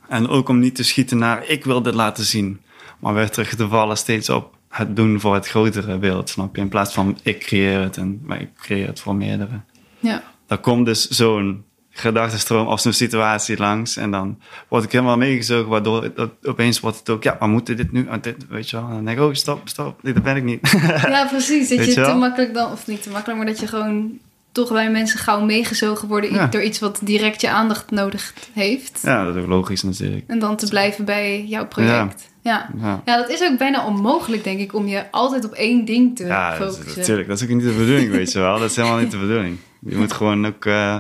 En 0.09 0.29
ook 0.29 0.49
om 0.49 0.59
niet 0.59 0.75
te 0.75 0.83
schieten 0.83 1.19
naar, 1.19 1.47
ik 1.49 1.65
wil 1.65 1.83
dit 1.83 1.95
laten 1.95 2.25
zien. 2.25 2.61
Maar 2.99 3.15
weer 3.15 3.31
terug 3.31 3.55
te 3.55 3.69
vallen 3.69 3.97
steeds 3.97 4.29
op 4.31 4.57
het 4.69 4.97
doen 4.97 5.21
voor 5.21 5.35
het 5.35 5.49
grotere 5.49 5.99
beeld, 5.99 6.29
snap 6.29 6.57
je? 6.57 6.63
In 6.63 6.69
plaats 6.69 6.95
van, 6.95 7.19
ik 7.23 7.39
creëer 7.39 7.81
het 7.81 7.97
en 7.97 8.21
maar 8.25 8.41
ik 8.41 8.55
creëer 8.55 8.87
het 8.87 9.01
voor 9.01 9.15
meerdere 9.15 9.61
Ja. 9.99 10.23
dan 10.47 10.61
komt 10.61 10.87
dus 10.87 11.09
zo'n 11.09 11.65
gedachtenstroom 12.01 12.67
of 12.67 12.81
zo'n 12.81 12.93
situatie 12.93 13.57
langs. 13.59 13.97
En 13.97 14.11
dan 14.11 14.39
word 14.69 14.85
ik 14.85 14.93
helemaal 14.93 15.17
meegezogen, 15.17 15.69
waardoor 15.71 16.03
het 16.03 16.31
opeens 16.43 16.81
wordt 16.81 16.99
het 16.99 17.09
ook, 17.11 17.23
ja, 17.23 17.37
maar 17.39 17.49
moeten 17.49 17.77
dit 17.77 17.93
nu, 17.93 18.09
dit, 18.21 18.37
weet 18.49 18.71
je 18.71 18.77
wel. 18.77 18.87
En 18.89 18.95
dan 18.95 19.05
denk 19.05 19.19
ik, 19.19 19.25
oh, 19.25 19.35
stop, 19.35 19.61
stop, 19.69 19.99
dat 20.03 20.23
ben 20.23 20.37
ik 20.37 20.45
niet. 20.45 20.71
ja, 21.07 21.27
precies. 21.31 21.69
Dat 21.69 21.85
je 21.87 21.93
te 21.95 22.15
makkelijk 22.15 22.55
dan, 22.55 22.73
of 22.73 22.87
niet 22.87 23.03
te 23.03 23.11
makkelijk, 23.11 23.39
maar 23.39 23.49
dat 23.49 23.61
je 23.61 23.67
gewoon 23.67 24.19
toch 24.53 24.73
bij 24.73 24.91
mensen 24.91 25.19
gauw 25.19 25.41
meegezogen 25.45 26.09
worden 26.09 26.33
Ja. 26.35 26.47
door 26.47 26.63
iets 26.63 26.79
wat 26.79 27.01
direct 27.03 27.41
je 27.41 27.51
aandacht 27.51 27.91
nodig 27.91 28.35
heeft. 28.53 29.01
ja, 29.03 29.25
dat 29.25 29.37
is 29.37 29.43
ook 29.43 29.49
logisch 29.49 29.83
natuurlijk. 29.83 30.25
En 30.27 30.39
dan 30.39 30.57
te 30.57 30.69
blijven 30.69 31.05
bij 31.05 31.45
jouw 31.47 31.67
project. 31.67 32.29
Ja. 32.43 32.71
Ja. 32.81 33.03
Ja. 33.05 33.17
dat 33.17 33.29
is 33.31 33.43
ook 33.43 33.59
bijna 33.59 33.87
onmogelijk, 33.87 34.45
denk 34.45 34.61
ik, 34.61 34.75
om 34.75 34.87
je 34.87 35.11
altijd 35.11 35.45
op 35.45 35.53
één 35.53 35.85
ding 35.85 36.17
te 36.17 36.25
Ja, 36.25 36.59
dat 36.59 36.69
focussen. 36.75 36.99
natuurlijk. 37.01 37.29
Dat 37.29 37.37
is 37.37 37.43
ook 37.43 37.49
niet 37.51 37.63
de 37.63 37.73
bedoeling, 37.73 38.11
weet 38.11 38.33
je 38.33 38.39
wel. 38.39 38.59
Dat 38.59 38.71
is 38.71 38.77
helemaal 38.77 38.99
niet 38.99 39.11
de 39.11 39.19
bedoeling. 39.19 39.57
Je 39.81 39.97
moet 39.97 40.13
gewoon 40.13 40.47
ook 40.47 40.65
eh, 40.65 40.97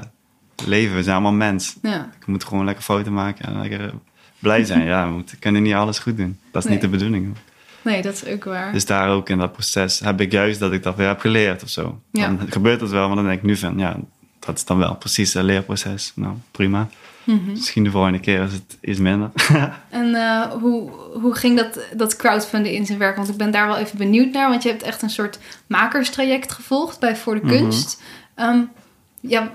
leven. 0.66 0.96
We 0.96 1.02
zijn 1.02 1.14
allemaal 1.14 1.48
mens. 1.48 1.76
Ja. 1.82 2.08
Je 2.18 2.30
moet 2.30 2.44
gewoon 2.44 2.64
lekker 2.64 2.84
fouten 2.84 3.12
maken 3.12 3.44
en 3.44 3.60
lekker 3.60 3.92
blij 4.38 4.64
zijn. 4.64 4.84
Ja, 4.84 5.06
we 5.06 5.12
moeten, 5.12 5.38
kunnen 5.38 5.62
niet 5.62 5.74
alles 5.74 5.98
goed 5.98 6.16
doen. 6.16 6.38
Dat 6.50 6.64
is 6.64 6.70
niet 6.70 6.80
de 6.80 6.88
bedoeling. 6.88 7.34
Nee, 7.82 8.02
dat 8.02 8.14
is 8.14 8.24
ook 8.26 8.44
waar. 8.44 8.72
Dus 8.72 8.86
daar 8.86 9.08
ook 9.08 9.28
in 9.28 9.38
dat 9.38 9.52
proces 9.52 10.00
heb 10.00 10.20
ik 10.20 10.32
juist 10.32 10.60
dat 10.60 10.72
ik 10.72 10.82
dat 10.82 10.96
weer 10.96 11.06
heb 11.06 11.20
geleerd 11.20 11.62
of 11.62 11.68
zo. 11.68 12.00
Ja. 12.12 12.26
Dan 12.26 12.40
gebeurt 12.50 12.80
het 12.80 12.90
wel, 12.90 13.06
maar 13.06 13.16
dan 13.16 13.24
denk 13.24 13.38
ik 13.38 13.44
nu 13.44 13.56
van, 13.56 13.78
ja, 13.78 13.96
dat 14.38 14.56
is 14.56 14.64
dan 14.64 14.78
wel 14.78 14.94
precies 14.94 15.34
een 15.34 15.44
leerproces. 15.44 16.12
Nou, 16.14 16.34
prima. 16.50 16.88
Mhm. 17.24 17.50
Misschien 17.50 17.84
de 17.84 17.90
volgende 17.90 18.20
keer 18.20 18.42
is 18.42 18.52
het 18.52 18.78
iets 18.80 18.98
minder. 18.98 19.30
En 19.90 20.14
eh, 20.14 20.40
hoe, 20.50 20.90
hoe 21.20 21.34
ging 21.34 21.56
dat, 21.56 21.80
dat 21.96 22.16
crowdfunding 22.16 22.74
in 22.74 22.86
zijn 22.86 22.98
werk? 22.98 23.16
Want 23.16 23.28
ik 23.28 23.36
ben 23.36 23.50
daar 23.50 23.66
wel 23.66 23.76
even 23.76 23.98
benieuwd 23.98 24.32
naar. 24.32 24.48
Want 24.48 24.62
je 24.62 24.68
hebt 24.68 24.82
echt 24.82 25.02
een 25.02 25.10
soort 25.10 25.38
makerstraject 25.66 26.52
gevolgd 26.52 27.00
bij 27.00 27.16
Voor 27.16 27.34
de 27.34 27.40
Mhm. 27.46 27.56
Kunst. 27.56 28.02
Ehm, 28.34 28.60
ja, 29.20 29.50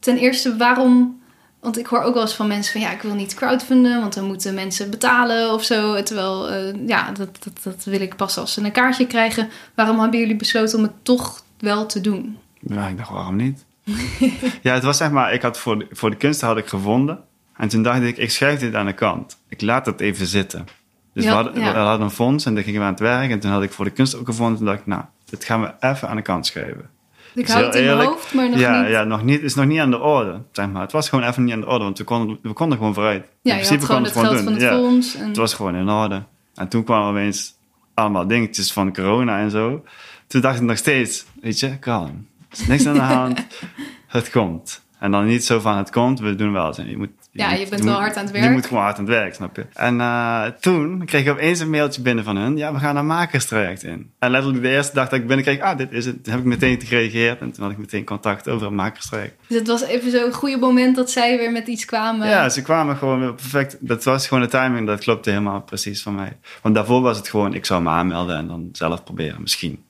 ten 0.00 0.16
eerste, 0.16 0.56
waarom... 0.56 1.18
Want 1.60 1.78
ik 1.78 1.86
hoor 1.86 2.02
ook 2.02 2.14
wel 2.14 2.22
eens 2.22 2.34
van 2.34 2.46
mensen 2.46 2.72
van... 2.72 2.80
Ja, 2.80 2.92
ik 2.92 3.02
wil 3.02 3.14
niet 3.14 3.34
crowdfunden, 3.34 4.00
want 4.00 4.14
dan 4.14 4.24
moeten 4.24 4.54
mensen 4.54 4.90
betalen 4.90 5.52
of 5.52 5.64
zo. 5.64 6.02
Terwijl, 6.02 6.50
eh, 6.50 6.86
ja, 6.86 7.12
dat, 7.12 7.44
dat, 7.44 7.62
dat 7.62 7.84
wil 7.84 8.00
ik 8.00 8.16
pas 8.16 8.36
als 8.36 8.52
ze 8.52 8.64
een 8.64 8.72
kaartje 8.72 9.06
krijgen. 9.06 9.48
Waarom 9.74 10.00
hebben 10.00 10.20
jullie 10.20 10.36
besloten 10.36 10.78
om 10.78 10.84
het 10.84 10.92
toch 11.02 11.42
wel 11.58 11.86
te 11.86 12.00
doen? 12.00 12.38
ja, 12.60 12.86
ik 12.86 12.96
dacht, 12.96 13.10
waarom 13.10 13.36
niet? 13.36 13.64
ja, 14.62 14.74
het 14.74 14.82
was 14.82 14.96
zeg 14.96 15.10
maar, 15.10 15.32
ik 15.32 15.42
had 15.42 15.58
voor 15.58 15.78
de, 15.78 15.86
voor 15.90 16.10
de 16.10 16.16
kunst 16.16 16.40
had 16.40 16.56
ik 16.56 16.66
gevonden. 16.66 17.18
En 17.56 17.68
toen 17.68 17.82
dacht 17.82 18.02
ik, 18.02 18.16
ik 18.16 18.30
schuif 18.30 18.60
dit 18.60 18.74
aan 18.74 18.86
de 18.86 18.92
kant. 18.92 19.38
Ik 19.48 19.60
laat 19.60 19.86
het 19.86 20.00
even 20.00 20.26
zitten. 20.26 20.66
Dus 21.12 21.24
Ja, 21.24 21.30
we, 21.30 21.36
hadden, 21.36 21.62
ja. 21.62 21.72
we 21.72 21.78
hadden 21.78 22.06
een 22.06 22.12
fonds 22.12 22.44
en 22.44 22.54
dan 22.54 22.62
gingen 22.62 22.80
we 22.80 22.86
aan 22.86 22.92
het 22.92 23.00
werk. 23.00 23.30
En 23.30 23.40
toen 23.40 23.50
had 23.50 23.62
ik 23.62 23.72
voor 23.72 23.84
de 23.84 23.90
kunst 23.90 24.16
ook 24.16 24.26
gevonden. 24.26 24.56
Toen 24.56 24.66
dacht 24.66 24.80
ik, 24.80 24.86
nou, 24.86 25.02
dit 25.24 25.44
gaan 25.44 25.60
we 25.60 25.72
even 25.80 26.08
aan 26.08 26.16
de 26.16 26.22
kant 26.22 26.46
schuiven. 26.46 26.90
Ik 27.34 27.48
hou 27.48 27.64
het 27.64 27.74
in 27.74 27.84
mijn 27.84 27.98
hoofd, 27.98 28.34
maar 28.34 28.50
nog 28.50 28.58
ja, 28.58 28.80
niet. 28.80 28.90
Ja, 28.90 29.04
nog 29.04 29.24
niet. 29.24 29.42
is 29.42 29.54
nog 29.54 29.66
niet 29.66 29.80
aan 29.80 29.90
de 29.90 29.98
orde, 29.98 30.42
zeg 30.52 30.68
maar. 30.68 30.82
Het 30.82 30.92
was 30.92 31.08
gewoon 31.08 31.24
even 31.24 31.44
niet 31.44 31.52
aan 31.52 31.60
de 31.60 31.66
orde, 31.66 31.84
want 31.84 31.98
we 31.98 32.04
konden, 32.04 32.38
we 32.42 32.52
konden 32.52 32.78
gewoon 32.78 32.94
vooruit. 32.94 33.26
Ja, 33.42 33.52
In 33.54 33.58
je 33.60 33.66
principe 33.66 33.78
had 33.78 33.86
gewoon 33.86 34.02
het 34.02 34.12
konden 34.12 34.30
geld 34.30 34.44
we 34.44 34.50
van 34.50 34.60
het 34.60 34.70
doen. 34.70 34.80
Ja, 34.80 34.88
fonds. 34.88 35.14
En... 35.14 35.26
Het 35.26 35.36
was 35.36 35.54
gewoon 35.54 35.74
in 35.74 35.88
orde. 35.88 36.22
En 36.54 36.68
toen 36.68 36.84
kwamen 36.84 37.08
opeens 37.08 37.54
allemaal 37.94 38.26
dingetjes 38.26 38.72
van 38.72 38.92
corona 38.92 39.38
en 39.38 39.50
zo. 39.50 39.84
Toen 40.26 40.40
dacht 40.40 40.56
ik 40.56 40.62
nog 40.62 40.76
steeds, 40.76 41.26
weet 41.40 41.60
je, 41.60 41.78
kalm. 41.78 42.26
Er 42.50 42.60
is 42.60 42.66
niks 42.66 42.86
aan 42.86 42.94
de 42.94 43.00
hand. 43.00 43.46
het 44.06 44.30
komt. 44.30 44.82
En 44.98 45.10
dan 45.10 45.26
niet 45.26 45.44
zo 45.44 45.60
van, 45.60 45.76
het 45.76 45.90
komt, 45.90 46.20
we 46.20 46.34
doen 46.34 46.52
wel. 46.52 46.80
Je 46.82 46.96
moet, 46.96 47.10
Ja, 47.32 47.52
je 47.52 47.66
bent 47.68 47.84
wel 47.84 47.94
hard 47.94 48.16
aan 48.16 48.24
het 48.24 48.34
Je 48.34 48.40
werk. 48.40 48.52
moet 48.52 48.66
gewoon 48.66 48.82
hard 48.82 48.98
aan 48.98 49.04
het 49.04 49.14
werk, 49.14 49.34
snap 49.34 49.56
je? 49.56 49.66
En 49.74 50.00
eh, 50.00 50.44
toen 50.60 51.04
kreeg 51.04 51.24
ik 51.24 51.30
opeens 51.30 51.60
een 51.60 51.70
mailtje 51.70 52.02
binnen 52.02 52.24
van 52.24 52.36
hun. 52.36 52.56
Ja, 52.56 52.72
we 52.72 52.78
gaan 52.78 52.96
een 52.96 53.06
makerstraject 53.06 53.82
in. 53.82 54.10
En 54.18 54.30
letterlijk 54.30 54.62
de 54.62 54.68
eerste 54.70 54.94
dag 54.94 55.08
dat 55.08 55.18
ik 55.18 55.26
binnenkreeg, 55.26 55.60
ah, 55.60 55.76
dit 55.78 55.92
is 55.92 56.06
het. 56.06 56.24
Toen 56.24 56.32
heb 56.32 56.42
ik 56.42 56.46
meteen 56.48 56.80
gereageerd. 56.80 57.40
En 57.40 57.52
toen 57.52 57.62
had 57.62 57.72
ik 57.72 57.78
meteen 57.78 58.04
contact 58.04 58.48
over 58.48 58.66
een 58.66 58.74
makerstraject. 58.74 59.34
Dus 59.48 59.58
het 59.58 59.66
was 59.66 59.82
even 59.82 60.10
zo'n 60.10 60.32
goede 60.32 60.56
moment 60.58 60.96
dat 60.96 61.10
zij 61.10 61.38
weer 61.38 61.52
met 61.52 61.66
iets 61.66 61.84
kwamen. 61.84 62.28
Ja, 62.28 62.48
ze 62.48 62.62
kwamen 62.62 62.96
gewoon 62.96 63.20
weer 63.20 63.34
perfect. 63.34 63.76
Dat 63.80 64.04
was 64.04 64.28
gewoon 64.28 64.42
de 64.42 64.48
timing, 64.50 64.86
dat 64.86 65.00
klopte 65.00 65.30
helemaal 65.30 65.60
precies 65.62 66.02
van 66.02 66.14
mij. 66.14 66.36
Want 66.62 66.74
daarvoor 66.74 67.00
was 67.00 67.16
het 67.16 67.28
gewoon, 67.28 67.54
ik 67.54 67.66
zou 67.66 67.82
me 67.82 67.88
aanmelden 67.88 68.36
en 68.36 68.46
dan 68.46 68.68
zelf 68.72 69.04
proberen. 69.04 69.40
Misschien. 69.40 69.82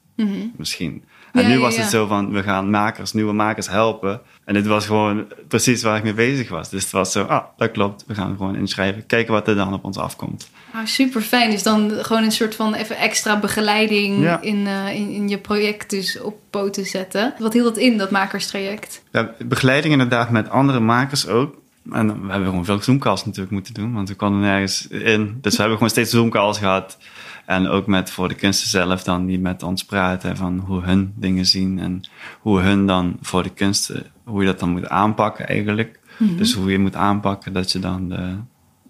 Misschien. 0.57 1.05
En 1.33 1.43
Ja, 1.43 1.49
nu 1.49 1.55
ja, 1.55 1.61
was 1.61 1.75
ja. 1.75 1.81
het 1.81 1.91
zo 1.91 2.07
van, 2.07 2.33
we 2.33 2.43
gaan 2.43 2.71
makers, 2.71 3.13
nieuwe 3.13 3.33
makers 3.33 3.69
helpen. 3.69 4.21
En 4.51 4.57
dit 4.57 4.67
was 4.67 4.87
gewoon 4.87 5.27
precies 5.49 5.83
waar 5.83 5.97
ik 5.97 6.03
mee 6.03 6.15
bezig 6.15 6.49
was. 6.49 6.71
Dus 6.71 6.83
het 6.83 6.93
was 6.93 7.13
zo, 7.13 7.23
ah, 7.23 7.45
dat 7.57 7.71
klopt. 7.71 8.05
We 8.07 8.15
gaan 8.15 8.37
gewoon 8.37 8.57
inschrijven. 8.57 9.07
Kijken 9.07 9.33
wat 9.33 9.49
er 9.49 9.55
dan 9.55 9.73
op 9.73 9.85
ons 9.85 9.97
afkomt. 9.97 10.51
Nou, 10.73 10.87
super 10.87 11.21
fijn. 11.21 11.51
Dus 11.51 11.63
dan 11.63 11.91
gewoon 11.91 12.23
een 12.23 12.33
soort 12.33 12.55
van 12.55 12.75
even 12.75 12.97
extra 12.97 13.39
begeleiding 13.39 14.23
Ja. 14.23 14.41
in, 14.41 14.67
eh, 14.67 14.95
in, 14.95 15.11
in 15.11 15.29
je 15.29 15.39
project 15.39 15.91
dus 15.91 16.21
op 16.21 16.37
poten 16.51 16.87
zetten. 16.87 17.35
Wat 17.39 17.53
hield 17.53 17.65
dat 17.65 17.77
in, 17.77 17.99
dat 17.99 18.11
makerstraject? 18.11 19.03
Ja, 19.13 19.35
begeleiding 19.45 19.93
inderdaad 19.93 20.31
met 20.31 20.49
andere 20.51 20.81
makers 20.81 21.27
ook. 21.29 21.55
En 21.93 22.07
we 22.07 22.31
hebben 22.31 22.49
gewoon 22.49 22.65
veel 22.65 22.83
Zoomcalls 22.83 23.25
natuurlijk 23.25 23.53
moeten 23.53 23.75
doen, 23.75 23.93
want 23.93 24.09
we 24.09 24.15
konden 24.15 24.41
nergens 24.41 24.87
in. 24.89 25.39
Dus 25.41 25.53
we 25.53 25.59
hebben 25.59 25.75
gewoon 25.77 25.91
steeds 25.91 26.11
Zoomcalls 26.11 26.59
gehad. 26.59 26.99
En 27.47 27.69
ook 27.69 27.87
met 27.87 28.11
voor 28.11 28.29
de 28.29 28.35
kunsten 28.35 28.69
zelf 28.69 29.03
dan, 29.03 29.27
die 29.27 29.39
met 29.39 29.63
ons 29.63 29.85
praten 29.85 30.37
van 30.37 30.59
hoe 30.59 30.83
hun 30.83 31.13
dingen 31.17 31.47
zien. 31.47 31.79
En 31.79 32.01
hoe 32.41 32.61
hun 32.61 32.87
dan 32.87 33.17
voor 33.21 33.43
de 33.43 33.51
kunsten, 33.51 34.07
hoe 34.31 34.41
je 34.41 34.47
dat 34.47 34.59
dan 34.59 34.71
moet 34.71 34.89
aanpakken 34.89 35.49
eigenlijk. 35.49 35.99
Dus 36.19 36.55
hoe 36.55 36.71
je 36.71 36.79
moet 36.79 36.97
aanpakken 36.97 37.53
dat 37.53 37.73
je 37.73 37.79
dan 37.79 38.09
de 38.09 38.37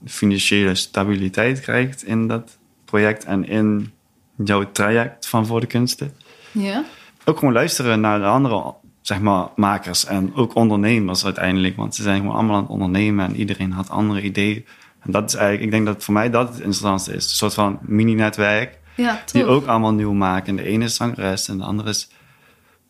financiële 0.04 0.74
stabiliteit 0.74 1.60
krijgt 1.60 2.04
in 2.04 2.26
dat 2.26 2.58
project 2.84 3.24
en 3.24 3.48
in 3.48 3.92
jouw 4.44 4.72
traject 4.72 5.28
van 5.28 5.46
voor 5.46 5.60
de 5.60 5.66
kunsten 5.66 6.12
Ja? 6.52 6.84
ook 7.24 7.38
gewoon 7.38 7.54
luisteren 7.54 8.00
naar 8.00 8.18
de 8.18 8.24
andere 8.24 8.74
zeg 9.00 9.20
maar, 9.20 9.48
makers 9.56 10.04
en 10.04 10.34
ook 10.34 10.54
ondernemers 10.54 11.24
uiteindelijk. 11.24 11.76
Want 11.76 11.94
ze 11.94 12.02
zijn 12.02 12.18
gewoon 12.18 12.34
allemaal 12.34 12.56
aan 12.56 12.62
het 12.62 12.70
ondernemen 12.70 13.26
en 13.26 13.36
iedereen 13.36 13.72
had 13.72 13.90
andere 13.90 14.22
ideeën. 14.22 14.64
En 15.00 15.12
dat 15.12 15.28
is 15.28 15.34
eigenlijk, 15.34 15.64
ik 15.64 15.70
denk 15.70 15.86
dat 15.86 16.04
voor 16.04 16.14
mij 16.14 16.30
dat 16.30 16.48
het 16.48 16.56
interessantste 16.56 17.12
is. 17.12 17.24
Een 17.24 17.30
soort 17.30 17.54
van 17.54 17.78
mini-netwerk 17.82 18.78
Ja, 18.96 19.22
die 19.32 19.44
ook 19.44 19.66
allemaal 19.66 19.92
nieuw 19.92 20.12
maken. 20.12 20.46
En 20.46 20.56
de 20.56 20.70
ene 20.70 20.84
is 20.84 20.94
zangeres 20.94 21.48
en 21.48 21.58
de 21.58 21.64
andere 21.64 21.88
is 21.88 22.08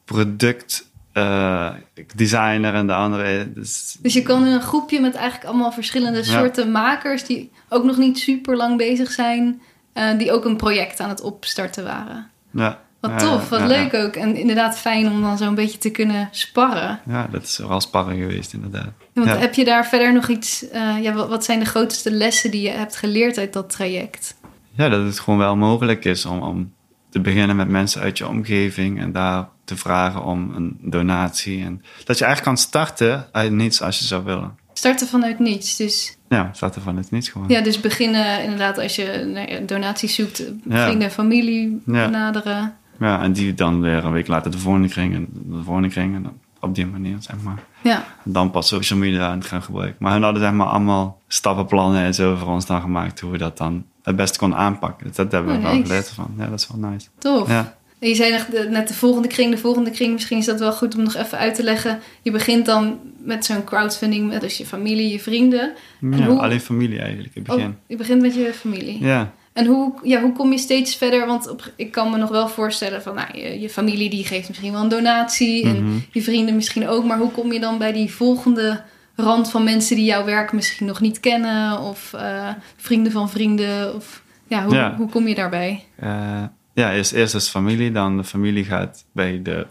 product 0.04 0.89
eh, 1.12 1.70
designer 2.14 2.75
en 2.75 2.87
de 2.87 2.94
andere 2.94 3.49
is... 3.55 3.96
Dus 4.01 4.14
je 4.14 4.23
kan 4.23 4.46
in 4.46 4.53
een 4.53 4.61
groepje 4.62 5.01
met 5.01 5.14
eigenlijk 5.14 5.49
allemaal 5.51 5.73
verschillende 5.73 6.18
Ja. 6.18 6.25
soorten 6.25 6.70
makers... 6.70 7.25
die 7.25 7.51
ook 7.68 7.84
nog 7.84 7.97
niet 7.97 8.18
super 8.18 8.57
lang 8.57 8.76
bezig 8.76 9.11
zijn... 9.11 9.61
eh, 9.93 10.18
die 10.18 10.32
ook 10.32 10.45
een 10.45 10.57
project 10.57 11.01
aan 11.01 11.09
het 11.09 11.20
opstarten 11.20 11.84
waren. 11.84 12.30
Ja, 12.51 12.78
Wat 13.01 13.18
tof, 13.18 13.49
wat 13.49 13.66
leuk 13.66 13.95
ook. 13.95 14.14
En 14.14 14.37
inderdaad 14.37 14.78
fijn 14.78 15.11
om 15.11 15.22
dan 15.22 15.39
zo'n 15.39 15.55
beetje 15.55 15.78
te 15.78 15.91
kunnen 15.91 16.28
sparren. 16.30 17.01
Ja, 17.07 17.28
dat 17.30 17.43
is 17.43 17.59
wel 17.59 17.80
sparren 17.80 18.16
geweest 18.18 18.53
inderdaad. 18.53 18.91
Want 19.14 19.28
heb 19.39 19.55
je 19.55 19.64
daar 19.64 19.87
verder 19.87 20.12
nog 20.12 20.28
iets... 20.28 20.68
eh, 20.68 21.03
ja, 21.03 21.12
wat, 21.12 21.28
wat 21.28 21.45
zijn 21.45 21.59
de 21.59 21.64
grootste 21.64 22.11
lessen 22.11 22.51
die 22.51 22.62
je 22.62 22.70
hebt 22.70 22.97
geleerd 22.97 23.39
uit 23.39 23.53
dat 23.53 23.70
traject? 23.70 24.39
ja, 24.76 24.89
dat 24.89 25.05
het 25.05 25.20
gewoon 25.20 25.39
wel 25.39 25.57
mogelijk 25.57 26.05
is 26.05 26.24
om, 26.26 26.43
om 26.43 26.72
te 27.11 27.20
beginnen 27.20 27.57
met 27.57 27.68
mensen 27.68 28.01
uit 28.01 28.18
je 28.18 28.28
omgeving 28.28 29.01
en 29.01 29.12
daar 29.12 29.49
te 29.75 29.77
vragen 29.77 30.25
om 30.25 30.53
een 30.55 30.79
donatie. 30.81 31.64
En 31.64 31.83
dat 32.05 32.18
je 32.18 32.25
eigenlijk 32.25 32.57
kan 32.57 32.57
starten 32.66 33.27
uit 33.33 33.53
niets 33.53 33.83
als 33.83 33.99
je 33.99 34.05
zou 34.05 34.25
willen. 34.25 34.59
Starten 34.73 35.07
vanuit 35.07 35.39
niets. 35.39 35.77
Dus, 35.77 36.16
Ja, 36.29 36.51
starten 36.53 36.83
van 36.83 36.97
het 36.97 37.11
niets 37.11 37.29
gewoon. 37.29 37.49
ja, 37.49 37.61
dus 37.61 37.81
beginnen 37.81 38.43
inderdaad 38.43 38.79
als 38.79 38.97
je 38.97 39.31
nou 39.35 39.49
ja, 39.53 39.59
donaties 39.61 40.14
zoekt, 40.14 40.45
vrienden 40.68 41.03
en 41.03 41.11
familie 41.11 41.83
Ja. 41.87 42.05
benaderen. 42.05 42.75
Ja, 42.99 43.23
en 43.23 43.33
die 43.33 43.55
dan 43.55 43.81
weer 43.81 44.05
een 44.05 44.12
week 44.12 44.27
later 44.27 44.51
de 44.51 44.59
volgende 44.59 44.89
kring 44.89 45.14
en 45.14 45.27
de 45.33 45.62
volgende 45.62 45.89
kring. 45.89 46.14
En 46.14 46.23
dan 46.23 46.33
op 46.61 46.75
die 46.75 46.87
manier, 46.87 47.16
zeg 47.21 47.37
maar. 47.43 47.59
Ja, 47.83 48.05
En 48.25 48.33
dan 48.33 48.51
pas 48.51 48.68
social 48.68 48.99
media 48.99 49.27
aan 49.29 49.39
het 49.39 49.47
gaan 49.47 49.62
gebruiken. 49.62 49.97
Maar 49.99 50.12
hun 50.12 50.23
hadden 50.23 50.43
zeg 50.43 50.53
maar 50.53 50.66
allemaal 50.66 51.21
stappenplannen 51.29 52.03
en 52.03 52.14
zo 52.14 52.37
voor 52.37 52.49
ons 52.49 52.66
dan 52.66 52.81
gemaakt. 52.81 53.21
Hoe 53.21 53.31
we 53.31 53.39
dat 53.39 53.57
dan 53.59 53.85
het 54.03 54.16
beste 54.16 54.39
konden 54.39 54.59
aanpakken. 54.59 55.12
Dat 55.14 55.33
hebben 55.33 55.53
we 55.53 55.59
Oh, 55.66 55.73
wel 55.73 55.83
geleerd 55.83 56.09
van. 56.09 56.35
Ja, 56.39 56.47
dat 56.47 56.61
is 56.61 56.68
wel 56.68 56.91
nice. 56.91 57.09
tof. 57.18 57.49
Ja. 57.49 57.75
Je 58.01 58.14
zei 58.14 58.38
net 58.68 58.88
de 58.88 58.94
volgende 58.94 59.28
kring, 59.28 59.51
de 59.51 59.59
volgende 59.59 59.90
kring. 59.90 60.12
Misschien 60.12 60.38
is 60.38 60.44
dat 60.46 60.59
wel 60.61 60.72
goed 60.72 60.94
om 60.96 61.03
nog 61.03 61.16
even 61.16 61.38
uit 61.38 61.55
te 61.55 61.62
leggen. 61.62 61.98
Je 62.22 62.30
begint 62.30 62.66
dan 62.66 62.98
met 63.18 63.44
zo'n 63.44 63.64
crowdfunding 63.64 64.28
met 64.28 64.40
dus 64.40 64.57
je 64.59 64.66
familie, 64.66 65.12
je 65.12 65.20
vrienden. 65.20 65.72
En 66.01 66.16
ja 66.18 66.26
hoe- 66.26 66.38
alleen 66.40 66.61
familie 66.61 66.98
eigenlijk 67.01 67.34
in 67.34 67.42
het 67.42 67.51
Oh, 67.51 67.57
begin. 67.57 67.76
je 67.86 67.96
begint 67.96 68.22
met 68.22 68.34
je 68.34 68.53
familie. 68.55 68.98
Ja. 69.05 69.32
En 69.53 69.66
hoe, 69.66 69.92
ja, 70.03 70.20
hoe 70.20 70.32
kom 70.32 70.53
je 70.53 70.59
steeds 70.59 70.96
verder? 70.96 71.26
Want 71.26 71.48
op, 71.51 71.72
ik 71.76 71.90
kan 71.92 72.11
me 72.11 72.16
nog 72.16 72.28
wel 72.30 72.48
voorstellen 72.48 73.03
van 73.03 73.14
nou, 73.14 73.38
je, 73.38 73.61
je 73.61 73.68
familie 73.70 74.11
die 74.11 74.24
geeft 74.24 74.48
misschien 74.48 74.72
wel 74.72 74.82
een 74.82 74.88
donatie. 74.88 75.66
Mhm. 75.66 75.76
En 75.76 76.05
je 76.12 76.22
vrienden 76.22 76.55
misschien 76.55 76.88
ook. 76.88 77.05
Maar 77.05 77.18
hoe 77.18 77.30
kom 77.30 77.53
je 77.53 77.61
dan 77.61 77.78
bij 77.78 77.92
die 77.92 78.11
volgende 78.12 78.82
rand 79.16 79.51
van 79.51 79.64
mensen 79.64 79.96
die 79.96 80.05
jouw 80.05 80.24
werk 80.24 80.53
misschien 80.53 80.86
nog 80.86 81.01
niet 81.01 81.20
kennen? 81.20 81.80
Of 81.80 82.12
eh, 82.12 82.48
vrienden 82.76 83.12
van 83.12 83.30
vrienden? 83.30 83.94
Of, 83.94 84.22
ja, 84.48 84.64
hoe, 84.64 84.74
Ja. 84.74 84.94
hoe 84.96 85.09
kom 85.09 85.28
je 85.28 85.34
daarbij? 85.34 85.84
Eh, 85.96 86.42
ja, 86.81 86.93
eerst, 86.95 87.12
eerst 87.12 87.35
is 87.35 87.49
familie. 87.49 87.93
Dan 87.93 88.16
de 88.16 88.24
familie 88.24 88.64
gaat 88.64 89.05
bij 89.12 89.43
de, 89.43 89.66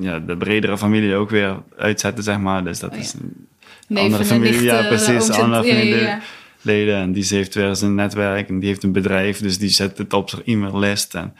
ja, 0.00 0.18
de 0.18 0.36
bredere 0.36 0.78
familie 0.78 1.14
ook 1.14 1.30
weer 1.30 1.62
uitzetten, 1.76 2.24
zeg 2.24 2.38
maar. 2.38 2.64
Dus 2.64 2.78
dat 2.78 2.90
Oh, 2.90 2.96
ja. 2.96 3.02
is 3.02 3.12
een 3.12 3.46
Neven 3.88 4.04
andere 4.04 4.24
familie. 4.24 4.62
ja, 4.62 4.86
precies. 4.86 5.30
Andere 5.30 5.66
ja, 5.66 5.72
ja, 5.72 5.78
familie. 5.80 6.00
ja. 6.00 6.20
leden. 6.62 6.96
En 6.96 7.12
die 7.12 7.26
heeft 7.28 7.54
weer 7.54 7.76
zijn 7.76 7.94
netwerk 7.94 8.48
en 8.48 8.58
die 8.58 8.68
heeft 8.68 8.82
een 8.82 8.92
bedrijf. 8.92 9.38
Dus 9.40 9.58
die 9.58 9.68
zet 9.68 9.98
het 9.98 10.12
op 10.12 10.30
zijn 10.30 10.42
e-maillist. 10.44 11.14
En 11.14 11.34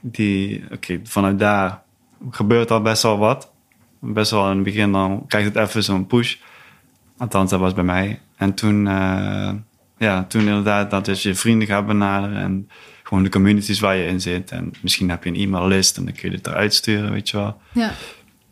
die, 0.00 0.64
oké, 0.72 1.00
vanuit 1.04 1.38
daar 1.38 1.82
gebeurt 2.30 2.70
al 2.70 2.82
best 2.82 3.02
wel 3.02 3.18
wat. 3.18 3.52
Best 4.00 4.30
wel 4.30 4.48
in 4.50 4.54
het 4.54 4.64
begin 4.64 4.92
dan 4.92 5.24
krijgt 5.26 5.54
het 5.54 5.68
even 5.68 5.82
zo'n 5.82 6.06
push. 6.06 6.36
Althans, 7.18 7.50
dat 7.50 7.60
was 7.60 7.74
bij 7.74 7.84
mij. 7.84 8.20
En 8.36 8.54
toen, 8.54 8.86
eh, 8.88 9.50
ja, 9.98 10.24
toen 10.24 10.40
inderdaad 10.40 10.90
dat 10.90 11.22
je 11.22 11.34
vrienden 11.34 11.68
gaat 11.68 11.86
benaderen. 11.86 12.36
En 12.36 12.68
gewoon 13.10 13.24
de 13.24 13.30
communities 13.30 13.80
waar 13.80 13.96
je 13.96 14.06
in 14.06 14.20
zit. 14.20 14.50
En 14.50 14.72
misschien 14.82 15.08
heb 15.10 15.24
je 15.24 15.30
een 15.30 15.36
e-maillist 15.36 15.96
en 15.96 16.04
dan 16.04 16.14
kun 16.14 16.30
je 16.30 16.36
het 16.36 16.46
eruit 16.46 16.74
sturen, 16.74 17.12
weet 17.12 17.28
je 17.28 17.36
wel. 17.36 17.60
Ja. 17.72 17.92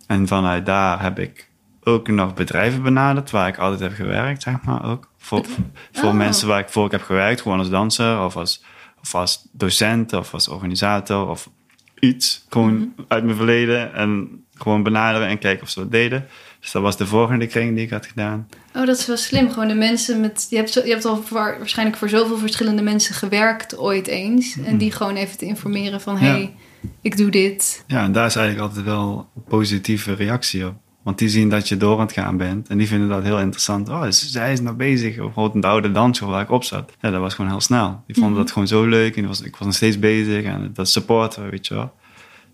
En 0.06 0.26
vanuit 0.26 0.66
daar 0.66 1.02
heb 1.02 1.18
ik 1.18 1.48
ook 1.82 2.08
nog 2.08 2.34
bedrijven 2.34 2.82
benaderd 2.82 3.30
waar 3.30 3.48
ik 3.48 3.58
altijd 3.58 3.80
heb 3.80 3.92
gewerkt, 3.92 4.42
zeg 4.42 4.62
maar 4.62 4.84
ook. 4.84 5.10
Voor, 5.18 5.44
voor 5.92 6.08
Oh. 6.08 6.14
mensen 6.14 6.48
waar 6.48 6.58
ik 6.60 6.68
voor 6.68 6.90
heb 6.90 7.02
gewerkt, 7.02 7.40
gewoon 7.40 7.58
als 7.58 7.70
danser 7.70 8.20
of 8.20 8.36
als, 8.36 8.64
of 9.02 9.14
als 9.14 9.48
docent 9.52 10.12
of 10.12 10.32
als 10.34 10.48
organisator 10.48 11.28
of 11.28 11.50
iets. 11.98 12.44
Gewoon 12.48 12.74
Mhm. 12.74 12.88
uit 13.08 13.24
mijn 13.24 13.36
verleden 13.36 13.94
en 13.94 14.44
gewoon 14.54 14.82
benaderen 14.82 15.28
en 15.28 15.38
kijken 15.38 15.62
of 15.62 15.70
ze 15.70 15.78
dat 15.80 15.90
deden. 15.90 16.26
Dus 16.60 16.72
dat 16.72 16.82
was 16.82 16.96
de 16.96 17.06
volgende 17.06 17.46
kring 17.46 17.74
die 17.74 17.84
ik 17.84 17.90
had 17.90 18.06
gedaan. 18.06 18.48
Oh, 18.74 18.86
dat 18.86 18.98
is 18.98 19.06
wel 19.06 19.16
slim. 19.16 19.50
Gewoon 19.50 19.68
de 19.68 19.74
mensen 19.74 20.20
met. 20.20 20.46
Je 20.50 20.56
hebt, 20.56 20.72
je 20.72 20.80
hebt 20.82 21.04
al 21.04 21.22
voor, 21.22 21.54
waarschijnlijk 21.58 21.98
voor 21.98 22.08
zoveel 22.08 22.38
verschillende 22.38 22.82
mensen 22.82 23.14
gewerkt 23.14 23.76
ooit 23.78 24.06
eens. 24.06 24.56
En 24.64 24.78
die 24.78 24.92
gewoon 24.92 25.14
even 25.16 25.38
te 25.38 25.44
informeren 25.44 26.00
van: 26.00 26.16
hé, 26.16 26.26
Ja. 26.26 26.32
hey, 26.32 26.54
ik 27.00 27.16
doe 27.16 27.30
dit. 27.30 27.84
Ja, 27.86 28.02
en 28.04 28.12
daar 28.12 28.26
is 28.26 28.36
eigenlijk 28.36 28.68
altijd 28.68 28.84
wel 28.84 29.28
een 29.36 29.42
positieve 29.48 30.12
reactie 30.14 30.66
op. 30.66 30.74
Want 31.02 31.18
die 31.18 31.28
zien 31.28 31.48
dat 31.48 31.68
je 31.68 31.76
door 31.76 31.94
aan 31.94 32.00
het 32.06 32.12
gaan 32.12 32.36
bent. 32.36 32.68
En 32.68 32.78
die 32.78 32.86
vinden 32.86 33.08
dat 33.08 33.22
heel 33.22 33.38
interessant. 33.40 33.88
Oh, 33.88 34.06
is, 34.06 34.30
zij 34.30 34.52
is 34.52 34.60
nou 34.60 34.76
bezig. 34.76 35.10
Of 35.18 35.24
bijvoorbeeld 35.24 35.64
een 35.64 35.70
oude 35.70 35.92
dansschool 35.92 36.28
waar 36.28 36.42
ik 36.42 36.50
op 36.50 36.64
zat. 36.64 36.92
Ja, 37.00 37.10
dat 37.10 37.20
was 37.20 37.34
gewoon 37.34 37.50
heel 37.50 37.60
snel. 37.60 38.02
Die 38.06 38.16
vonden 38.16 38.38
dat 38.38 38.50
gewoon 38.52 38.68
zo 38.68 38.84
leuk. 38.84 39.16
En 39.16 39.26
was, 39.26 39.40
ik 39.42 39.56
was 39.56 39.66
nog 39.66 39.74
steeds 39.76 39.98
bezig. 39.98 40.44
En 40.44 40.70
dat 40.74 40.88
supporten, 40.88 41.50
weet 41.50 41.66
je 41.66 41.74
wel. 41.74 41.92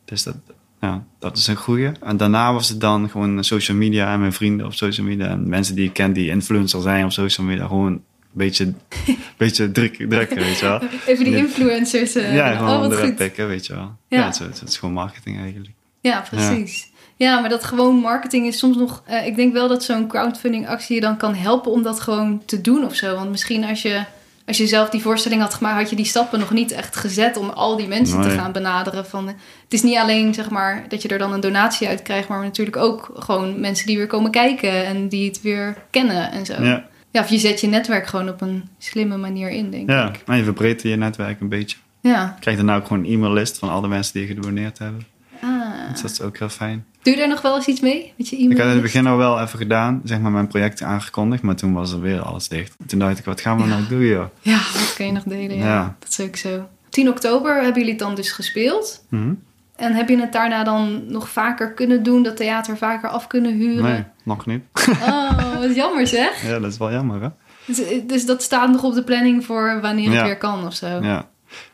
Dus 0.05 0.23
dat, 0.23 0.37
ja, 0.85 1.05
dat 1.19 1.37
is 1.37 1.47
een 1.47 1.57
goeie. 1.57 1.91
En 2.03 2.17
daarna 2.17 2.53
was 2.53 2.69
het 2.69 2.81
dan 2.81 3.11
gewoon 3.11 3.45
social 3.45 3.77
media 3.77 4.13
en 4.13 4.21
mijn 4.21 4.33
vrienden 4.33 4.67
op 4.67 4.75
social 4.75 5.07
media. 5.07 5.27
En 5.27 5.49
mensen 5.49 5.75
die 5.75 5.85
ik 5.85 5.93
ken 5.93 6.13
die 6.13 6.29
influencer 6.29 6.83
zijn 6.83 7.05
op 7.05 7.13
social 7.13 7.47
media. 7.47 7.67
Gewoon 7.67 7.93
een 7.93 8.03
beetje, 8.33 8.73
beetje 9.37 9.73
druk, 9.73 9.95
drukken, 10.09 10.37
weet 10.37 10.59
je 10.59 10.67
wel. 10.67 10.81
Even 11.07 11.25
die 11.25 11.37
influencers. 11.37 12.15
eh, 12.15 12.35
Ja, 12.35 12.53
oh, 12.53 12.59
gewoon 12.83 13.15
pikken, 13.15 13.49
weet 13.49 13.67
je 13.67 13.75
wel. 13.75 13.97
Ja. 14.09 14.19
Ja, 14.19 14.25
het, 14.25 14.41
is, 14.53 14.61
het 14.61 14.69
is 14.69 14.77
gewoon 14.77 14.95
marketing 14.95 15.39
eigenlijk. 15.41 15.73
Ja, 16.01 16.25
precies. 16.31 16.93
Ja. 17.17 17.41
maar 17.41 17.49
dat 17.49 17.65
gewoon 17.65 17.97
marketing 17.97 18.47
is 18.47 18.59
soms 18.59 18.77
nog. 18.77 19.03
eh, 19.07 19.27
ik 19.27 19.37
denk 19.37 19.53
wel 19.53 19.69
dat 19.69 19.85
zo'n 19.85 20.07
crowdfunding 20.07 20.69
actie 20.69 20.95
je 20.95 21.01
dan 21.01 21.17
kan 21.17 21.35
helpen 21.35 21.73
om 21.73 21.83
dat 21.83 22.01
gewoon 22.01 22.43
te 22.45 22.61
doen 22.61 22.85
of 22.85 22.95
zo. 22.95 23.15
Want 23.15 23.31
misschien 23.31 23.65
als 23.65 23.83
je, 23.83 24.05
als 24.47 24.57
je 24.57 24.67
zelf 24.67 24.89
die 24.91 25.01
voorstelling 25.01 25.41
had 25.41 25.55
gemaakt, 25.55 25.79
had 25.81 25.91
je 25.91 25.97
die 25.97 26.05
stappen 26.05 26.39
nog 26.39 26.51
niet 26.51 26.73
echt 26.73 26.97
gezet 26.97 27.37
om 27.37 27.49
al 27.49 27.77
die 27.77 27.89
mensen 27.89 28.23
te 28.23 28.31
gaan 28.31 28.53
benaderen. 28.53 29.07
Van, 29.07 29.29
eh, 29.29 29.35
het 29.65 29.73
is 29.73 29.83
niet 29.83 29.97
alleen 29.97 30.35
zeg 30.35 30.51
maar 30.51 30.85
dat 30.89 31.03
je 31.03 31.09
er 31.09 31.19
dan 31.19 31.33
een 31.33 31.41
donatie 31.41 31.89
uit 31.89 32.03
krijgt, 32.03 32.29
maar 32.29 32.43
natuurlijk 32.43 32.77
ook 32.77 33.11
gewoon 33.15 33.61
mensen 33.61 33.87
die 33.87 33.97
weer 33.97 34.07
komen 34.07 34.31
kijken 34.31 34.87
en 34.87 35.09
die 35.09 35.29
het 35.29 35.43
weer 35.43 35.77
kennen 35.91 36.31
en 36.33 36.47
zo. 36.47 36.63
Ja. 36.63 36.85
Ja, 37.11 37.21
of 37.21 37.29
je 37.29 37.39
zet 37.39 37.61
je 37.61 37.67
netwerk 37.67 38.07
gewoon 38.07 38.29
op 38.29 38.41
een 38.41 38.69
slimme 38.79 39.17
manier 39.17 39.49
in, 39.51 39.71
denk 39.71 39.91
Ja, 39.91 40.09
ik. 40.09 40.23
maar 40.27 40.37
je 40.37 40.45
verbreedt 40.45 40.83
je 40.83 40.97
netwerk 40.97 41.41
een 41.41 41.49
beetje. 41.49 41.77
Ja. 42.01 42.33
Je 42.35 42.41
krijgt 42.41 42.61
dan 42.67 42.77
ook 42.77 42.87
gewoon 42.87 43.05
een 43.05 43.11
e-maillist 43.13 43.59
van 43.59 43.69
alle 43.71 43.89
mensen 43.89 44.13
die 44.15 44.27
gedoneerd 44.27 44.79
hebben. 44.79 45.07
Ah. 45.41 45.91
Dus 45.93 46.01
dat 46.03 46.11
is 46.11 46.21
ook 46.21 46.39
heel 46.39 46.49
fijn. 46.49 46.85
Doe 47.05 47.13
je 47.13 47.19
daar 47.19 47.29
nog 47.29 47.43
wel 47.43 47.55
eens 47.57 47.67
iets 47.67 47.81
mee 47.81 48.13
met 48.17 48.29
je 48.29 48.37
e-mail? 48.37 48.51
Ik 48.51 48.57
had 48.59 48.67
in 48.67 48.73
het 48.73 48.83
begin 48.83 49.07
al 49.07 49.17
wel 49.17 49.41
even 49.41 49.59
gedaan, 49.59 50.01
zeg 50.05 50.19
maar 50.21 50.31
mijn 50.31 50.47
projecten 50.47 50.87
aangekondigd, 50.87 51.43
maar 51.43 51.55
toen 51.57 51.73
was 51.73 51.93
er 51.93 52.01
weer 52.01 52.21
alles 52.21 52.49
dicht. 52.49 52.75
Toen 52.87 52.99
dacht 52.99 53.19
ik, 53.19 53.25
wat 53.25 53.41
gaan 53.41 53.57
we 53.57 53.63
Ja. 53.63 53.69
nou 53.69 53.87
doen 53.89 54.01
joh? 54.05 54.25
Ja, 54.41 54.57
dat 54.73 54.95
kan 54.97 55.07
je 55.07 55.13
nog 55.13 55.23
delen. 55.23 55.57
Ja. 55.57 55.65
Ja. 55.67 55.97
Dat 55.99 56.09
is 56.09 56.21
ook 56.21 56.37
zo. 56.37 56.69
10 56.89 57.09
oktober 57.09 57.55
hebben 57.55 57.75
jullie 57.75 57.91
het 57.91 57.99
dan 57.99 58.15
dus 58.15 58.31
gespeeld. 58.33 59.05
Mhm. 59.09 59.33
En 59.77 59.93
heb 59.93 60.09
je 60.09 60.21
het 60.21 60.33
daarna 60.33 60.65
dan 60.65 61.03
nog 61.09 61.29
vaker 61.29 61.73
kunnen 61.73 62.03
doen? 62.03 62.23
Dat 62.23 62.37
theater 62.37 62.77
vaker 62.77 63.09
af 63.09 63.27
kunnen 63.27 63.53
huren? 63.53 63.83
Nee, 63.83 64.05
nog 64.25 64.47
niet. 64.47 64.63
Oh, 64.89 65.59
wat 65.61 65.75
jammer 65.75 66.07
zeg. 66.07 66.43
ja, 66.49 66.59
dat 66.59 66.71
is 66.73 66.79
wel 66.79 66.93
jammer 66.93 67.21
hè? 67.23 67.29
Dus, 67.67 67.81
dus 68.07 68.27
dat 68.27 68.43
staat 68.43 68.71
nog 68.71 68.83
op 68.83 68.95
de 68.95 69.03
planning 69.05 69.45
voor 69.45 69.79
wanneer 69.81 70.13
het 70.13 70.23
weer 70.23 70.39
kan 70.39 70.67
of 70.67 70.75
zo? 70.75 70.87
Ja. 70.87 71.29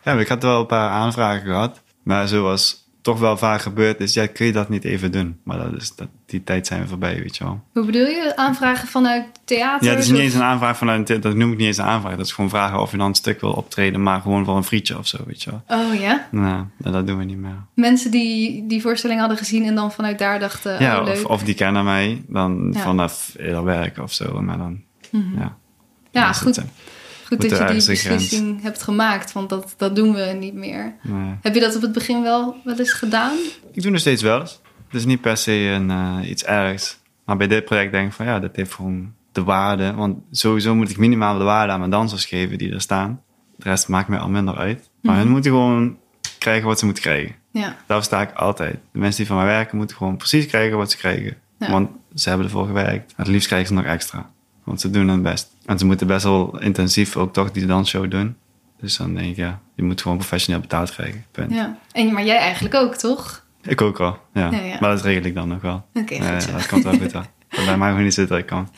ja, 0.05 0.12
ik 0.12 0.28
had 0.28 0.43
wel 0.43 0.61
een 0.61 0.66
paar 0.66 0.91
aanvragen 0.91 1.47
gehad, 1.47 1.81
maar 2.03 2.28
zoals 2.28 2.80
toch 3.03 3.18
wel 3.18 3.36
vaak 3.36 3.61
gebeurd 3.61 4.01
is, 4.01 4.14
ja, 4.14 4.26
kun 4.26 4.46
je 4.46 4.53
dat 4.53 4.68
niet 4.68 4.84
even 4.84 5.12
doen? 5.12 5.38
Maar 5.44 5.59
dat 5.59 5.72
is, 5.82 5.94
dat, 5.96 6.09
die 6.26 6.44
tijd 6.44 6.66
zijn 6.66 6.82
we 6.82 6.88
voorbij, 6.88 7.20
weet 7.22 7.36
je 7.36 7.44
wel. 7.44 7.61
Hoe 7.72 7.84
bedoel 7.84 8.07
je? 8.07 8.32
Aanvragen 8.36 8.88
vanuit 8.88 9.24
theater? 9.44 9.86
Ja, 9.86 9.94
het 9.94 10.03
is 10.05 10.11
niet 10.11 10.20
eens 10.20 10.34
een 10.34 10.42
aanvraag 10.42 10.76
vanuit, 10.76 11.22
dat 11.22 11.34
noem 11.34 11.53
ik 11.53 11.59
niet 11.59 11.66
eens 11.66 11.76
een 11.78 11.84
aanvraag. 11.84 12.16
Dat 12.16 12.26
is 12.26 12.32
gewoon 12.32 12.51
vragen 12.51 12.80
of 12.80 12.90
je 12.90 12.96
dan 12.96 13.07
een 13.07 13.14
stuk 13.14 13.40
wil 13.40 13.53
optreden, 13.53 14.03
maar 14.03 14.20
gewoon 14.20 14.44
voor 14.44 14.57
een 14.57 14.64
frietje 14.64 14.98
of 14.98 15.07
zo, 15.07 15.18
weet 15.26 15.42
je 15.42 15.51
wel. 15.51 15.78
Oh 15.80 15.94
ja? 16.01 16.28
Nou, 16.30 16.64
dat 16.78 16.92
dat 16.92 17.07
doen 17.07 17.18
we 17.18 17.24
niet 17.24 17.38
meer. 17.38 17.64
Mensen 17.74 18.11
die 18.11 18.66
die 18.66 18.80
voorstelling 18.80 19.20
hadden 19.20 19.38
gezien 19.38 19.64
en 19.64 19.74
dan 19.74 19.92
vanuit 19.92 20.18
daar 20.18 20.38
dachten... 20.38 20.80
Ja, 20.82 20.98
oh, 20.98 21.05
leuk. 21.05 21.14
of, 21.16 21.24
of 21.24 21.42
die 21.42 21.55
kennen 21.55 21.84
mij 21.84 22.22
dan 22.28 22.70
Ja. 22.72 22.80
vanaf 22.80 23.34
eerder 23.38 23.64
werk 23.64 23.98
of 23.98 24.12
zo. 24.12 24.40
Maar 24.42 24.59
dan, 24.59 24.80
Mhm. 25.11 25.38
ja. 25.40 25.57
Ja, 26.11 26.32
goed, 26.32 26.57
het, 26.57 26.64
goed 27.39 27.41
dat 27.41 27.51
je 27.51 27.57
die 27.57 27.64
grens. 27.66 27.87
beslissing 27.87 28.62
hebt 28.62 28.83
gemaakt. 28.83 29.33
Want 29.33 29.49
dat, 29.49 29.74
dat 29.76 29.97
doen 29.97 30.14
we 30.14 30.37
niet 30.41 30.55
meer. 30.55 30.95
nee. 31.03 31.35
Heb 31.43 31.55
je 31.55 31.61
dat 31.61 31.76
op 31.76 31.83
het 31.83 31.93
begin 31.93 32.22
wel, 32.22 32.57
wel 32.64 32.78
eens 32.78 32.93
gedaan? 32.93 33.33
Ik 33.72 33.83
doe 33.83 33.91
nog 33.91 34.01
steeds 34.01 34.22
wel 34.22 34.41
eens. 34.41 34.61
Het 34.87 34.99
is 35.01 35.05
niet 35.07 35.20
per 35.20 35.37
se 35.37 35.53
een, 35.53 35.91
eh, 35.91 36.31
iets 36.31 36.45
ergs. 36.45 36.99
Maar 37.24 37.37
bij 37.37 37.47
dit 37.47 37.64
project 37.64 37.93
denk 37.93 38.07
ik 38.09 38.12
van 38.14 38.26
ja, 38.26 38.39
dat 38.39 38.57
heeft 38.57 38.74
gewoon 38.74 39.12
de 39.33 39.43
waarde. 39.45 39.95
Want 39.95 40.18
sowieso 40.31 40.74
moet 40.74 40.91
ik 40.91 40.97
minimaal 40.97 41.39
de 41.39 41.45
waarde 41.45 41.72
aan 41.72 41.78
mijn 41.78 41.91
dansers 41.91 42.24
geven 42.24 42.59
die 42.59 42.72
er 42.72 42.81
staan. 42.81 43.22
De 43.57 43.68
rest 43.68 43.89
maakt 43.89 44.09
mij 44.09 44.18
al 44.18 44.28
minder 44.28 44.57
uit. 44.57 44.91
Maar 45.03 45.14
Mhm. 45.14 45.22
hun 45.22 45.33
moeten 45.33 45.51
gewoon 45.51 45.97
krijgen 46.39 46.66
wat 46.66 46.78
ze 46.78 46.85
moeten 46.85 47.03
krijgen. 47.03 47.35
Ja. 47.53 47.76
Daar 47.87 48.03
sta 48.03 48.20
ik 48.20 48.33
altijd. 48.33 48.72
De 48.93 48.99
mensen 48.99 49.16
die 49.16 49.26
van 49.26 49.37
mij 49.37 49.47
werken 49.47 49.76
moeten 49.76 49.97
gewoon 49.97 50.16
precies 50.16 50.47
krijgen 50.47 50.76
wat 50.76 50.91
ze 50.91 50.97
krijgen. 50.97 51.37
Ja. 51.59 51.70
Want 51.70 51.91
ze 52.14 52.28
hebben 52.28 52.47
ervoor 52.47 52.66
gewerkt. 52.66 53.12
Het 53.16 53.26
liefst 53.26 53.47
krijgen 53.47 53.68
ze 53.68 53.74
nog 53.74 53.85
extra. 53.85 54.31
Want 54.65 54.81
ze 54.81 54.91
doen 54.91 55.09
hun 55.09 55.23
best. 55.23 55.57
En 55.67 55.79
ze 55.79 55.87
moeten 55.87 56.07
best 56.07 56.25
wel 56.25 56.61
intensief 56.61 57.17
ook 57.17 57.33
toch 57.33 57.51
die 57.51 57.67
dansshow 57.67 58.11
doen. 58.11 58.37
Dus 58.81 58.97
dan 58.97 59.15
denk 59.15 59.31
ik, 59.31 59.37
ja, 59.37 59.61
je 59.75 59.83
moet 59.83 60.03
gewoon 60.03 60.17
professioneel 60.17 60.61
betaald 60.61 60.91
krijgen. 60.91 61.25
Punt. 61.31 61.53
ja. 61.53 61.79
En, 61.93 62.13
maar 62.13 62.25
jij 62.25 62.39
eigenlijk 62.39 62.75
ook, 62.75 62.95
toch? 62.95 63.45
Ik 63.63 63.81
ook 63.81 63.99
wel, 63.99 64.19
ja. 64.35 64.51
Ja, 64.51 64.61
ja. 64.61 64.77
Maar 64.81 64.91
dat 64.91 65.03
regel 65.03 65.25
ik 65.25 65.35
dan 65.35 65.49
nog 65.49 65.61
wel. 65.61 65.87
Oké, 65.95 66.15
Ja, 66.15 66.41
goed 66.41 66.53
dat 66.53 66.67
komt 66.67 66.85
wel 66.85 66.99
goed. 66.99 67.13
Dat 67.51 67.65
bij 67.65 67.79
mij 67.79 67.89
gewoon 67.89 68.05
niet 68.05 68.15
zit 68.15 68.29
dat 68.29 68.39
ik 68.39 68.47
kan. 68.47 68.69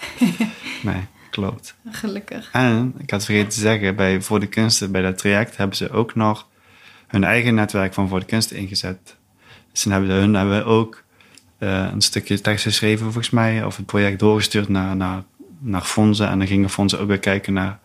Nee, 0.83 1.01
klopt. 1.30 1.74
Gelukkig. 1.91 2.49
En 2.53 2.95
ik 2.99 3.11
had 3.11 3.24
vergeten 3.24 3.49
te 3.49 3.61
zeggen, 3.61 3.97
bij 3.97 4.20
Voor 4.20 4.41
de 4.41 4.47
Kunsten, 4.47 4.93
bij 4.93 5.03
dat 5.03 5.18
traject, 5.18 5.57
hebben 5.57 5.76
ze 5.76 5.91
ook 5.91 6.14
nog 6.14 6.49
hun 7.07 7.24
eigen 7.24 7.55
netwerk 7.55 7.95
van 7.95 8.09
Voor 8.09 8.20
de 8.20 8.26
Kunsten 8.26 8.57
ingezet. 8.57 9.16
Dus 9.72 9.83
dan 9.83 9.93
hebben 9.93 10.11
ze, 10.11 10.16
hun 10.16 10.35
hebben 10.35 10.66
ook 10.66 11.03
eh, 11.59 11.89
een 11.93 12.01
stukje 12.01 12.41
tekst 12.41 12.64
geschreven, 12.64 13.05
volgens 13.05 13.30
mij, 13.30 13.64
of 13.64 13.76
het 13.76 13.87
project 13.87 14.18
doorgestuurd 14.18 14.68
naar, 14.68 14.97
naar, 14.97 15.22
naar 15.62 15.80
fondsen. 15.80 16.28
En 16.28 16.38
dan 16.38 16.46
gingen 16.46 16.70
fondsen 16.70 17.00
ook 17.00 17.08
weer 17.08 17.18
kijken 17.18 17.52
naar 17.52 17.78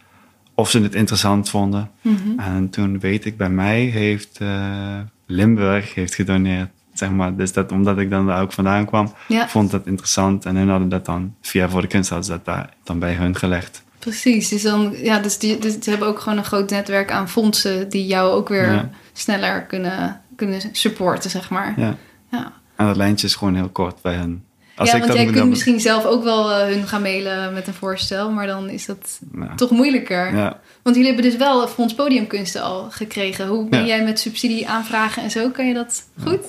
of 0.56 0.70
ze 0.70 0.82
het 0.82 0.96
interessant 0.96 1.50
vonden. 1.50 1.90
Mhm. 2.02 2.40
En 2.40 2.70
toen 2.70 3.00
weet 3.00 3.26
ik, 3.26 3.38
bij 3.38 3.50
mij 3.50 3.80
heeft 3.80 4.38
eh, 4.38 5.00
Limburg 5.26 5.94
heeft 5.94 6.16
gedoneerd. 6.16 6.70
Zeg 6.94 7.10
maar. 7.12 7.36
Dus 7.36 7.54
dat, 7.54 7.72
omdat 7.72 7.98
ik 7.98 8.10
dan 8.10 8.28
daar 8.28 8.42
ook 8.42 8.54
vandaan 8.54 8.86
kwam, 8.86 9.14
Ja. 9.28 9.48
vond 9.48 9.72
dat 9.72 9.86
interessant. 9.86 10.46
En 10.46 10.56
hun 10.56 10.70
hadden 10.70 10.90
dat 10.90 11.06
dan, 11.06 11.36
via 11.42 11.70
Voor 11.70 11.82
de 11.82 11.88
Kunst 11.88 12.10
hadden 12.10 12.28
ze 12.28 12.32
dat 12.34 12.46
daar 12.46 12.70
dan 12.84 13.00
bij 13.00 13.14
hun 13.14 13.36
gelegd. 13.36 13.84
Precies, 14.00 14.50
dus, 14.50 14.62
dan, 14.62 14.94
ja, 15.04 15.20
dus, 15.20 15.38
die, 15.38 15.58
dus 15.58 15.78
ze 15.80 15.90
hebben 15.90 16.08
ook 16.08 16.20
gewoon 16.20 16.38
een 16.38 16.44
groot 16.46 16.70
netwerk 16.70 17.12
aan 17.12 17.30
fondsen 17.30 17.90
die 17.90 18.06
jou 18.08 18.32
ook 18.32 18.48
weer 18.50 18.72
Ja. 18.72 18.90
sneller 19.14 19.62
kunnen, 19.62 20.22
kunnen 20.36 20.62
supporten, 20.72 21.30
zeg 21.30 21.50
maar. 21.50 21.74
Ja. 21.80 21.96
Ja. 22.32 22.52
En 22.76 22.86
dat 22.86 22.96
lijntje 22.96 23.28
is 23.28 23.36
gewoon 23.36 23.56
heel 23.56 23.70
kort 23.70 24.02
bij 24.02 24.14
hen. 24.14 24.44
Als 24.78 24.90
ja, 24.90 24.96
ik 24.96 25.02
want 25.02 25.06
dat 25.08 25.16
jij 25.16 25.26
kunt 25.26 25.38
dan- 25.38 25.50
misschien 25.50 25.80
zelf 25.80 26.06
ook 26.06 26.24
wel 26.24 26.52
eh, 26.52 26.68
hun 26.68 26.88
gaan 26.88 27.02
mailen 27.02 27.54
met 27.54 27.68
een 27.68 27.74
voorstel, 27.74 28.32
maar 28.32 28.48
dan 28.48 28.70
is 28.70 28.86
dat 28.86 29.20
Ja. 29.36 29.56
toch 29.56 29.70
moeilijker. 29.70 30.36
Ja. 30.36 30.60
Want 30.84 30.96
jullie 30.96 31.12
hebben 31.14 31.32
dus 31.32 31.40
wel 31.40 31.68
Fonds 31.68 31.94
Podiumkunsten 31.96 32.62
al 32.62 32.88
gekregen. 32.92 33.48
Hoe 33.48 33.70
ben 33.70 33.86
jij 33.86 34.04
met 34.04 34.20
subsidie 34.20 34.68
aanvragen 34.68 35.24
en 35.24 35.32
zo? 35.32 35.50
Kan 35.50 35.68
je 35.68 35.74
dat 35.74 36.04
goed? 36.24 36.40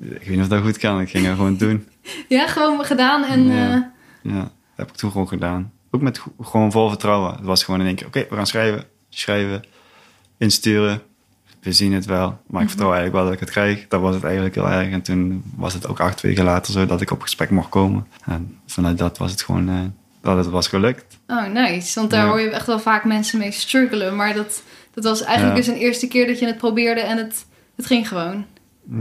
Ik 0.00 0.08
weet 0.08 0.28
niet 0.28 0.40
of 0.40 0.48
dat 0.48 0.62
goed 0.62 0.78
kan. 0.78 1.00
Ik 1.00 1.10
ging 1.10 1.26
het 1.26 1.34
gewoon 1.36 1.56
doen. 1.56 1.86
Ja, 2.28 2.46
gewoon 2.46 2.84
gedaan 2.84 3.24
en... 3.24 3.46
Ja. 3.46 3.72
eh, 4.22 4.32
Ja, 4.32 4.40
dat 4.40 4.50
heb 4.76 4.88
ik 4.88 4.94
toen 4.96 5.10
gewoon 5.10 5.28
gedaan. 5.28 5.72
Ook 5.90 6.00
met 6.02 6.20
gewoon 6.40 6.72
vol 6.72 6.88
vertrouwen. 6.88 7.32
Het 7.34 7.44
was 7.44 7.64
gewoon 7.64 7.80
in 7.80 7.86
één 7.86 7.94
keer, 7.94 8.06
oké, 8.06 8.26
we 8.30 8.36
gaan 8.36 8.46
schrijven, 8.46 8.84
schrijven, 9.08 9.64
insturen. 10.38 11.02
We 11.68 11.74
zien 11.74 11.92
het 11.92 12.04
wel. 12.04 12.26
Maar 12.28 12.38
Mhm. 12.46 12.62
ik 12.62 12.68
vertrouw 12.68 12.92
eigenlijk 12.92 13.14
wel 13.16 13.24
dat 13.24 13.32
ik 13.34 13.40
het 13.40 13.50
krijg. 13.50 13.88
Dat 13.88 14.00
was 14.00 14.14
het 14.14 14.24
eigenlijk 14.24 14.54
heel 14.54 14.68
erg. 14.70 14.90
En 14.90 15.02
toen 15.02 15.42
was 15.56 15.74
het 15.74 15.86
ook 15.88 16.00
acht 16.00 16.20
weken 16.20 16.44
later 16.44 16.72
zo 16.72 16.86
dat 16.86 17.00
ik 17.00 17.10
op 17.10 17.20
gesprek 17.22 17.50
mocht 17.50 17.68
komen. 17.68 18.06
En 18.24 18.56
vanuit 18.66 18.98
dat 18.98 19.18
was 19.18 19.30
het 19.30 19.42
gewoon, 19.42 19.68
eh, 19.68 19.74
dat 20.20 20.36
het 20.36 20.46
was 20.46 20.68
gelukt. 20.68 21.18
Oh, 21.26 21.46
nice. 21.52 21.98
Want 21.98 22.10
daar 22.10 22.24
Ja. 22.24 22.30
hoor 22.30 22.40
je 22.40 22.50
echt 22.50 22.66
wel 22.66 22.78
vaak 22.80 23.04
mensen 23.04 23.38
mee 23.38 23.50
struggelen. 23.52 24.16
Maar 24.16 24.34
dat, 24.34 24.62
dat 24.94 25.04
was 25.04 25.22
eigenlijk 25.22 25.56
Ja. 25.58 25.64
dus 25.64 25.74
een 25.74 25.80
eerste 25.82 26.08
keer 26.08 26.26
dat 26.26 26.38
je 26.38 26.46
het 26.46 26.56
probeerde 26.58 27.00
en 27.00 27.16
het, 27.16 27.46
het 27.76 27.86
ging 27.86 28.08
gewoon. 28.08 28.44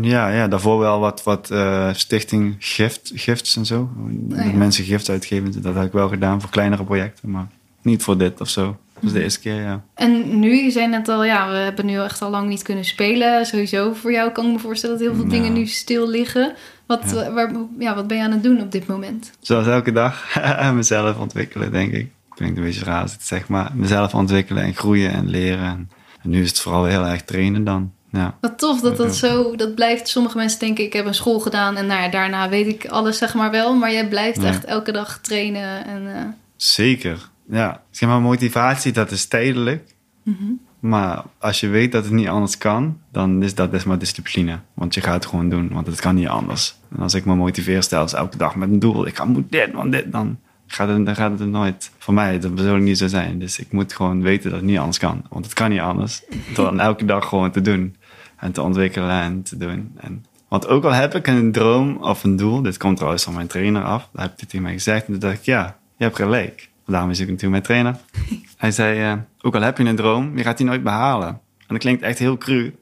Ja, 0.01 0.30
ja, 0.30 0.47
daarvoor 0.47 0.80
wel 0.80 0.99
wat, 0.99 1.24
wat 1.24 1.51
eh, 1.51 1.89
stichting 1.93 2.55
gift, 2.59 3.11
gifts 3.15 3.55
en 3.55 3.65
zo. 3.65 3.89
Oh, 3.97 4.38
ja. 4.38 4.51
mensen 4.51 4.84
gifts 4.86 5.09
uitgeven. 5.09 5.61
Dat 5.61 5.76
heb 5.76 5.86
ik 5.86 5.91
wel 5.91 6.09
gedaan 6.09 6.41
voor 6.41 6.49
kleinere 6.49 6.84
projecten. 6.84 7.30
Maar 7.32 7.47
niet 7.82 8.03
voor 8.03 8.18
dit 8.18 8.41
of 8.41 8.49
zo. 8.49 8.78
Dat 9.00 9.04
was 9.04 9.14
de 9.14 9.24
eerste 9.24 9.39
keer, 9.39 9.62
ja. 9.62 9.82
En 9.93 10.39
nu, 10.39 10.64
je 10.64 10.72
zei 10.72 10.88
net 10.88 11.08
al, 11.10 11.24
ja, 11.24 11.50
we 11.50 11.56
hebben 11.56 11.86
nu 11.86 12.00
echt 12.00 12.22
al 12.22 12.30
lang 12.30 12.50
niet 12.50 12.62
kunnen 12.62 12.86
spelen. 12.86 13.45
Sowieso 13.45 13.93
voor 13.93 14.12
jou 14.12 14.32
kan 14.32 14.45
ik 14.45 14.52
me 14.52 14.60
voorstellen 14.60 14.98
dat 14.98 15.06
heel 15.08 15.16
veel 15.16 15.26
Nou. 15.26 15.38
dingen 15.38 15.54
nu 15.54 15.66
stil 15.66 16.08
liggen. 16.10 16.54
Wat, 16.86 17.02
Ja. 17.14 17.22
eh, 17.22 17.34
waar, 17.34 17.52
ja, 17.80 17.95
wat 17.95 18.08
ben 18.08 18.18
je 18.18 18.24
aan 18.24 18.32
het 18.32 18.43
doen 18.43 18.62
op 18.62 18.72
dit 18.72 18.88
moment? 18.88 19.32
Zoals 19.39 19.68
elke 19.68 19.91
dag 19.91 20.39
mezelf 20.74 21.18
ontwikkelen, 21.18 21.72
denk 21.72 21.91
ik. 21.93 22.12
Klinkt 22.36 22.58
een 22.58 22.64
beetje 22.64 22.84
raar 22.86 23.10
zeg, 23.20 23.48
maar 23.48 23.72
mezelf 23.74 24.14
ontwikkelen 24.14 24.64
en 24.64 24.76
groeien 24.76 25.12
en 25.12 25.30
leren. 25.30 25.66
En, 25.66 25.89
nu 26.30 26.41
is 26.41 26.48
het 26.50 26.60
vooral 26.60 26.86
heel 26.86 27.06
erg 27.06 27.24
trainen 27.24 27.64
dan. 27.64 27.91
Ja, 28.12 28.38
Wat 28.41 28.60
tof 28.60 28.82
dat 28.82 28.98
dat 28.98 29.16
zo, 29.16 29.56
dat 29.56 29.76
blijft. 29.76 30.08
Sommige 30.08 30.38
mensen 30.38 30.60
denken, 30.60 30.84
ik 30.84 30.93
heb 30.93 31.06
een 31.06 31.14
school 31.14 31.39
gedaan 31.39 31.76
en 31.78 31.86
nou 31.86 32.02
ja, 32.02 32.10
daarna 32.10 32.50
weet 32.50 32.68
ik 32.68 32.86
alles, 32.86 33.18
zeg 33.18 33.34
maar 33.34 33.52
wel. 33.52 33.76
Maar 33.76 33.91
jij 33.91 34.08
blijft 34.08 34.41
Ja. 34.41 34.48
echt 34.48 34.66
elke 34.66 34.91
dag 34.91 35.20
trainen 35.22 35.86
en... 35.86 36.16
eh, 36.16 36.22
zeker. 36.56 37.30
Ja, 37.50 37.82
zeg 37.91 38.10
maar 38.10 38.22
motivatie, 38.22 38.91
dat 38.91 39.12
is 39.12 39.26
tijdelijk. 39.26 39.95
mhm. 40.24 40.43
Maar 40.80 41.24
als 41.39 41.60
je 41.60 41.68
weet 41.68 41.91
dat 41.91 42.04
het 42.04 42.14
niet 42.14 42.28
anders 42.28 42.58
kan, 42.58 43.00
dan 43.12 43.43
is 43.43 43.56
dat 43.56 43.72
best 43.72 43.86
maar 43.86 43.98
discipline. 43.98 44.60
Want 44.74 44.93
je 44.93 45.02
gaat 45.02 45.14
het 45.14 45.26
gewoon 45.26 45.50
doen, 45.50 45.70
want 45.72 45.88
het 45.88 46.00
kan 46.00 46.16
niet 46.16 46.28
anders. 46.28 46.76
En 46.95 47.00
als 47.02 47.14
ik 47.14 47.26
me 47.26 47.36
motiveer 47.36 47.84
zelfs 47.84 48.14
elke 48.14 48.38
dag 48.38 48.56
met 48.56 48.70
een 48.70 48.80
doel, 48.80 49.08
ik 49.08 49.16
ga 49.16 49.26
moet 49.26 49.52
dit, 49.52 49.72
want 49.72 49.91
dit, 49.91 50.12
dan 50.12 50.39
gaat 50.68 50.88
het, 50.89 51.06
dan 51.06 51.16
gaat 51.16 51.39
het 51.39 51.50
nooit 51.50 51.91
voor 51.98 52.14
mij, 52.14 52.39
dat 52.39 52.52
zou 52.56 52.80
niet 52.80 52.98
zo 52.98 53.08
zijn. 53.08 53.39
Dus 53.39 53.60
ik 53.60 53.72
moet 53.72 53.93
gewoon 53.93 54.22
weten 54.22 54.50
dat 54.50 54.60
het 54.60 54.70
niet 54.70 54.78
anders 54.78 54.98
kan. 54.98 55.24
Want 55.30 55.45
het 55.45 55.54
kan 55.54 55.70
niet 55.70 55.80
anders. 55.80 56.24
Dan 56.54 56.80
elke 56.80 57.06
dag 57.06 57.28
gewoon 57.28 57.52
te 57.52 57.62
doen. 57.62 57.95
En 58.38 58.52
te 58.52 58.62
ontwikkelen 58.62 59.22
en 59.22 59.43
te 59.43 59.58
doen. 59.58 59.91
En, 59.98 60.26
want 60.48 60.68
ook 60.68 60.84
al 60.84 60.93
heb 60.93 61.16
ik 61.16 61.28
een 61.28 61.52
droom 61.52 61.98
of 61.98 62.24
een 62.24 62.36
doel, 62.36 62.62
dit 62.62 62.78
komt 62.78 62.95
trouwens 62.95 63.24
van 63.24 63.34
mijn 63.34 63.48
trainer 63.48 63.84
af, 63.84 64.10
daar 64.14 64.26
heb 64.26 64.38
hij 64.38 64.48
tegen 64.48 64.62
mij 64.62 64.74
gezegd. 64.74 65.06
En 65.06 65.12
toen 65.12 65.20
dacht 65.20 65.38
ik, 65.38 65.43
ja, 65.43 65.78
je 65.98 66.04
hebt 66.04 66.16
gelijk. 66.16 66.70
Daarom 66.88 67.09
is 67.09 67.19
ik 67.19 67.29
natuurlijk 67.29 67.51
mijn 67.51 67.63
trainer. 67.63 67.99
Hij 68.57 68.71
zei, 68.71 68.99
eh, 68.99 69.13
ook 69.41 69.55
al 69.55 69.61
heb 69.61 69.77
je 69.77 69.83
een 69.83 69.95
droom, 69.95 70.38
je 70.38 70.43
gaat 70.43 70.57
die 70.57 70.65
nooit 70.65 70.83
behalen. 70.83 71.27
En 71.27 71.67
dat 71.67 71.77
klinkt 71.77 72.01
echt 72.01 72.19
heel 72.19 72.38
cru, 72.38 72.75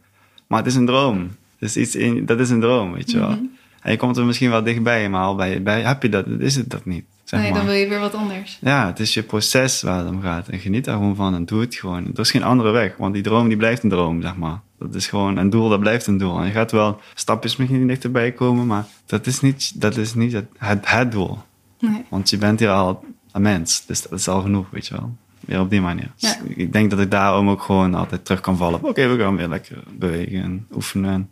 maar 0.47 0.59
het 0.59 0.67
is 0.67 0.75
een 0.75 0.85
droom. 0.85 1.29
Dus 1.59 1.77
iets 1.77 1.95
in, 1.95 2.25
dat 2.25 2.39
is 2.39 2.49
een 2.49 2.59
droom, 2.59 2.93
weet 2.93 3.11
je 3.11 3.19
wel. 3.19 3.29
Mhm. 3.29 3.43
En 3.81 3.91
je 3.91 3.97
komt 3.97 4.17
er 4.17 4.25
misschien 4.25 4.49
wel 4.49 4.63
dichtbij, 4.63 5.09
maar 5.09 5.23
al 5.23 5.35
bij, 5.35 5.63
bij 5.63 5.81
heb 5.81 6.01
je 6.01 6.09
dat, 6.09 6.25
is 6.39 6.55
het 6.55 6.69
dat 6.69 6.85
niet. 6.85 7.05
Zeg 7.23 7.39
nee, 7.39 7.49
maar. 7.49 7.59
dan 7.59 7.67
wil 7.67 7.75
je 7.75 7.87
weer 7.87 7.99
wat 7.99 8.13
anders. 8.13 8.57
Ja, 8.61 8.85
het 8.85 8.99
is 8.99 9.13
je 9.13 9.23
proces 9.23 9.81
waar 9.81 9.97
het 9.97 10.07
om 10.09 10.21
gaat. 10.21 10.47
En 10.47 10.59
geniet 10.59 10.85
daar 10.85 10.95
gewoon 10.95 11.15
van 11.15 11.35
en 11.35 11.45
doe 11.45 11.61
het 11.61 11.75
gewoon. 11.75 12.05
Er 12.13 12.19
is 12.19 12.31
geen 12.31 12.43
andere 12.43 12.71
weg, 12.71 12.97
want 12.97 13.13
die 13.13 13.23
droom 13.23 13.47
die 13.47 13.57
blijft 13.57 13.83
een 13.83 13.89
droom, 13.89 14.21
zeg 14.21 14.35
maar. 14.35 14.61
Dat 14.79 14.95
is 14.95 15.07
gewoon 15.07 15.37
een 15.37 15.49
doel, 15.49 15.69
dat 15.69 15.79
blijft 15.79 16.07
een 16.07 16.17
doel. 16.17 16.39
En 16.39 16.45
je 16.45 16.51
gaat 16.51 16.71
wel 16.71 16.99
stapjes 17.13 17.55
misschien 17.55 17.87
dichterbij 17.87 18.31
komen, 18.31 18.65
maar 18.65 18.85
dat 19.05 19.27
is 19.27 19.41
niet, 19.41 19.81
dat 19.81 19.97
is 19.97 20.13
niet 20.13 20.33
het, 20.33 20.45
het, 20.57 20.89
het 20.89 21.11
doel. 21.11 21.37
Nee. 21.79 22.05
Want 22.09 22.29
je 22.29 22.37
bent 22.37 22.59
hier 22.59 22.69
al 22.69 23.03
mens, 23.41 23.85
dus 23.85 24.01
dat 24.01 24.19
is 24.19 24.27
al 24.27 24.41
genoeg, 24.41 24.65
weet 24.69 24.87
je 24.87 24.93
wel. 24.93 25.15
Weer 25.39 25.59
op 25.59 25.69
die 25.69 25.81
manier. 25.81 26.11
Dus 26.19 26.29
Ja. 26.31 26.37
ik 26.55 26.73
denk 26.73 26.89
dat 26.89 26.99
ik 26.99 27.11
daarom 27.11 27.49
ook 27.49 27.61
gewoon 27.61 27.93
altijd 27.93 28.25
terug 28.25 28.41
kan 28.41 28.57
vallen. 28.57 28.83
Oké, 28.83 29.07
we 29.07 29.21
gaan 29.23 29.35
weer 29.35 29.47
lekker 29.47 29.77
bewegen 29.97 30.41
en 30.43 30.67
oefenen. 30.75 31.29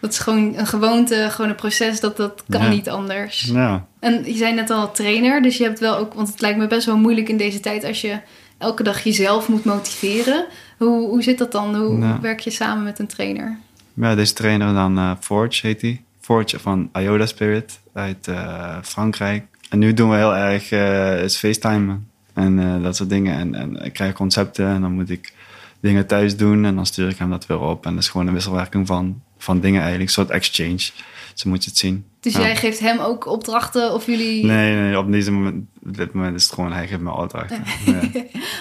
Dat 0.00 0.10
is 0.12 0.18
gewoon 0.18 0.54
een 0.56 0.66
gewoonte, 0.66 1.26
gewoon 1.30 1.50
een 1.50 1.56
proces, 1.56 2.00
dat, 2.00 2.16
dat 2.16 2.44
kan 2.48 2.62
Ja. 2.62 2.68
niet 2.68 2.88
anders. 2.88 3.40
Ja, 3.52 3.86
En 4.00 4.24
je 4.24 4.36
zei 4.36 4.54
net 4.54 4.70
al 4.70 4.92
trainer, 4.92 5.42
dus 5.42 5.56
je 5.56 5.64
hebt 5.64 5.78
wel 5.80 5.96
ook, 5.96 6.14
want 6.14 6.28
het 6.28 6.40
lijkt 6.40 6.58
me 6.58 6.66
best 6.66 6.86
wel 6.86 6.96
moeilijk 6.98 7.28
in 7.28 7.36
deze 7.36 7.60
tijd 7.60 7.84
als 7.84 8.00
je 8.00 8.18
elke 8.58 8.82
dag 8.82 9.02
jezelf 9.04 9.48
moet 9.48 9.64
motiveren. 9.64 10.46
Hoe, 10.78 11.08
hoe 11.08 11.22
zit 11.22 11.38
dat 11.38 11.52
dan? 11.52 11.74
Hoe 11.76 11.98
Ja. 12.00 12.20
werk 12.20 12.40
je 12.40 12.50
samen 12.50 12.84
met 12.84 12.98
een 12.98 13.06
trainer? 13.06 13.58
ja 13.94 14.14
deze 14.14 14.32
trainer 14.32 14.74
dan 14.74 14.98
eh, 14.98 15.10
Forge 15.20 15.66
heet 15.66 15.80
hij. 15.80 16.02
Forge 16.20 16.58
van 16.58 16.90
Ioda 16.98 17.26
Spirit 17.26 17.80
uit 17.92 18.28
eh, 18.28 18.76
Frankrijk. 18.82 19.44
En 19.70 19.78
nu 19.78 19.94
doen 19.94 20.10
we 20.10 20.16
heel 20.16 20.36
erg 20.36 20.70
eh 20.70 21.22
is 21.22 21.36
FaceTime 21.36 21.98
en 22.34 22.58
eh, 22.58 22.82
dat 22.82 22.96
soort 22.96 23.08
dingen. 23.08 23.38
En, 23.38 23.54
en 23.54 23.84
ik 23.84 23.92
krijg 23.92 24.12
concepten 24.12 24.66
en 24.66 24.80
dan 24.80 24.92
moet 24.92 25.10
ik 25.10 25.32
dingen 25.80 26.06
thuis 26.06 26.36
doen 26.36 26.64
en 26.64 26.74
dan 26.74 26.86
stuur 26.86 27.08
ik 27.08 27.18
hem 27.18 27.30
dat 27.30 27.46
weer 27.46 27.60
op. 27.60 27.86
En 27.86 27.94
dat 27.94 28.02
is 28.02 28.08
gewoon 28.08 28.26
een 28.26 28.32
wisselwerking 28.34 28.86
van, 28.86 29.22
van 29.38 29.60
dingen 29.60 29.80
eigenlijk, 29.80 30.08
een 30.08 30.14
soort 30.24 30.30
exchange. 30.30 30.90
Zo 31.34 31.48
moet 31.50 31.64
je 31.64 31.70
het 31.70 31.78
zien. 31.78 32.04
Dus 32.20 32.32
Ja. 32.32 32.40
jij 32.40 32.56
geeft 32.56 32.78
hem 32.78 32.98
ook 32.98 33.26
opdrachten 33.26 33.92
of 33.94 34.06
jullie... 34.06 34.44
Nee, 34.44 34.74
nee, 34.74 34.98
op, 34.98 35.12
deze 35.12 35.30
moment, 35.32 35.64
op 35.86 35.96
dit 35.96 36.12
moment 36.12 36.36
is 36.36 36.44
het 36.44 36.52
gewoon, 36.52 36.72
hij 36.72 36.86
geeft 36.86 37.00
me 37.00 37.12
opdrachten. 37.12 37.62
Ja. 37.86 38.00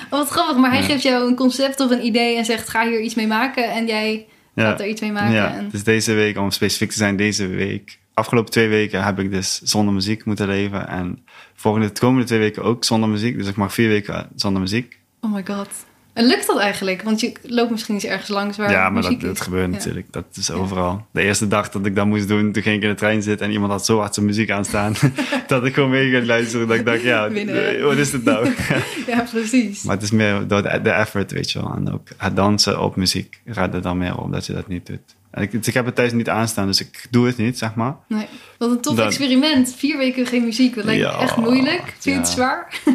Oh, 0.09 0.19
wat 0.19 0.29
grappig, 0.29 0.57
maar 0.57 0.71
hij 0.71 0.79
Ja. 0.79 0.85
geeft 0.85 1.03
jou 1.03 1.27
een 1.27 1.35
concept 1.35 1.79
of 1.79 1.91
een 1.91 2.05
idee 2.05 2.37
en 2.37 2.45
zegt 2.45 2.69
ga 2.69 2.87
hier 2.87 3.01
iets 3.01 3.15
mee 3.15 3.27
maken 3.27 3.71
en 3.71 3.87
jij 3.87 4.25
gaat 4.55 4.79
er 4.79 4.87
iets 4.87 5.01
mee 5.01 5.11
maken. 5.11 5.33
Ja, 5.33 5.55
En... 5.55 5.69
dus 5.69 5.83
deze 5.83 6.13
week, 6.13 6.37
om 6.37 6.51
specifiek 6.51 6.89
te 6.91 6.97
zijn, 6.97 7.15
deze 7.15 7.47
week. 7.47 7.99
Afgelopen 8.15 8.51
twee 8.51 8.67
weken 8.67 9.03
heb 9.03 9.19
ik 9.19 9.31
dus 9.31 9.61
zonder 9.61 9.93
muziek 9.93 10.25
moeten 10.25 10.47
leven. 10.47 10.87
En 10.87 11.25
volgende, 11.55 11.91
de 11.91 11.99
komende 11.99 12.25
twee 12.25 12.39
weken 12.39 12.63
ook 12.63 12.83
zonder 12.83 13.09
muziek. 13.09 13.37
Dus 13.37 13.47
ik 13.47 13.55
mag 13.55 13.73
vier 13.73 13.87
weken 13.87 14.27
zonder 14.35 14.61
muziek. 14.61 14.97
Oh 15.21 15.33
my 15.33 15.43
god. 15.47 15.69
En 16.13 16.25
lukt 16.25 16.47
dat 16.47 16.59
eigenlijk? 16.59 17.01
Want 17.01 17.19
je 17.19 17.31
loopt 17.41 17.71
misschien 17.71 17.93
eens 17.93 18.03
ergens 18.03 18.29
langs 18.29 18.57
waar 18.57 18.71
ja, 18.71 18.89
maar 18.89 19.01
dat, 19.19 19.41
gebeurt 19.41 19.65
Ja. 19.65 19.71
natuurlijk. 19.77 20.07
Dat 20.11 20.25
is 20.33 20.51
overal. 20.51 21.05
De 21.11 21.21
eerste 21.21 21.47
dag 21.47 21.69
dat 21.69 21.85
ik 21.85 21.95
dat 21.95 22.05
moest 22.05 22.27
doen, 22.27 22.51
toen 22.51 22.63
ging 22.63 22.75
ik 22.75 22.81
in 22.83 22.89
de 22.89 22.95
trein 22.95 23.21
zitten 23.23 23.45
en 23.47 23.51
iemand 23.53 23.71
had 23.71 23.85
zo 23.85 23.99
hard 23.99 24.13
zijn 24.13 24.25
muziek 24.25 24.49
aanstaan. 24.51 24.93
dat 25.47 25.65
ik 25.65 25.73
gewoon 25.73 25.89
mee 25.89 26.09
ging 26.09 26.25
luisteren. 26.25 26.67
Dat 26.67 26.77
ik 26.77 26.85
dacht, 26.85 27.01
ja, 27.01 27.29
Binnen. 27.29 27.83
wat 27.83 27.97
is 27.97 28.11
dit 28.11 28.23
nou? 28.23 28.49
Ja, 29.07 29.25
precies. 29.31 29.83
maar 29.83 29.95
het 29.95 30.03
is 30.03 30.11
meer 30.11 30.47
door 30.47 30.61
de, 30.61 30.79
de 30.83 30.89
effort, 30.89 31.31
weet 31.31 31.51
je 31.51 31.59
wel. 31.59 31.73
En 31.75 31.91
ook 31.93 32.07
het 32.17 32.35
dansen 32.35 32.81
op 32.81 32.95
muziek 32.95 33.41
gaat 33.45 33.73
er 33.73 33.81
dan 33.81 33.97
meer 33.97 34.17
op 34.17 34.31
dat 34.31 34.45
je 34.45 34.53
dat 34.53 34.67
niet 34.67 34.85
doet. 34.85 35.15
En 35.35 35.41
ik, 35.41 35.53
ik 35.53 35.73
heb 35.73 35.85
het 35.85 35.95
thuis 35.95 36.11
niet 36.11 36.29
aanstaan, 36.29 36.67
dus 36.67 36.79
ik 36.79 37.07
doe 37.09 37.27
het 37.27 37.37
niet, 37.37 37.57
zeg 37.57 37.75
maar. 37.75 37.95
Nee. 38.07 38.27
Wat 38.57 38.71
een 38.71 38.81
tof 38.81 38.99
experiment. 38.99 39.75
Vier 39.77 39.97
weken 39.97 40.25
geen 40.25 40.43
muziek. 40.43 40.75
Dat 40.75 40.85
lijkt 40.85 41.03
me 41.03 41.17
echt 41.17 41.37
moeilijk. 41.37 41.81
Vind 41.83 42.03
je 42.03 42.11
het 42.11 42.27
zwaar? 42.27 42.67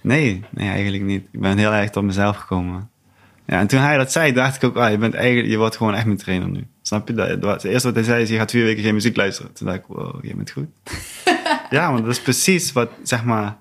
Nee, 0.00 0.44
nee, 0.50 0.68
eigenlijk 0.68 1.02
niet. 1.02 1.24
Ik 1.30 1.40
ben 1.40 1.58
heel 1.58 1.72
erg 1.72 1.90
tot 1.90 2.02
mezelf 2.02 2.36
gekomen. 2.36 2.90
Ja, 3.46 3.58
en 3.58 3.66
toen 3.66 3.80
hij 3.80 3.96
dat 3.96 4.12
zei, 4.12 4.32
dacht 4.32 4.56
ik 4.56 4.64
ook, 4.64 4.76
ah, 4.76 4.90
je, 4.90 4.98
bent 4.98 5.14
eigenlijk, 5.14 5.48
je 5.48 5.56
wordt 5.56 5.76
gewoon 5.76 5.94
echt 5.94 6.04
mijn 6.04 6.18
trainer 6.18 6.48
nu. 6.48 6.66
Snap 6.82 7.08
je? 7.08 7.14
Dat, 7.14 7.42
het 7.42 7.64
eerste 7.64 7.86
wat 7.86 7.96
hij 7.96 8.04
zei 8.04 8.22
is, 8.22 8.28
je 8.28 8.36
gaat 8.36 8.50
vier 8.50 8.64
weken 8.64 8.82
geen 8.82 8.94
muziek 8.94 9.16
luisteren. 9.16 9.52
Toen 9.52 9.66
dacht 9.66 9.78
ik, 9.78 9.84
wow, 9.86 10.24
je 10.24 10.34
bent 10.34 10.50
goed. 10.50 10.66
ja, 11.70 11.92
want 11.92 12.04
dat 12.04 12.12
is 12.12 12.20
precies 12.20 12.72
wat, 12.72 12.90
zeg 13.02 13.24
maar, 13.24 13.56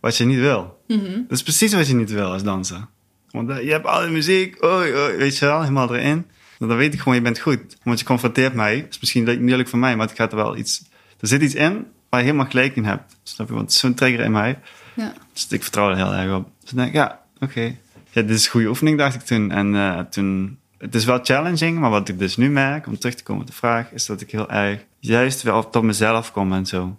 wat 0.00 0.16
je 0.16 0.24
niet 0.24 0.38
wil. 0.38 0.78
Mhm. 0.86 1.12
Dat 1.28 1.38
is 1.38 1.42
precies 1.42 1.72
wat 1.72 1.86
je 1.86 1.94
niet 1.94 2.10
wil 2.10 2.32
als 2.32 2.42
danser. 2.42 2.86
Want 3.30 3.50
eh, 3.50 3.64
je 3.64 3.70
hebt 3.70 3.86
alle 3.86 4.08
muziek, 4.08 4.64
oei, 4.64 4.94
oei, 4.94 5.16
weet 5.16 5.38
je 5.38 5.46
wel, 5.46 5.60
helemaal 5.60 5.94
erin. 5.94 6.26
Dan 6.68 6.76
weet 6.76 6.94
ik 6.94 6.98
gewoon, 6.98 7.14
je 7.14 7.22
bent 7.22 7.38
goed. 7.38 7.76
Want 7.82 7.98
je 7.98 8.04
confronteert 8.04 8.54
mij. 8.54 8.80
Dat 8.80 8.90
is 8.90 9.00
misschien 9.00 9.24
niet 9.24 9.50
eerlijk 9.50 9.68
voor 9.68 9.78
mij, 9.78 9.96
maar 9.96 10.06
het 10.06 10.16
gaat 10.16 10.30
er 10.30 10.36
wel 10.36 10.56
iets... 10.56 10.84
Er 11.20 11.28
zit 11.28 11.42
iets 11.42 11.54
in 11.54 11.86
waar 12.08 12.20
je 12.20 12.26
helemaal 12.26 12.50
gelijk 12.50 12.76
in 12.76 12.84
hebt. 12.84 13.16
Snap 13.22 13.48
je? 13.48 13.54
Want 13.54 13.66
het 13.66 13.74
is 13.74 13.80
zo'n 13.80 13.94
trigger 13.94 14.20
in 14.20 14.32
mij. 14.32 14.58
Ja. 14.94 15.12
Dus 15.32 15.46
ik 15.48 15.62
vertrouw 15.62 15.90
er 15.90 15.96
heel 15.96 16.14
erg 16.14 16.36
op. 16.36 16.50
Dus 16.60 16.70
ik 16.70 16.76
denk, 16.76 16.92
ja, 16.92 17.20
oké. 17.40 17.76
Ja, 18.10 18.22
dit 18.22 18.30
is 18.30 18.44
een 18.44 18.50
goede 18.50 18.68
oefening, 18.68 18.98
dacht 18.98 19.14
ik 19.14 19.20
toen. 19.20 19.50
En 19.50 19.74
eh, 19.74 19.98
toen... 19.98 20.58
Het 20.78 20.94
is 20.94 21.04
wel 21.04 21.18
challenging, 21.22 21.78
maar 21.78 21.90
wat 21.90 22.08
ik 22.08 22.18
dus 22.18 22.36
nu 22.36 22.50
merk, 22.50 22.86
om 22.86 22.98
terug 22.98 23.14
te 23.14 23.22
komen 23.22 23.42
op 23.42 23.48
de 23.48 23.54
vraag, 23.54 23.92
is 23.92 24.06
dat 24.06 24.20
ik 24.20 24.30
heel 24.30 24.50
erg 24.50 24.84
juist 24.98 25.42
wel 25.42 25.70
tot 25.70 25.82
mezelf 25.82 26.32
kom 26.32 26.52
en 26.52 26.66
zo. 26.66 26.96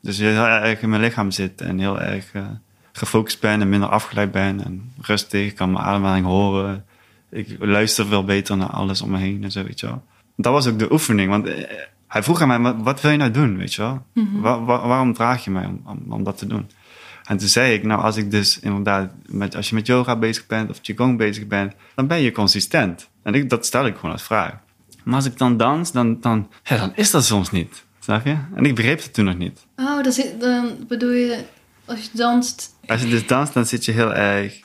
Dus 0.00 0.18
heel 0.18 0.46
erg 0.46 0.82
in 0.82 0.88
mijn 0.88 1.02
lichaam 1.02 1.30
zit 1.30 1.60
en 1.60 1.78
heel 1.78 2.00
erg 2.00 2.32
eh, 2.32 2.46
gefocust 2.92 3.40
ben 3.40 3.60
en 3.60 3.68
minder 3.68 3.88
afgeleid 3.88 4.30
ben 4.30 4.64
en 4.64 4.92
rustig, 5.00 5.52
kan 5.52 5.72
mijn 5.72 5.84
ademhaling 5.84 6.26
horen. 6.26 6.84
Ik 7.32 7.56
luister 7.58 8.06
veel 8.06 8.24
beter 8.24 8.56
naar 8.56 8.70
alles 8.70 9.02
om 9.02 9.10
me 9.10 9.18
heen 9.18 9.44
en 9.44 9.50
zo, 9.50 9.64
weet 9.64 9.80
je 9.80 9.86
wel. 9.86 10.02
Dat 10.36 10.52
was 10.52 10.66
ook 10.66 10.78
de 10.78 10.92
oefening, 10.92 11.30
want 11.30 11.46
eh, 11.46 11.64
hij 12.08 12.22
vroeg 12.22 12.40
aan 12.40 12.48
mij, 12.48 12.58
wat, 12.58 12.76
wat 12.78 13.00
wil 13.00 13.10
je 13.10 13.16
nou 13.16 13.30
doen, 13.30 13.56
weet 13.56 13.74
je 13.74 13.82
wel? 13.82 14.02
Wa- 14.40 14.64
waarom 14.64 15.12
draag 15.12 15.44
je 15.44 15.50
mij 15.50 15.66
om, 15.66 15.80
om, 15.86 16.12
om 16.12 16.24
dat 16.24 16.38
te 16.38 16.46
doen? 16.46 16.70
En 17.24 17.36
toen 17.36 17.48
zei 17.48 17.74
ik, 17.74 17.82
nou, 17.84 18.02
als 18.02 18.16
ik 18.16 18.30
dus 18.30 18.58
inderdaad, 18.60 19.12
met, 19.26 19.56
als 19.56 19.68
je 19.68 19.74
met 19.74 19.86
yoga 19.86 20.16
bezig 20.16 20.46
bent 20.46 20.70
of 20.70 20.80
qigong 20.80 21.18
bezig 21.18 21.46
bent, 21.46 21.72
dan 21.94 22.06
ben 22.06 22.20
je 22.20 22.32
consistent. 22.32 23.08
En 23.22 23.34
ik, 23.34 23.50
dat 23.50 23.66
stel 23.66 23.86
ik 23.86 23.94
gewoon 23.96 24.10
als 24.12 24.22
vraag. 24.22 24.54
Maar 25.04 25.14
als 25.14 25.24
ik 25.24 25.38
dan 25.38 25.56
dans, 25.56 25.92
dan, 25.92 26.20
dan, 26.20 26.50
ja, 26.64 26.76
dan 26.76 26.92
is 26.94 27.10
dat 27.10 27.24
soms 27.24 27.50
niet. 27.50 27.84
Snap 28.00 28.24
je? 28.24 28.36
En 28.54 28.64
ik 28.64 28.74
begreep 28.74 29.02
het 29.02 29.14
toen 29.14 29.24
nog 29.24 29.38
niet. 29.38 29.66
Oh, 29.76 30.02
dan, 30.02 30.12
zit, 30.12 30.40
dan 30.40 30.70
bedoel 30.88 31.10
je, 31.10 31.44
als 31.84 32.00
je 32.02 32.08
danst... 32.12 32.74
Als 32.86 33.02
je 33.02 33.08
dus 33.08 33.26
danst, 33.26 33.54
dan 33.54 33.66
zit 33.66 33.84
je 33.84 33.92
heel 33.92 34.14
erg 34.14 34.60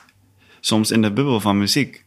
soms 0.60 0.90
in 0.90 1.02
de 1.02 1.12
bubbel 1.12 1.40
van 1.40 1.58
muziek. 1.58 2.04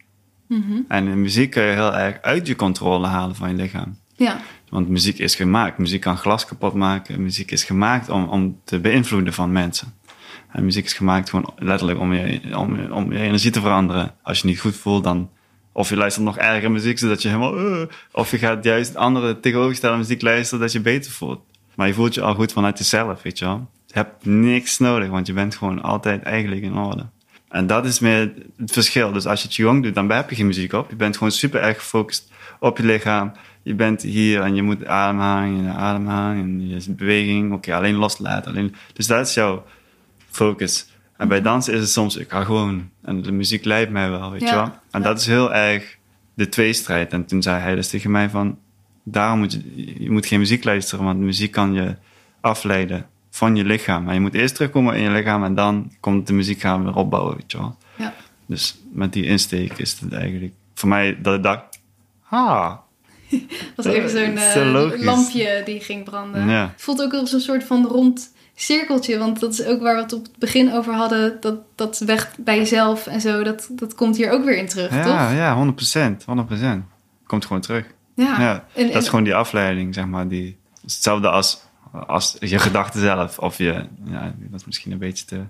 En 0.87 1.07
in 1.07 1.21
muziek 1.21 1.49
kun 1.51 1.63
je 1.63 1.71
heel 1.73 1.95
erg 1.95 2.21
uit 2.21 2.47
je 2.47 2.55
controle 2.55 3.07
halen 3.07 3.35
van 3.35 3.49
je 3.49 3.55
lichaam. 3.55 3.97
Ja, 4.15 4.39
Want 4.69 4.89
muziek 4.89 5.17
is 5.19 5.35
gemaakt. 5.35 5.77
Muziek 5.77 6.01
kan 6.01 6.17
glas 6.17 6.45
kapot 6.45 6.73
maken. 6.73 7.23
Muziek 7.23 7.51
is 7.51 7.63
gemaakt 7.63 8.09
om, 8.09 8.27
om 8.27 8.59
te 8.63 8.79
beïnvloeden 8.79 9.33
van 9.33 9.51
mensen. 9.51 9.93
En 10.51 10.65
muziek 10.65 10.85
is 10.85 10.93
gemaakt 10.93 11.29
gewoon 11.29 11.53
letterlijk 11.57 11.99
om 11.99 12.13
je, 12.13 12.39
om, 12.57 12.75
je- 12.81 12.93
om 12.93 13.11
je 13.13 13.19
energie 13.19 13.51
te 13.51 13.61
veranderen. 13.61 14.11
Als 14.21 14.39
je 14.41 14.47
niet 14.47 14.59
goed 14.59 14.75
voelt, 14.75 15.03
dan... 15.03 15.29
Of 15.73 15.89
je 15.89 15.95
luistert 15.95 16.25
nog 16.25 16.37
ergere 16.37 16.69
muziek, 16.69 16.99
zodat 16.99 17.21
je 17.21 17.27
helemaal... 17.27 17.57
eh, 17.57 17.81
of 18.11 18.31
je 18.31 18.37
gaat 18.37 18.63
juist 18.63 18.95
andere 18.95 19.39
tegenovergestelde 19.39 19.97
muziek 19.97 20.21
luisteren, 20.21 20.59
dat 20.59 20.71
je 20.71 20.79
beter 20.81 21.11
voelt. 21.11 21.41
Maar 21.75 21.87
je 21.87 21.93
voelt 21.93 22.13
je 22.13 22.21
al 22.21 22.33
goed 22.35 22.51
vanuit 22.51 22.77
jezelf, 22.77 23.21
weet 23.21 23.39
je 23.39 23.45
wel. 23.45 23.69
Je 23.85 23.93
hebt 23.93 24.25
niks 24.25 24.79
nodig, 24.79 25.09
want 25.09 25.27
je 25.27 25.33
bent 25.33 25.55
gewoon 25.55 25.81
altijd 25.81 26.23
eigenlijk 26.23 26.61
in 26.61 26.75
orde. 26.77 27.05
En 27.51 27.67
dat 27.67 27.85
is 27.85 27.99
meer 27.99 28.33
het 28.57 28.71
verschil. 28.71 29.11
Dus 29.11 29.25
als 29.25 29.41
je 29.41 29.47
Qigong 29.47 29.83
doet, 29.83 29.95
dan 29.95 30.11
heb 30.11 30.29
je 30.29 30.35
geen 30.35 30.45
muziek 30.45 30.73
op. 30.73 30.89
Je 30.89 30.95
bent 30.95 31.17
gewoon 31.17 31.31
super 31.31 31.61
erg 31.61 31.77
gefocust 31.77 32.31
op 32.59 32.77
je 32.77 32.83
lichaam. 32.83 33.31
Je 33.63 33.73
bent 33.73 34.01
hier 34.01 34.41
en 34.41 34.55
je 34.55 34.61
moet 34.61 34.85
ademhaling 34.85 35.59
en 35.59 35.73
ademhaling 35.73 36.43
en 36.43 36.67
je 36.69 36.91
beweging. 36.91 37.53
Oké, 37.53 37.75
alleen 37.75 37.95
loslaten. 37.95 38.51
Alleen... 38.51 38.75
Dus 38.93 39.07
dat 39.07 39.27
is 39.27 39.33
jouw 39.33 39.65
focus. 40.29 40.87
En 41.17 41.27
bij 41.27 41.41
dansen 41.41 41.73
is 41.73 41.79
het 41.79 41.89
soms, 41.89 42.15
ik 42.17 42.31
ga 42.31 42.43
gewoon. 42.43 42.89
En 43.01 43.21
de 43.21 43.31
muziek 43.31 43.65
leidt 43.65 43.91
mij 43.91 44.09
wel, 44.09 44.31
weet 44.31 44.41
Ja. 44.41 44.47
je 44.47 44.55
wel. 44.55 44.71
En 44.91 45.01
dat 45.01 45.19
is 45.19 45.25
heel 45.25 45.53
erg 45.53 45.97
de 46.33 46.49
tweestrijd. 46.49 47.11
En 47.11 47.25
toen 47.25 47.41
zei 47.41 47.61
hij 47.61 47.75
dus 47.75 47.89
tegen 47.89 48.11
mij 48.11 48.29
van... 48.29 48.57
Daarom 49.03 49.39
moet 49.39 49.51
je, 49.51 49.93
je 50.03 50.11
moet 50.11 50.25
geen 50.25 50.39
muziek 50.39 50.63
luisteren, 50.63 51.05
want 51.05 51.19
muziek 51.19 51.51
kan 51.51 51.73
je 51.73 51.95
afleiden 52.41 53.05
van 53.41 53.55
je 53.55 53.63
lichaam. 53.65 54.03
Maar 54.03 54.13
je 54.13 54.19
moet 54.19 54.33
eerst 54.33 54.55
terugkomen 54.55 54.95
in 54.95 55.01
je 55.03 55.09
lichaam 55.09 55.43
en 55.43 55.55
dan 55.55 55.91
komt 55.99 56.27
de 56.27 56.33
muziek 56.33 56.59
gaan 56.59 56.83
weer 56.83 56.95
opbouwen, 56.95 57.35
weet 57.35 57.51
je 57.51 57.57
wel. 57.57 57.77
ja. 57.97 58.13
Dus 58.45 58.77
met 58.91 59.13
die 59.13 59.25
insteek 59.25 59.77
is 59.77 59.99
het 59.99 60.13
eigenlijk 60.13 60.53
voor 60.73 60.89
mij 60.89 61.21
dat 61.21 61.35
ik 61.35 61.43
dacht, 61.43 61.79
ah, 62.29 62.73
Dat 63.75 63.85
was 63.85 63.85
even 63.85 64.09
zo'n 64.09 64.37
eh, 64.37 65.01
lampje 65.03 65.61
die 65.65 65.79
ging 65.79 66.03
branden. 66.03 66.49
Ja. 66.49 66.67
Het 66.73 66.81
voelt 66.81 67.01
ook 67.01 67.13
als 67.13 67.31
een 67.33 67.39
soort 67.39 67.63
van 67.63 67.85
rond 67.85 68.31
cirkeltje. 68.55 69.17
Want 69.17 69.39
dat 69.39 69.53
is 69.53 69.65
ook 69.65 69.81
waar 69.81 69.95
we 69.95 70.01
het 70.01 70.13
op 70.13 70.23
het 70.23 70.37
begin 70.37 70.73
over 70.73 70.93
hadden. 70.93 71.37
Dat, 71.39 71.55
dat 71.75 71.99
weg 71.99 72.31
bij 72.39 72.57
jezelf 72.57 73.07
en 73.07 73.21
zo. 73.21 73.43
Dat, 73.43 73.67
dat 73.71 73.95
komt 73.95 74.17
hier 74.17 74.31
ook 74.31 74.43
weer 74.45 74.57
in 74.57 74.67
terug, 74.67 74.91
ja, 74.93 75.03
toch? 75.03 75.37
ja, 75.37 75.55
100 75.55 75.75
procent, 75.75 76.23
100 76.23 76.47
procent. 76.47 76.83
Komt 77.25 77.45
gewoon 77.45 77.61
terug. 77.61 77.85
Ja. 78.15 78.39
Ja, 78.39 78.53
En- 78.73 78.83
dat 78.85 78.93
en- 78.93 78.99
is 79.01 79.09
gewoon 79.09 79.23
die 79.23 79.35
afleiding, 79.35 79.93
zeg 79.93 80.05
maar. 80.05 80.27
Die, 80.27 80.57
hetzelfde 80.81 81.29
als, 81.29 81.61
als 81.91 82.37
je 82.39 82.59
gedachten 82.59 82.99
zelf. 82.99 83.39
Of 83.39 83.57
je, 83.57 83.85
ja, 84.05 84.33
dat 84.49 84.59
is 84.59 84.65
misschien 84.65 84.91
een 84.91 84.97
beetje 84.97 85.25
te, 85.25 85.41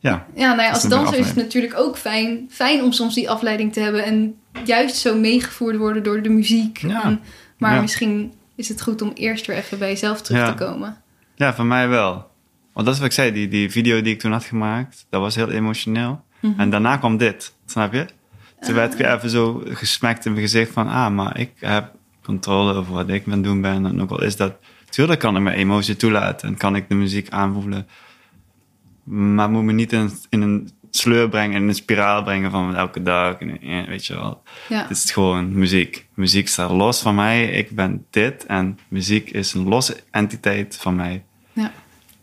ja. 0.00 0.26
Ja, 0.34 0.48
nou 0.54 0.62
ja, 0.62 0.70
als 0.70 0.82
danser 0.88 1.18
is 1.18 1.26
het 1.26 1.36
natuurlijk 1.36 1.74
ook 1.78 1.98
fijn, 1.98 2.46
fijn 2.50 2.82
om 2.82 2.92
soms 2.92 3.14
die 3.14 3.30
afleiding 3.30 3.72
te 3.72 3.80
hebben. 3.80 4.04
En 4.04 4.34
juist 4.64 4.96
zo 4.96 5.18
meegevoerd 5.18 5.76
worden 5.76 6.02
door 6.02 6.22
de 6.22 6.28
muziek. 6.28 6.78
Ja. 6.78 7.04
En- 7.04 7.20
maar 7.58 7.74
Ja. 7.74 7.80
misschien 7.80 8.32
is 8.54 8.68
het 8.68 8.82
goed 8.82 9.02
om 9.02 9.10
eerst 9.14 9.46
weer 9.46 9.56
even 9.56 9.78
bij 9.78 9.88
jezelf 9.88 10.22
terug 10.22 10.40
Ja. 10.40 10.52
te 10.52 10.64
komen. 10.64 10.96
Ja, 11.34 11.54
voor 11.54 11.66
mij 11.66 11.88
wel. 11.88 12.28
Want 12.72 12.86
dat 12.86 12.94
is 12.94 13.00
wat 13.00 13.08
ik 13.10 13.14
zei, 13.14 13.32
die, 13.32 13.48
die 13.48 13.70
video 13.70 14.02
die 14.02 14.12
ik 14.14 14.20
toen 14.20 14.32
had 14.32 14.44
gemaakt, 14.44 15.06
dat 15.10 15.20
was 15.20 15.34
heel 15.34 15.50
emotioneel. 15.50 16.24
Mhm. 16.40 16.60
En 16.60 16.70
daarna 16.70 16.96
kwam 16.96 17.16
dit, 17.16 17.54
snap 17.66 17.92
je? 17.92 18.06
Toen 18.60 18.74
werd 18.74 18.94
ik 19.00 19.06
Ah. 19.06 19.12
even 19.12 19.30
zo 19.30 19.62
gesmekt 19.66 20.24
in 20.24 20.32
mijn 20.32 20.44
gezicht 20.44 20.72
van, 20.72 20.88
ah, 20.88 21.10
maar 21.14 21.38
ik 21.38 21.50
heb 21.56 21.92
controle 22.22 22.74
over 22.74 22.92
wat 22.92 23.08
ik 23.08 23.26
aan 23.26 23.32
het 23.32 23.44
doen 23.44 23.60
ben. 23.60 23.86
En 23.86 24.00
ook 24.02 24.10
al 24.10 24.22
is 24.22 24.36
dat, 24.36 24.52
tuurlijk 24.90 25.20
kan 25.20 25.36
ik 25.36 25.42
mijn 25.42 25.56
emotie 25.56 25.96
toelaten 25.96 26.48
en 26.48 26.56
kan 26.56 26.76
ik 26.76 26.88
de 26.88 26.94
muziek 26.94 27.28
aanvoelen. 27.30 27.86
Maar 29.04 29.50
moet 29.50 29.62
me 29.62 29.72
niet 29.72 29.92
in, 29.92 30.10
in 30.28 30.40
een 30.42 30.70
sleur 30.90 31.28
brengen, 31.28 31.62
in 31.62 31.68
een 31.68 31.74
spiraal 31.74 32.22
brengen 32.22 32.50
van 32.50 32.76
elke 32.76 33.02
dag. 33.02 33.38
En, 33.38 33.86
weet 33.86 34.06
je 34.06 34.14
wel. 34.14 34.42
Ja. 34.68 34.82
Het 34.82 34.90
is 34.90 35.10
gewoon 35.10 35.52
muziek. 35.52 36.06
Muziek 36.14 36.48
staat 36.48 36.70
los 36.70 37.00
van 37.02 37.14
mij. 37.14 37.48
Ik 37.48 37.70
ben 37.70 38.06
dit. 38.10 38.46
En 38.46 38.78
muziek 38.88 39.30
is 39.30 39.54
een 39.54 39.68
losse 39.68 39.96
entiteit 40.10 40.76
van 40.76 40.96
mij. 40.96 41.24
Ja. 41.52 41.72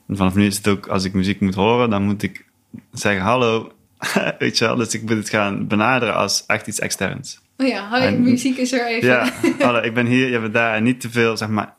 En 0.08 0.18
vanaf 0.18 0.36
nu 0.36 0.46
is 0.46 0.58
het 0.58 0.68
ook, 0.68 0.88
als 0.88 1.04
ik 1.04 1.14
muziek 1.14 1.40
moet 1.42 1.56
horen, 1.56 1.90
dan 1.90 2.04
moet 2.04 2.24
ik 2.24 2.46
zeggen 2.92 3.22
hallo. 3.24 3.72
Weet 4.40 4.58
je 4.58 4.66
wel? 4.66 4.76
Dus 4.76 4.94
ik 4.94 5.02
moet 5.02 5.10
het 5.10 5.30
gaan 5.30 5.68
benaderen 5.68 6.16
als 6.16 6.44
echt 6.48 6.68
iets 6.68 6.80
externs. 6.80 7.40
Oh 7.58 7.68
ja, 7.68 7.90
hoi, 7.90 8.04
En- 8.04 8.22
muziek 8.24 8.58
is 8.58 8.72
er 8.72 8.88
even. 8.88 9.08
Ja, 9.10 9.32
hallo, 9.60 9.82
ik 9.82 9.94
ben 9.94 10.06
hier, 10.06 10.30
je 10.30 10.40
bent 10.40 10.54
daar. 10.54 10.76
En 10.76 10.84
niet 10.84 11.02
te 11.02 11.10
veel, 11.10 11.38
zeg 11.38 11.48
maar. 11.48 11.76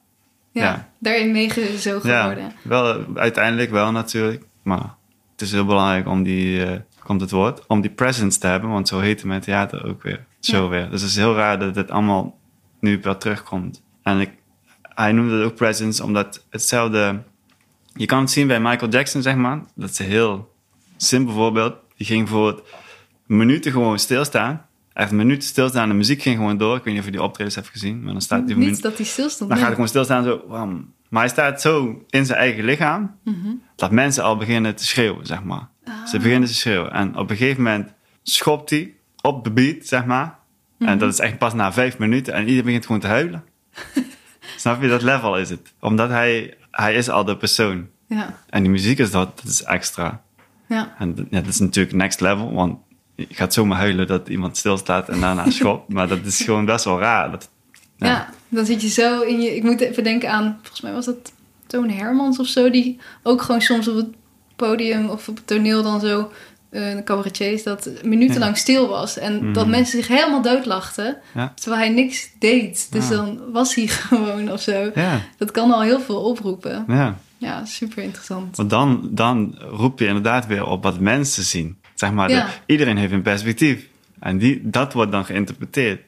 Ja, 0.62 0.88
daarin 0.98 1.32
meegezogen 1.32 2.10
Ja, 2.10 2.24
worden. 2.24 2.52
wel, 2.62 3.04
uiteindelijk 3.14 3.70
wel 3.70 3.92
natuurlijk. 3.92 4.44
Maar 4.62 4.94
het 5.32 5.40
is 5.40 5.52
heel 5.52 5.64
belangrijk 5.64 6.06
om 6.08 6.22
die, 6.22 6.64
eh, 6.64 6.80
komt 7.02 7.20
het 7.20 7.30
woord, 7.30 7.66
om 7.66 7.80
die 7.80 7.90
presence 7.90 8.38
te 8.38 8.46
hebben. 8.46 8.70
Want 8.70 8.88
zo 8.88 9.00
heet 9.00 9.16
het 9.18 9.26
mijn 9.28 9.40
theater 9.40 9.86
ook 9.86 10.02
weer. 10.02 10.24
Zo 10.40 10.62
Ja. 10.62 10.68
weer. 10.68 10.90
Dus 10.90 11.00
het 11.00 11.10
is 11.10 11.16
heel 11.16 11.34
raar 11.34 11.58
dat 11.58 11.74
dit 11.74 11.90
allemaal 11.90 12.38
nu 12.80 12.98
wel 13.02 13.16
terugkomt. 13.18 13.82
En 14.02 14.20
ik, 14.20 14.30
hij 14.82 15.12
noemde 15.12 15.36
het 15.36 15.44
ook 15.44 15.54
presence, 15.56 16.04
omdat 16.04 16.44
hetzelfde... 16.50 17.22
Je 17.94 18.06
kan 18.06 18.20
het 18.20 18.30
zien 18.30 18.46
bij 18.46 18.60
Michael 18.60 18.90
Jackson, 18.90 19.22
zeg 19.22 19.34
maar. 19.34 19.60
Dat 19.74 19.90
is 19.90 19.98
een 19.98 20.06
heel 20.06 20.54
simpel 20.96 21.34
voorbeeld. 21.34 21.74
Die 21.96 22.06
ging 22.06 22.28
voor 22.28 22.62
minuten 23.26 23.72
gewoon 23.72 23.98
stilstaan. 23.98 24.66
Hij 24.98 25.06
heeft 25.06 25.18
minuten 25.18 25.48
stilstaan 25.48 25.82
en 25.82 25.88
de 25.88 25.94
muziek 25.94 26.22
ging 26.22 26.36
gewoon 26.36 26.56
door. 26.56 26.76
Ik 26.76 26.82
weet 26.82 26.92
niet 26.92 26.98
of 26.98 27.04
je 27.04 27.12
die 27.12 27.22
optredens 27.22 27.54
hebt 27.54 27.68
gezien. 27.68 28.02
Maar 28.02 28.12
dan 28.12 28.22
staat 28.22 28.48
hij 28.48 28.54
Niet 28.58 28.82
dat 28.82 28.96
hij 28.96 29.06
stilstond. 29.06 29.48
dan 29.48 29.58
gaat 29.58 29.66
hij 29.66 29.74
gewoon 29.74 29.88
stilstaan 29.88 30.24
zo. 30.24 30.42
wam. 30.46 30.92
Maar 31.08 31.20
hij 31.22 31.30
staat 31.30 31.60
zo 31.60 32.04
in 32.08 32.26
zijn 32.26 32.38
eigen 32.38 32.64
lichaam. 32.64 33.16
Mhm. 33.24 33.48
Dat 33.76 33.90
mensen 33.90 34.24
al 34.24 34.36
beginnen 34.36 34.74
te 34.74 34.84
schreeuwen, 34.86 35.26
zeg 35.26 35.42
maar. 35.42 35.68
Ah. 35.84 36.06
Ze 36.06 36.16
beginnen 36.18 36.48
te 36.48 36.54
schreeuwen. 36.54 36.92
En 36.92 37.16
op 37.16 37.30
een 37.30 37.36
gegeven 37.36 37.62
moment 37.62 37.92
schopt 38.22 38.70
hij 38.70 38.94
op 39.22 39.44
de 39.44 39.50
beat, 39.50 39.86
zeg 39.86 40.04
maar. 40.04 40.38
Mhm. 40.78 40.90
En 40.90 40.98
dat 40.98 41.12
is 41.12 41.18
echt 41.18 41.38
pas 41.38 41.54
na 41.54 41.72
vijf 41.72 41.98
minuten. 41.98 42.32
En 42.34 42.40
iedereen 42.40 42.64
begint 42.64 42.86
gewoon 42.86 43.00
te 43.00 43.06
huilen. 43.06 43.44
Snap 44.56 44.82
je? 44.82 44.88
Dat 44.88 45.02
level 45.02 45.38
is 45.38 45.50
het. 45.50 45.72
Omdat 45.80 46.08
hij, 46.08 46.54
hij 46.70 46.94
is 46.94 47.08
al 47.08 47.24
de 47.24 47.36
persoon. 47.36 47.86
Ja, 48.08 48.34
En 48.48 48.62
die 48.62 48.70
muziek 48.70 48.98
is 48.98 49.10
dat, 49.10 49.36
dat 49.42 49.50
is 49.52 49.62
extra. 49.62 50.22
ja. 50.66 50.94
En 50.98 51.26
ja, 51.30 51.40
dat 51.40 51.46
is 51.48 51.58
natuurlijk 51.58 51.96
next 51.96 52.20
level. 52.20 52.52
Want 52.52 52.78
je 53.28 53.34
gaat 53.34 53.52
zomaar 53.54 53.78
huilen 53.78 54.06
dat 54.06 54.28
iemand 54.28 54.56
stilstaat 54.56 55.08
en 55.08 55.20
daarna 55.20 55.50
schopt. 55.60 55.92
maar 55.92 56.08
dat 56.08 56.24
is 56.24 56.40
gewoon 56.40 56.64
best 56.64 56.84
wel 56.84 56.98
raar. 57.00 57.30
Dat, 57.30 57.48
Ja. 57.96 58.28
dan 58.48 58.66
zit 58.66 58.82
je 58.82 58.88
zo 58.88 59.20
in 59.20 59.40
je... 59.40 59.56
Ik 59.56 59.62
moet 59.62 59.80
even 59.80 60.04
denken 60.04 60.30
aan... 60.30 60.58
Volgens 60.60 60.80
mij 60.80 60.92
was 60.92 61.04
dat 61.04 61.32
Toon 61.66 61.90
Hermans 61.90 62.38
of 62.38 62.46
zo... 62.46 62.70
die 62.70 62.98
ook 63.22 63.42
gewoon 63.42 63.60
soms 63.60 63.88
op 63.88 63.96
het 63.96 64.08
podium 64.56 65.08
of 65.08 65.28
op 65.28 65.36
het 65.36 65.46
toneel 65.46 65.82
dan 65.82 66.00
zo... 66.00 66.30
eh, 66.70 66.90
een 66.90 67.04
cabaretier 67.04 67.52
is 67.52 67.62
dat 67.62 67.90
minutenlang 68.04 68.56
stil 68.56 68.88
was. 68.88 69.18
En 69.18 69.52
dat 69.52 69.66
mensen 69.66 69.98
zich 69.98 70.08
helemaal 70.08 70.42
doodlachten. 70.42 71.16
Mhm. 71.32 71.38
Ja. 71.38 71.52
Terwijl 71.54 71.82
hij 71.82 71.90
niks 71.94 72.30
deed. 72.38 72.92
Dus 72.92 73.08
Ja. 73.08 73.14
dan 73.16 73.40
was 73.52 73.74
hij 73.74 73.86
gewoon 74.08 74.52
of 74.52 74.60
zo. 74.60 74.90
Dat 75.38 75.50
kan 75.50 75.70
al 75.72 75.82
heel 75.82 76.00
veel 76.00 76.20
oproepen. 76.22 76.84
ja. 76.88 77.16
Ja, 77.40 77.64
super 77.64 78.02
interessant. 78.02 78.56
Want 78.56 78.70
dan, 78.70 79.08
dan 79.10 79.54
roep 79.70 79.98
je 79.98 80.06
inderdaad 80.06 80.46
weer 80.46 80.66
op 80.66 80.82
wat 80.82 81.00
mensen 81.00 81.42
zien. 81.42 81.78
Zeg 81.98 82.12
maar, 82.12 82.28
de- 82.28 82.44
iedereen 82.66 82.96
heeft 82.96 83.12
een 83.12 83.22
perspectief. 83.22 83.86
En 84.20 84.38
die, 84.38 84.60
dat 84.64 84.92
wordt 84.92 85.12
dan 85.12 85.24
geïnterpreteerd. 85.24 86.00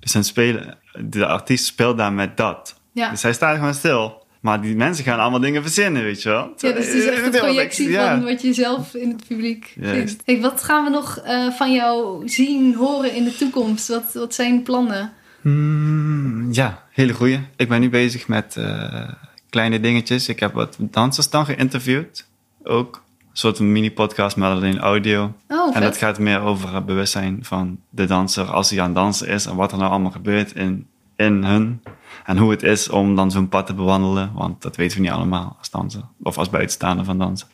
Dus 0.00 0.12
dan 0.12 0.24
spelen, 0.24 0.78
de 0.98 1.26
artiest 1.26 1.64
speelt 1.64 1.98
daar 1.98 2.12
met 2.12 2.36
dat. 2.36 2.80
Ja. 2.92 3.10
Dus 3.10 3.22
hij 3.22 3.32
staat 3.32 3.56
gewoon 3.56 3.74
stil. 3.74 4.22
Maar 4.40 4.60
die 4.60 4.76
mensen 4.76 5.04
gaan 5.04 5.18
allemaal 5.18 5.40
dingen 5.40 5.62
verzinnen, 5.62 6.02
weet 6.02 6.22
je 6.22 6.28
wel. 6.28 6.52
Ja, 6.56 6.72
dus 6.72 6.86
het 6.86 6.94
is 6.94 7.06
echt 7.06 7.24
een 7.24 7.30
projectie 7.30 7.90
Ja. 7.90 8.14
van 8.16 8.24
wat 8.24 8.42
je 8.42 8.52
zelf 8.52 8.94
in 8.94 9.08
het 9.08 9.26
publiek 9.28 9.72
Juist. 9.80 9.94
vindt. 9.96 10.22
Hey, 10.24 10.40
wat 10.40 10.62
gaan 10.62 10.84
we 10.84 10.90
nog 10.90 11.18
eh, 11.18 11.50
van 11.50 11.72
jou 11.72 12.28
zien, 12.28 12.74
horen 12.74 13.14
in 13.14 13.24
de 13.24 13.36
toekomst? 13.36 13.88
Wat, 13.88 14.12
wat 14.12 14.34
zijn 14.34 14.62
plannen? 14.62 15.12
Hmm, 15.40 16.52
ja, 16.52 16.82
hele 16.90 17.12
goeie. 17.12 17.40
Ik 17.56 17.68
ben 17.68 17.80
nu 17.80 17.88
bezig 17.90 18.28
met 18.28 18.56
eh, 18.56 19.08
kleine 19.50 19.80
dingetjes. 19.80 20.28
Ik 20.28 20.40
heb 20.40 20.52
wat 20.52 20.76
dansers 20.78 21.30
dan 21.30 21.44
geïnterviewd. 21.44 22.26
Ook 22.62 22.96
een 22.96 23.02
soort 23.36 23.60
mini-podcast, 23.60 24.36
maar 24.36 24.50
alleen 24.50 24.78
audio. 24.78 25.32
Oh, 25.48 25.76
En 25.76 25.82
dat 25.82 25.96
gaat 25.96 26.18
meer 26.18 26.40
over 26.40 26.74
het 26.74 26.86
bewustzijn 26.86 27.38
van 27.42 27.78
de 27.90 28.04
danser 28.04 28.44
als 28.44 28.70
hij 28.70 28.80
aan 28.80 28.86
het 28.86 28.94
dansen 28.94 29.28
is 29.28 29.46
en 29.46 29.56
wat 29.56 29.72
er 29.72 29.78
nou 29.78 29.90
allemaal 29.90 30.10
gebeurt 30.10 30.54
in, 30.54 30.86
in 31.16 31.44
hun. 31.44 31.82
En 32.24 32.36
hoe 32.36 32.50
het 32.50 32.62
is 32.62 32.88
om 32.88 33.16
dan 33.16 33.30
zo'n 33.30 33.48
pad 33.48 33.66
te 33.66 33.74
bewandelen, 33.74 34.30
want 34.34 34.62
dat 34.62 34.76
weten 34.76 34.96
we 34.96 35.02
niet 35.02 35.12
allemaal 35.12 35.56
als 35.58 35.70
danser 35.70 36.02
of 36.22 36.38
als 36.38 36.50
buitenstaander 36.50 37.04
van 37.04 37.18
dansen. 37.18 37.48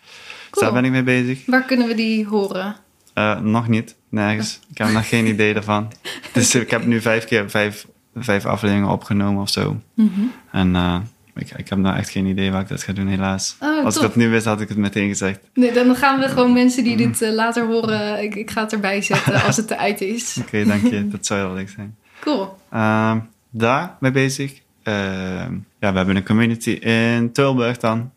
Dus 0.50 0.62
daar 0.62 0.72
ben 0.72 0.84
ik 0.84 0.90
mee 0.90 1.02
bezig. 1.02 1.42
Waar 1.46 1.64
kunnen 1.64 1.86
we 1.86 1.94
die 1.94 2.26
horen? 2.26 2.76
Uh, 3.14 3.40
nog 3.40 3.68
niet, 3.68 3.96
nergens. 4.08 4.60
Ik 4.70 4.78
heb 4.78 4.88
nog 4.88 5.08
geen 5.08 5.26
idee 5.26 5.54
daarvan. 5.54 5.92
Dus 6.32 6.54
ik 6.54 6.70
heb 6.70 6.86
nu 6.86 7.00
vijf 7.00 7.24
keer 7.24 7.50
vijf, 7.50 7.86
vijf 8.14 8.46
afleveringen 8.46 8.88
opgenomen 8.88 9.42
of 9.42 9.48
zo. 9.48 9.80
Mhm. 9.94 10.20
En 10.52 10.68
uh, 10.74 10.96
ik, 11.40 11.50
ik 11.56 11.68
heb 11.68 11.78
nou 11.78 11.96
echt 11.96 12.10
geen 12.10 12.26
idee 12.26 12.50
waar 12.50 12.60
ik 12.60 12.68
dat 12.68 12.82
ga 12.82 12.92
doen, 12.92 13.06
helaas. 13.06 13.56
Oh, 13.60 13.84
Als 13.84 13.96
ik 13.96 14.02
dat 14.02 14.16
nu 14.16 14.28
wist, 14.28 14.44
had 14.44 14.60
ik 14.60 14.68
het 14.68 14.78
meteen 14.78 15.08
gezegd. 15.08 15.40
Nee, 15.54 15.72
dan 15.72 15.96
gaan 15.96 16.20
we 16.20 16.28
gewoon 16.28 16.52
mensen 16.52 16.84
die 16.84 16.96
dit 16.96 17.22
uh, 17.22 17.32
later 17.32 17.66
horen... 17.66 18.22
Ik, 18.22 18.34
ik, 18.34 18.50
ga 18.50 18.62
het 18.62 18.72
erbij 18.72 19.02
zetten 19.02 19.42
als 19.42 19.56
het 19.56 19.70
eruit 19.70 20.00
is. 20.16 20.36
Oké, 20.38 20.46
okay, 20.46 20.64
dank 20.64 20.92
je. 20.92 21.08
Dat 21.16 21.26
zou 21.26 21.40
heel 21.40 21.54
leuk 21.54 21.68
zijn. 21.68 21.96
Cool. 22.20 22.56
Uh, 22.72 23.16
daar 23.50 23.96
mee 24.00 24.10
bezig. 24.10 24.60
Ehm, 24.82 25.54
ja, 25.78 25.90
we 25.90 25.96
hebben 25.96 26.16
een 26.16 26.24
community 26.24 26.70
in 26.70 27.32
Tilburg 27.32 27.76
dan. 27.78 28.10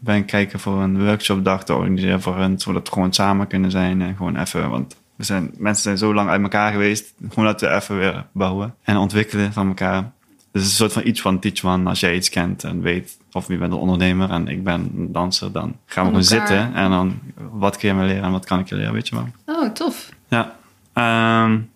Ben 0.00 0.16
ik 0.16 0.26
kijken 0.26 0.60
voor 0.60 0.82
een 0.82 1.04
workshopdag 1.04 1.64
te 1.64 1.74
organiseren 1.74 2.22
voor 2.22 2.38
hen, 2.38 2.58
zodat 2.58 2.88
we 2.88 2.92
gewoon 2.92 3.12
samen 3.12 3.46
kunnen 3.46 3.70
zijn 3.70 4.02
en 4.02 4.16
gewoon 4.16 4.36
even, 4.36 4.70
want 4.70 4.96
we 5.16 5.24
zijn, 5.24 5.50
mensen 5.56 5.82
zijn 5.82 5.98
zo 5.98 6.14
lang 6.14 6.28
uit 6.28 6.42
elkaar 6.42 6.72
geweest, 6.72 7.14
gewoon 7.28 7.44
dat 7.44 7.60
we 7.60 7.68
even 7.68 7.98
weer 7.98 8.26
bouwen 8.32 8.74
en 8.82 8.96
ontwikkelen 8.96 9.52
van 9.52 9.68
elkaar. 9.68 10.12
Dus 10.54 10.62
een 10.62 10.70
soort 10.70 10.92
van 10.92 11.06
iets 11.06 11.20
van 11.20 11.38
teach 11.38 11.64
one. 11.64 11.88
Als 11.88 12.00
jij 12.00 12.14
iets 12.14 12.28
kent 12.28 12.64
en 12.64 12.80
weet, 12.80 13.18
of 13.32 13.48
je 13.48 13.58
bent 13.58 13.72
een 13.72 13.78
ondernemer 13.78 14.30
en 14.30 14.48
ik 14.48 14.64
ben 14.64 14.92
een 14.96 15.12
danser, 15.12 15.52
dan 15.52 15.76
gaan 15.86 16.04
we 16.04 16.08
gewoon 16.08 16.24
zitten 16.24 16.74
en 16.74 16.90
dan 16.90 17.20
wat 17.50 17.76
kun 17.76 17.88
je 17.88 17.94
me 17.94 18.04
leren 18.04 18.22
en 18.22 18.30
wat 18.30 18.44
kan 18.44 18.58
ik 18.58 18.68
je 18.68 18.74
leren, 18.74 18.92
weet 18.92 19.08
je 19.08 19.14
wel. 19.14 19.28
Oh, 19.46 19.70
tof. 19.70 20.08
Ja. 20.28 20.56
Um, 21.44 21.70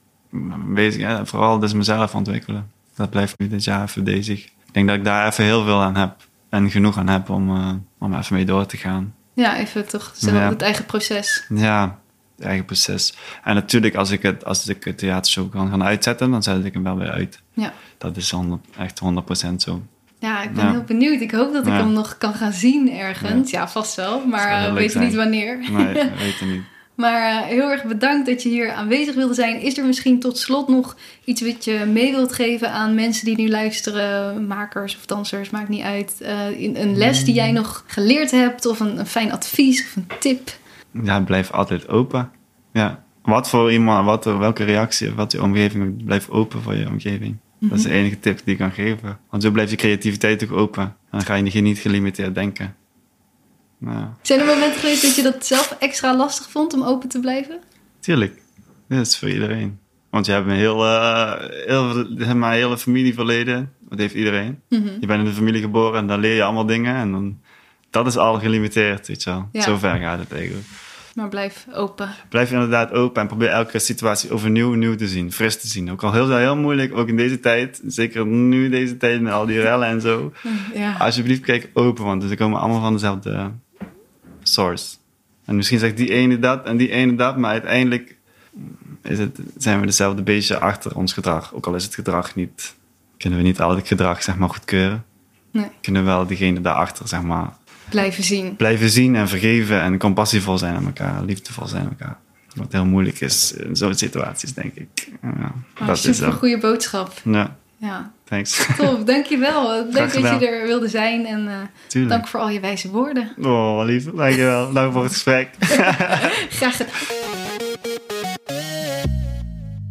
bezig, 0.74 1.00
ja, 1.00 1.24
vooral 1.24 1.58
dus 1.58 1.72
mezelf 1.72 2.14
ontwikkelen. 2.14 2.70
Dat 2.94 3.10
blijft 3.10 3.38
nu 3.38 3.48
dit 3.48 3.64
jaar 3.64 3.82
even 3.82 4.04
bezig. 4.04 4.44
Ik 4.44 4.72
denk 4.72 4.88
dat 4.88 4.96
ik 4.96 5.04
daar 5.04 5.26
even 5.26 5.44
heel 5.44 5.64
veel 5.64 5.82
aan 5.82 5.96
heb 5.96 6.16
en 6.48 6.70
genoeg 6.70 6.98
aan 6.98 7.08
heb 7.08 7.30
om, 7.30 7.56
uh, 7.56 7.72
om 7.98 8.14
even 8.14 8.34
mee 8.34 8.44
door 8.44 8.66
te 8.66 8.76
gaan. 8.76 9.14
Ja, 9.34 9.56
even 9.56 9.88
toch 9.88 10.12
zelf 10.14 10.36
ja. 10.36 10.48
het 10.48 10.62
eigen 10.62 10.84
proces. 10.84 11.46
Ja, 11.48 11.98
eigen 12.38 12.64
proces. 12.64 13.14
En 13.44 13.54
natuurlijk, 13.54 13.94
als 13.94 14.10
ik 14.10 14.22
het, 14.22 14.44
als 14.44 14.68
ik 14.68 14.84
het 14.84 14.98
theatershow 14.98 15.50
kan 15.50 15.70
gaan 15.70 15.84
uitzetten, 15.84 16.30
dan 16.30 16.42
zet 16.42 16.64
ik 16.64 16.72
hem 16.72 16.82
wel 16.82 16.98
weer 16.98 17.10
uit. 17.10 17.40
Ja. 17.52 17.72
Dat 17.98 18.16
is 18.16 18.30
100, 18.30 18.60
echt 18.78 19.00
100% 19.50 19.54
zo. 19.56 19.82
Ja, 20.18 20.42
ik 20.42 20.54
ben 20.54 20.64
ja. 20.64 20.70
heel 20.70 20.82
benieuwd. 20.82 21.20
Ik 21.20 21.30
hoop 21.30 21.52
dat 21.52 21.66
ik 21.66 21.72
ja. 21.72 21.78
hem 21.78 21.92
nog 21.92 22.18
kan 22.18 22.34
gaan 22.34 22.52
zien 22.52 22.92
ergens. 22.92 23.50
Ja, 23.50 23.68
vast 23.68 23.94
wel, 23.94 24.26
maar 24.26 24.68
we 24.68 24.78
weten 24.78 25.00
niet 25.00 25.14
wanneer. 25.14 25.58
Nee, 25.70 25.92
we 25.92 26.10
weten 26.18 26.50
niet. 26.50 26.62
Maar 26.98 27.32
uh, 27.32 27.48
heel 27.48 27.70
erg 27.70 27.84
bedankt 27.84 28.26
dat 28.26 28.42
je 28.42 28.48
hier 28.48 28.72
aanwezig 28.72 29.14
wilde 29.14 29.34
zijn. 29.34 29.60
Is 29.60 29.78
er 29.78 29.84
misschien 29.84 30.20
tot 30.20 30.38
slot 30.38 30.68
nog 30.68 30.96
iets 31.24 31.40
wat 31.40 31.64
je 31.64 31.84
mee 31.92 32.10
wilt 32.10 32.32
geven 32.32 32.72
aan 32.72 32.94
mensen 32.94 33.24
die 33.24 33.36
nu 33.36 33.48
luisteren, 33.48 34.46
makers 34.46 34.96
of 34.96 35.06
dansers, 35.06 35.50
maakt 35.50 35.68
niet 35.68 35.82
uit. 35.82 36.14
Uh, 36.22 36.60
in 36.60 36.76
een 36.76 36.96
les 36.96 37.24
die 37.24 37.34
jij 37.34 37.52
nog 37.52 37.84
geleerd 37.86 38.30
hebt, 38.30 38.66
of 38.66 38.80
een, 38.80 38.98
een, 38.98 39.06
fijn 39.06 39.32
advies 39.32 39.84
of 39.84 39.96
een 39.96 40.06
tip? 40.20 40.50
Ja, 41.02 41.20
blijf 41.20 41.50
altijd 41.50 41.88
open. 41.88 42.30
Ja. 42.72 43.04
Wat 43.22 43.48
voor 43.48 43.72
iemand, 43.72 44.04
wat, 44.04 44.24
welke 44.24 44.64
reactie, 44.64 45.12
wat 45.12 45.32
je 45.32 45.42
omgeving, 45.42 46.04
blijf 46.04 46.28
open 46.28 46.62
voor 46.62 46.74
je 46.74 46.88
omgeving. 46.88 47.30
Mm 47.30 47.40
-hmm. 47.58 47.68
Dat 47.68 47.78
is 47.78 47.84
de 47.84 47.90
enige 47.90 48.20
tip 48.20 48.40
die 48.44 48.52
ik 48.52 48.58
kan 48.58 48.72
geven. 48.72 49.18
Want 49.30 49.42
zo 49.42 49.50
blijft 49.50 49.70
je 49.70 49.76
creativiteit 49.76 50.44
ook 50.44 50.52
open. 50.52 50.82
En 50.82 50.94
dan 51.10 51.22
ga 51.22 51.34
je 51.34 51.60
niet 51.60 51.78
gelimiteerd 51.78 52.34
denken. 52.34 52.76
Nou. 53.78 54.06
Zijn 54.22 54.40
er 54.40 54.46
momenten 54.46 54.80
geweest 54.80 55.02
dat 55.02 55.14
je 55.14 55.22
dat 55.22 55.46
zelf 55.46 55.76
extra 55.78 56.16
lastig 56.16 56.50
vond 56.50 56.74
om 56.74 56.82
open 56.82 57.08
te 57.08 57.20
blijven? 57.20 57.60
Tuurlijk. 58.00 58.42
Dat 58.88 59.06
is 59.06 59.18
voor 59.18 59.30
iedereen. 59.30 59.78
Want 60.10 60.26
je 60.26 60.32
hebt 60.32 60.46
een 60.46 60.52
heel, 60.52 60.84
uh, 60.84 61.34
heel, 61.66 62.34
maar, 62.34 62.52
hele 62.52 62.78
familieverleden. 62.78 63.72
Dat 63.88 63.98
heeft 63.98 64.14
iedereen. 64.14 64.60
Mm 64.68 64.82
-hmm. 64.82 64.96
Je 65.00 65.06
bent 65.06 65.20
in 65.20 65.26
een 65.26 65.32
familie 65.32 65.60
geboren 65.60 65.98
en 65.98 66.06
dan 66.06 66.20
leer 66.20 66.34
je 66.34 66.42
allemaal 66.42 66.66
dingen. 66.66 66.94
En 66.94 67.12
dan, 67.12 67.40
dat 67.90 68.06
is 68.06 68.16
al 68.16 68.38
gelimiteerd, 68.38 69.06
weet 69.06 69.22
je 69.22 69.30
wel. 69.30 69.48
Ja. 69.52 69.60
Zo 69.60 69.76
ver 69.76 69.96
gaat 69.96 70.18
het 70.18 70.32
eigenlijk. 70.32 70.66
Maar 71.14 71.28
blijf 71.28 71.66
open. 71.72 72.08
Blijf 72.28 72.52
inderdaad 72.52 72.92
open 72.92 73.22
en 73.22 73.28
probeer 73.28 73.48
elke 73.48 73.78
situatie 73.78 74.30
overnieuw 74.30 74.74
nieuw 74.74 74.94
te 74.94 75.08
zien. 75.08 75.32
Fris 75.32 75.60
te 75.60 75.68
zien. 75.68 75.90
Ook 75.90 76.02
al 76.02 76.12
heel, 76.12 76.36
heel 76.36 76.56
moeilijk, 76.56 76.96
ook 76.96 77.08
in 77.08 77.16
deze 77.16 77.40
tijd. 77.40 77.80
Zeker 77.86 78.26
nu 78.26 78.68
deze 78.68 78.96
tijd 78.96 79.20
met 79.20 79.32
al 79.32 79.46
die 79.46 79.60
rellen 79.60 79.88
en 79.88 80.00
zo. 80.00 80.32
Ja. 80.74 80.96
Alsjeblieft 80.98 81.40
kijk 81.40 81.70
open, 81.72 82.04
want 82.04 82.24
ze 82.28 82.36
komen 82.36 82.60
allemaal 82.60 82.80
van 82.80 82.92
dezelfde 82.92 83.50
source. 84.42 84.96
En 85.44 85.56
misschien 85.56 85.78
zegt 85.78 85.96
die 85.96 86.12
ene 86.12 86.38
dat 86.38 86.66
en 86.66 86.76
die 86.76 86.90
ene 86.90 87.14
dat, 87.14 87.36
maar 87.36 87.50
uiteindelijk 87.50 88.16
is 89.02 89.18
het, 89.18 89.40
zijn 89.56 89.80
we 89.80 89.86
dezelfde 89.86 90.22
beestje 90.22 90.58
achter 90.58 90.96
ons 90.96 91.12
gedrag. 91.12 91.54
Ook 91.54 91.66
al 91.66 91.74
is 91.74 91.84
het 91.84 91.94
gedrag 91.94 92.34
niet, 92.34 92.74
kunnen 93.16 93.38
we 93.38 93.44
niet 93.44 93.60
al 93.60 93.76
het 93.76 93.88
gedrag 93.88 94.22
zeg 94.22 94.36
maar 94.36 94.48
goedkeuren. 94.48 95.04
Nee. 95.50 95.66
Kunnen 95.80 96.02
we 96.02 96.08
wel 96.08 96.26
diegene 96.26 96.60
daarachter 96.60 97.08
zeg 97.08 97.22
maar 97.22 97.56
blijven 97.90 98.24
zien. 98.24 98.56
Blijven 98.56 98.90
zien 98.90 99.16
en 99.16 99.28
vergeven 99.28 99.80
en 99.80 99.98
compassievol 99.98 100.58
zijn 100.58 100.74
aan 100.74 100.84
elkaar, 100.86 101.22
liefdevol 101.24 101.66
zijn 101.66 101.82
aan 101.82 101.88
elkaar. 101.98 102.18
Wat 102.54 102.72
heel 102.72 102.84
moeilijk 102.84 103.20
is 103.20 103.52
in 103.52 103.76
zo'n 103.76 103.94
situaties, 103.94 104.54
denk 104.54 104.74
ik. 104.74 105.08
Ja, 105.22 105.52
oh, 105.80 105.86
dat 105.86 105.96
super 105.98 106.10
is 106.10 106.20
een 106.20 106.32
goede 106.32 106.58
boodschap. 106.58 107.12
Ja, 107.24 107.56
Ja, 107.76 108.12
thanks. 108.24 108.66
tof. 108.76 109.04
Dankjewel. 109.04 109.84
Leuk 109.90 110.12
dat 110.12 110.40
je 110.40 110.46
er 110.48 110.66
wilde 110.66 110.88
zijn 110.88 111.26
en 111.26 111.44
uh, 111.44 111.52
Tuurlijk. 111.86 112.12
dank 112.12 112.28
voor 112.28 112.40
al 112.40 112.48
je 112.48 112.60
wijze 112.60 112.90
woorden. 112.90 113.32
Oh, 113.40 113.76
wat 113.76 113.86
lief. 113.86 114.04
Dankjewel. 114.04 114.72
Dank 114.72 114.92
voor 114.92 115.02
het 115.02 115.12
gesprek. 115.12 115.48
Graag 116.58 116.76
gedaan. 116.76 116.92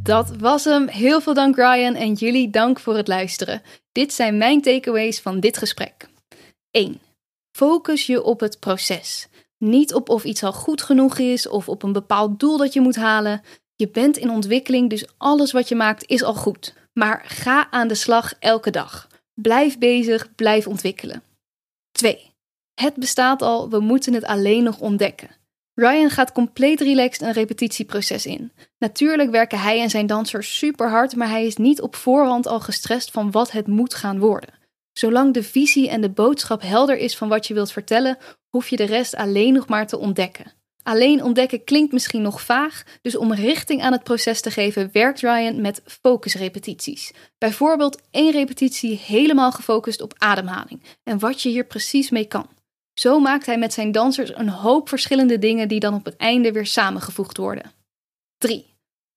Dat 0.04 0.34
was 0.40 0.64
hem. 0.64 0.88
Heel 0.88 1.22
veel 1.22 1.34
dank 1.34 1.56
Ryan 1.56 1.96
en 1.96 2.14
jullie 2.14 2.50
dank 2.50 2.80
voor 2.80 2.96
het 2.98 3.08
luisteren. 3.08 3.62
Dit 3.92 4.14
zijn 4.14 4.38
mijn 4.38 4.62
takeaways 4.62 5.20
van 5.20 5.40
dit 5.40 5.58
gesprek. 5.58 6.08
1. 6.72 7.00
Focus 7.58 8.06
je 8.06 8.24
op 8.24 8.40
het 8.40 8.60
proces. 8.60 9.28
Niet 9.58 9.94
op 9.94 10.10
of 10.10 10.24
iets 10.24 10.44
al 10.44 10.54
goed 10.54 10.82
genoeg 10.82 11.18
is 11.18 11.48
of 11.48 11.70
op 11.70 11.84
een 11.84 11.92
bepaald 11.92 12.40
doel 12.40 12.58
dat 12.58 12.74
je 12.74 12.82
moet 12.82 12.96
halen. 12.96 13.42
Je 13.76 13.90
bent 13.90 14.18
in 14.18 14.30
ontwikkeling, 14.30 14.90
dus 14.90 15.06
alles 15.18 15.52
wat 15.52 15.70
je 15.70 15.76
maakt 15.76 16.10
is 16.10 16.24
al 16.24 16.34
goed. 16.34 16.74
Maar 16.94 17.24
ga 17.26 17.72
aan 17.72 17.88
de 17.88 17.96
slag 17.96 18.34
elke 18.40 18.70
dag. 18.72 19.08
Blijf 19.34 19.78
bezig, 19.78 20.36
blijf 20.36 20.68
ontwikkelen. 20.68 21.24
2. 21.92 22.32
Het 22.74 22.96
bestaat 22.96 23.42
al, 23.42 23.70
we 23.70 23.80
moeten 23.80 24.14
het 24.14 24.24
alleen 24.24 24.64
nog 24.64 24.80
ontdekken. 24.80 25.30
Ryan 25.74 26.10
gaat 26.10 26.32
compleet 26.32 26.82
relaxed 26.82 27.22
een 27.22 27.34
repetitieproces 27.34 28.26
in. 28.26 28.52
Natuurlijk 28.78 29.32
werken 29.32 29.60
hij 29.60 29.82
en 29.82 29.90
zijn 29.90 30.08
dansers 30.08 30.58
super 30.58 30.90
hard, 30.90 31.16
maar 31.16 31.30
hij 31.30 31.46
is 31.46 31.56
niet 31.56 31.82
op 31.82 31.96
voorhand 31.96 32.48
al 32.48 32.60
gestrest 32.60 33.12
van 33.12 33.32
wat 33.32 33.52
het 33.52 33.68
moet 33.68 33.94
gaan 33.94 34.20
worden. 34.20 34.57
Zolang 34.98 35.34
de 35.34 35.44
visie 35.44 35.90
en 35.90 36.02
de 36.02 36.10
boodschap 36.10 36.62
helder 36.62 36.98
is 36.98 37.18
van 37.18 37.30
wat 37.30 37.48
je 37.48 37.54
wilt 37.54 37.72
vertellen, 37.72 38.18
hoef 38.50 38.70
je 38.70 38.76
de 38.76 38.84
rest 38.84 39.16
alleen 39.16 39.54
nog 39.54 39.68
maar 39.68 39.88
te 39.88 39.98
ontdekken. 39.98 40.54
Alleen 40.84 41.24
ontdekken 41.24 41.64
klinkt 41.64 41.94
misschien 41.94 42.22
nog 42.22 42.42
vaag, 42.42 42.84
dus 43.02 43.18
om 43.18 43.34
richting 43.34 43.82
aan 43.82 43.92
het 43.92 44.04
proces 44.04 44.42
te 44.42 44.52
geven, 44.52 44.90
werkt 44.92 45.20
Ryan 45.20 45.62
met 45.62 45.82
focusrepetities. 45.86 47.14
Bijvoorbeeld 47.38 48.02
één 48.12 48.32
repetitie 48.32 48.98
helemaal 48.98 49.52
gefocust 49.52 50.02
op 50.02 50.14
ademhaling 50.18 50.84
en 51.04 51.20
wat 51.20 51.42
je 51.42 51.50
hier 51.50 51.66
precies 51.66 52.10
mee 52.10 52.26
kan. 52.26 52.50
Zo 52.94 53.20
maakt 53.20 53.46
hij 53.46 53.58
met 53.58 53.74
zijn 53.74 53.92
dansers 53.92 54.36
een 54.36 54.50
hoop 54.50 54.90
verschillende 54.90 55.40
dingen 55.40 55.68
die 55.68 55.80
dan 55.80 55.94
op 55.94 56.06
het 56.06 56.16
einde 56.16 56.52
weer 56.52 56.66
samengevoegd 56.66 57.38
worden. 57.38 57.72
3. 58.38 58.66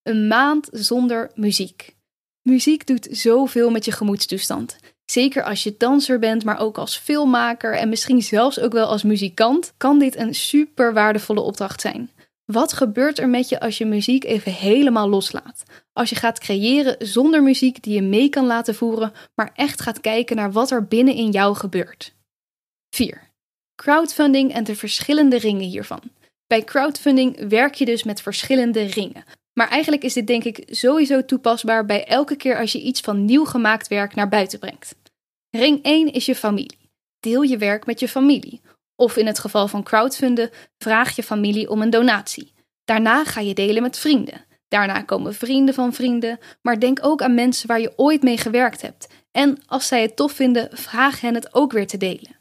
Een 0.03 0.27
maand 0.29 0.69
zonder 0.73 1.31
muziek. 1.35 1.97
Muziek 2.43 2.87
doet 2.87 3.09
zoveel 3.11 3.71
met 3.71 3.85
je 3.85 3.93
gemoedstoestand. 3.93 4.77
Zeker 5.11 5.43
als 5.43 5.63
je 5.63 5.75
danser 5.79 6.19
bent, 6.19 6.45
maar 6.45 6.59
ook 6.59 6.79
als 6.79 6.97
filmmaker 6.97 7.77
en 7.77 7.89
misschien 7.89 8.23
zelfs 8.23 8.61
ook 8.61 8.73
wel 8.73 8.87
als 8.87 9.03
muzikant, 9.03 9.73
kan 9.77 9.99
dit 9.99 10.17
een 10.17 10.35
super 10.35 10.93
waardevolle 10.93 11.41
opdracht 11.41 11.81
zijn. 11.81 12.11
Wat 12.45 12.73
gebeurt 12.73 13.19
er 13.19 13.29
met 13.29 13.49
je 13.49 13.61
als 13.61 13.79
je 13.79 13.87
muziek 13.87 14.25
even 14.25 14.53
helemaal 14.53 15.09
loslaat? 15.09 15.63
Als 15.93 16.11
je 16.11 16.17
gaat 16.17 16.39
creëren 16.39 16.97
zonder 16.99 17.43
muziek 17.43 17.83
die 17.83 17.95
je 17.95 18.03
mee 18.03 18.29
kan 18.29 18.47
laten 18.47 18.75
voeren, 18.75 19.13
maar 19.35 19.51
echt 19.55 19.81
gaat 19.81 20.01
kijken 20.01 20.37
naar 20.37 20.53
wat 20.53 20.71
er 20.71 20.85
binnen 20.85 21.15
in 21.15 21.31
jou 21.31 21.57
gebeurt. 21.57 22.15
4. 22.91 23.31
Crowdfunding 23.75 24.53
en 24.53 24.65
de 24.65 24.77
verschillende 24.77 25.39
ringen 25.39 25.69
hiervan. 25.69 26.03
Bij 26.47 26.65
crowdfunding 26.65 27.49
werk 27.49 27.75
je 27.75 27.85
dus 27.85 28.03
met 28.03 28.23
verschillende 28.23 28.83
ringen. 28.83 29.25
Maar 29.53 29.69
eigenlijk 29.69 30.03
is 30.03 30.13
dit 30.13 30.27
denk 30.27 30.45
ik 30.45 30.63
sowieso 30.67 31.25
toepasbaar 31.25 31.87
bij 31.87 32.05
elke 32.05 32.37
keer 32.37 32.59
als 32.59 32.73
je 32.73 32.83
iets 32.83 33.01
van 33.01 33.25
nieuw 33.25 33.45
gemaakt 33.45 33.89
werk 33.89 34.15
naar 34.15 34.29
buiten 34.29 34.59
brengt. 34.59 34.99
Ring 35.51 35.83
1 35.83 36.13
is 36.13 36.27
je 36.27 36.35
familie. 36.35 36.91
Deel 37.21 37.43
je 37.43 37.57
werk 37.57 37.87
met 37.87 38.01
je 38.01 38.09
familie. 38.09 38.61
Of 38.97 39.17
in 39.17 39.27
het 39.27 39.39
geval 39.39 39.69
van 39.69 39.83
crowdfunden, 39.83 40.51
vraag 40.79 41.17
je 41.17 41.23
familie 41.23 41.71
om 41.71 41.83
een 41.83 41.91
donatie. 41.91 42.53
Daarna 42.85 43.25
ga 43.25 43.41
je 43.41 43.55
delen 43.55 43.83
met 43.83 43.99
vrienden. 43.99 44.45
Daarna 44.69 45.03
komen 45.03 45.35
vrienden 45.35 45.75
van 45.75 45.93
vrienden, 45.93 46.39
maar 46.63 46.81
denk 46.81 47.05
ook 47.05 47.23
aan 47.23 47.35
mensen 47.35 47.69
waar 47.69 47.81
je 47.81 47.93
ooit 47.97 48.23
mee 48.23 48.37
gewerkt 48.39 48.83
hebt. 48.83 49.07
En 49.31 49.59
als 49.67 49.87
zij 49.87 50.03
het 50.03 50.17
tof 50.17 50.33
vinden, 50.33 50.69
vraag 50.73 51.21
hen 51.21 51.35
het 51.35 51.55
ook 51.55 51.73
weer 51.73 51.87
te 51.87 51.97
delen. 51.97 52.39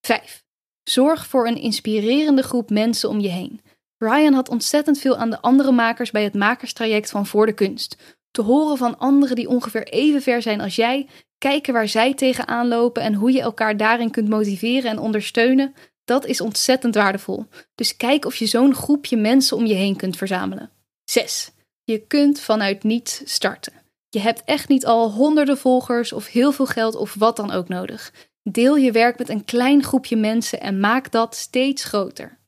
5. 0.00 0.44
Zorg 0.82 1.26
voor 1.26 1.46
een 1.46 1.60
inspirerende 1.60 2.42
groep 2.42 2.70
mensen 2.70 3.08
om 3.08 3.20
je 3.20 3.28
heen. 3.28 3.60
Ryan 3.98 4.32
had 4.32 4.48
ontzettend 4.48 4.98
veel 4.98 5.16
aan 5.16 5.30
de 5.30 5.40
andere 5.40 5.72
makers 5.72 6.10
bij 6.10 6.22
het 6.22 6.34
makerstraject 6.34 7.10
van 7.10 7.26
Voor 7.26 7.46
de 7.46 7.54
Kunst. 7.54 8.18
Te 8.30 8.42
horen 8.42 8.76
van 8.76 8.98
anderen 8.98 9.36
die 9.36 9.48
ongeveer 9.48 9.84
even 9.84 10.22
ver 10.22 10.42
zijn 10.42 10.60
als 10.60 10.76
jij, 10.76 11.08
kijken 11.48 11.72
waar 11.72 11.88
zij 11.88 12.14
tegenaan 12.14 12.68
lopen 12.68 13.02
en 13.02 13.14
hoe 13.14 13.32
je 13.32 13.40
elkaar 13.40 13.76
daarin 13.76 14.10
kunt 14.10 14.28
motiveren 14.28 14.90
en 14.90 14.98
ondersteunen, 14.98 15.74
Dat 16.04 16.26
is 16.26 16.40
ontzettend 16.40 16.94
waardevol. 16.94 17.46
Dus 17.74 17.96
kijk 17.96 18.24
of 18.24 18.36
je 18.36 18.46
zo'n 18.46 18.74
groepje 18.74 19.16
mensen 19.16 19.56
om 19.56 19.66
je 19.66 19.74
heen 19.74 19.96
kunt 19.96 20.16
verzamelen. 20.16 20.70
6. 21.04 21.50
Je 21.82 21.98
kunt 22.06 22.40
vanuit 22.40 22.82
niets 22.82 23.22
starten. 23.24 23.72
Je 24.08 24.20
hebt 24.20 24.42
echt 24.44 24.68
niet 24.68 24.86
al 24.86 25.10
honderden 25.10 25.58
volgers 25.58 26.12
of 26.12 26.26
heel 26.26 26.52
veel 26.52 26.66
geld 26.66 26.94
of 26.94 27.14
wat 27.14 27.36
dan 27.36 27.50
ook 27.50 27.68
nodig. 27.68 28.12
Deel 28.42 28.76
je 28.76 28.92
werk 28.92 29.18
met 29.18 29.28
een 29.28 29.44
klein 29.44 29.82
groepje 29.82 30.16
mensen 30.16 30.60
en 30.60 30.80
maak 30.80 31.12
dat 31.12 31.34
steeds 31.34 31.84
groter. 31.84 32.38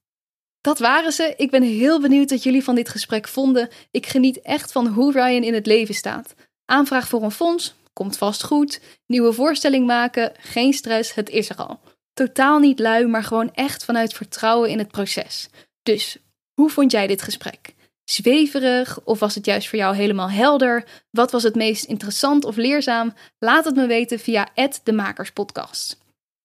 Dat 0.60 0.78
waren 0.78 1.12
ze. 1.12 1.34
Ik 1.36 1.50
ben 1.50 1.62
heel 1.62 2.00
benieuwd 2.00 2.30
wat 2.30 2.42
jullie 2.42 2.64
van 2.64 2.74
dit 2.74 2.88
gesprek 2.88 3.28
vonden. 3.28 3.68
Ik 3.90 4.06
geniet 4.06 4.40
echt 4.40 4.72
van 4.72 4.86
hoe 4.86 5.12
Ryan 5.12 5.42
in 5.42 5.54
het 5.54 5.66
leven 5.66 5.94
staat. 5.94 6.34
Aanvraag 6.64 7.08
voor 7.08 7.22
een 7.22 7.30
fonds? 7.30 7.74
Komt 7.96 8.18
vast 8.18 8.44
goed. 8.44 8.80
Nieuwe 9.06 9.32
voorstelling 9.32 9.86
maken? 9.86 10.32
Geen 10.38 10.72
stress, 10.72 11.14
het 11.14 11.30
is 11.30 11.48
er 11.48 11.56
al. 11.56 11.80
Totaal 12.12 12.58
niet 12.58 12.78
lui, 12.78 13.06
maar 13.06 13.22
gewoon 13.24 13.54
echt 13.54 13.84
vanuit 13.84 14.14
vertrouwen 14.14 14.70
in 14.70 14.78
het 14.78 14.90
proces. 14.90 15.48
Dus, 15.82 16.16
hoe 16.54 16.70
vond 16.70 16.90
jij 16.90 17.06
dit 17.06 17.22
gesprek? 17.22 17.74
Zweverig 18.04 19.00
of 19.04 19.18
was 19.18 19.34
het 19.34 19.46
juist 19.46 19.68
voor 19.68 19.78
jou 19.78 19.96
helemaal 19.96 20.30
helder? 20.30 20.84
Wat 21.10 21.30
was 21.30 21.42
het 21.42 21.54
meest 21.54 21.84
interessant 21.84 22.44
of 22.44 22.56
leerzaam? 22.56 23.14
Laat 23.38 23.64
het 23.64 23.74
me 23.74 23.86
weten 23.86 24.18
via 24.18 24.48
de 24.82 24.92
Makerspodcast. 24.92 25.98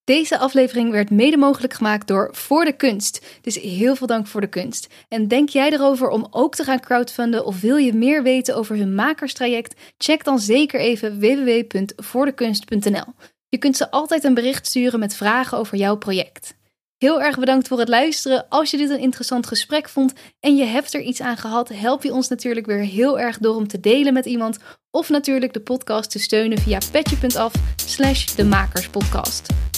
Deze 0.03 0.37
aflevering 0.37 0.91
werd 0.91 1.09
mede 1.09 1.37
mogelijk 1.37 1.73
gemaakt 1.73 2.07
door 2.07 2.29
Voor 2.31 2.65
de 2.65 2.73
Kunst. 2.73 3.39
Dus 3.41 3.55
heel 3.59 3.95
veel 3.95 4.07
dank 4.07 4.27
voor 4.27 4.41
de 4.41 4.47
kunst. 4.47 4.87
En 5.07 5.27
denk 5.27 5.49
jij 5.49 5.71
erover 5.71 6.09
om 6.09 6.27
ook 6.29 6.55
te 6.55 6.63
gaan 6.63 6.79
crowdfunden 6.79 7.45
of 7.45 7.61
wil 7.61 7.77
je 7.77 7.93
meer 7.93 8.23
weten 8.23 8.55
over 8.55 8.77
hun 8.77 8.95
makerstraject? 8.95 9.93
Check 9.97 10.23
dan 10.23 10.39
zeker 10.39 10.79
even 10.79 11.19
www.voordekunst.nl. 11.19 13.13
Je 13.49 13.57
kunt 13.57 13.77
ze 13.77 13.91
altijd 13.91 14.23
een 14.23 14.33
bericht 14.33 14.67
sturen 14.67 14.99
met 14.99 15.15
vragen 15.15 15.57
over 15.57 15.77
jouw 15.77 15.95
project. 15.95 16.59
Heel 16.97 17.21
erg 17.21 17.39
bedankt 17.39 17.67
voor 17.67 17.79
het 17.79 17.89
luisteren. 17.89 18.49
Als 18.49 18.71
je 18.71 18.77
dit 18.77 18.89
een 18.89 18.99
interessant 18.99 19.47
gesprek 19.47 19.89
vond 19.89 20.13
en 20.39 20.55
je 20.55 20.65
hebt 20.65 20.93
er 20.93 21.01
iets 21.01 21.21
aan 21.21 21.37
gehad, 21.37 21.69
help 21.69 22.03
je 22.03 22.13
ons 22.13 22.27
natuurlijk 22.27 22.65
weer 22.65 22.83
heel 22.83 23.19
erg 23.19 23.37
door 23.37 23.55
om 23.55 23.67
te 23.67 23.79
delen 23.79 24.13
met 24.13 24.25
iemand 24.25 24.57
of 24.91 25.09
natuurlijk 25.09 25.53
de 25.53 25.61
podcast 25.61 26.11
te 26.11 26.19
steunen 26.19 26.57
via 26.57 26.79
petje.af 26.91 27.53
slash 27.75 28.25
de 28.25 28.43
makerspodcast. 28.43 29.70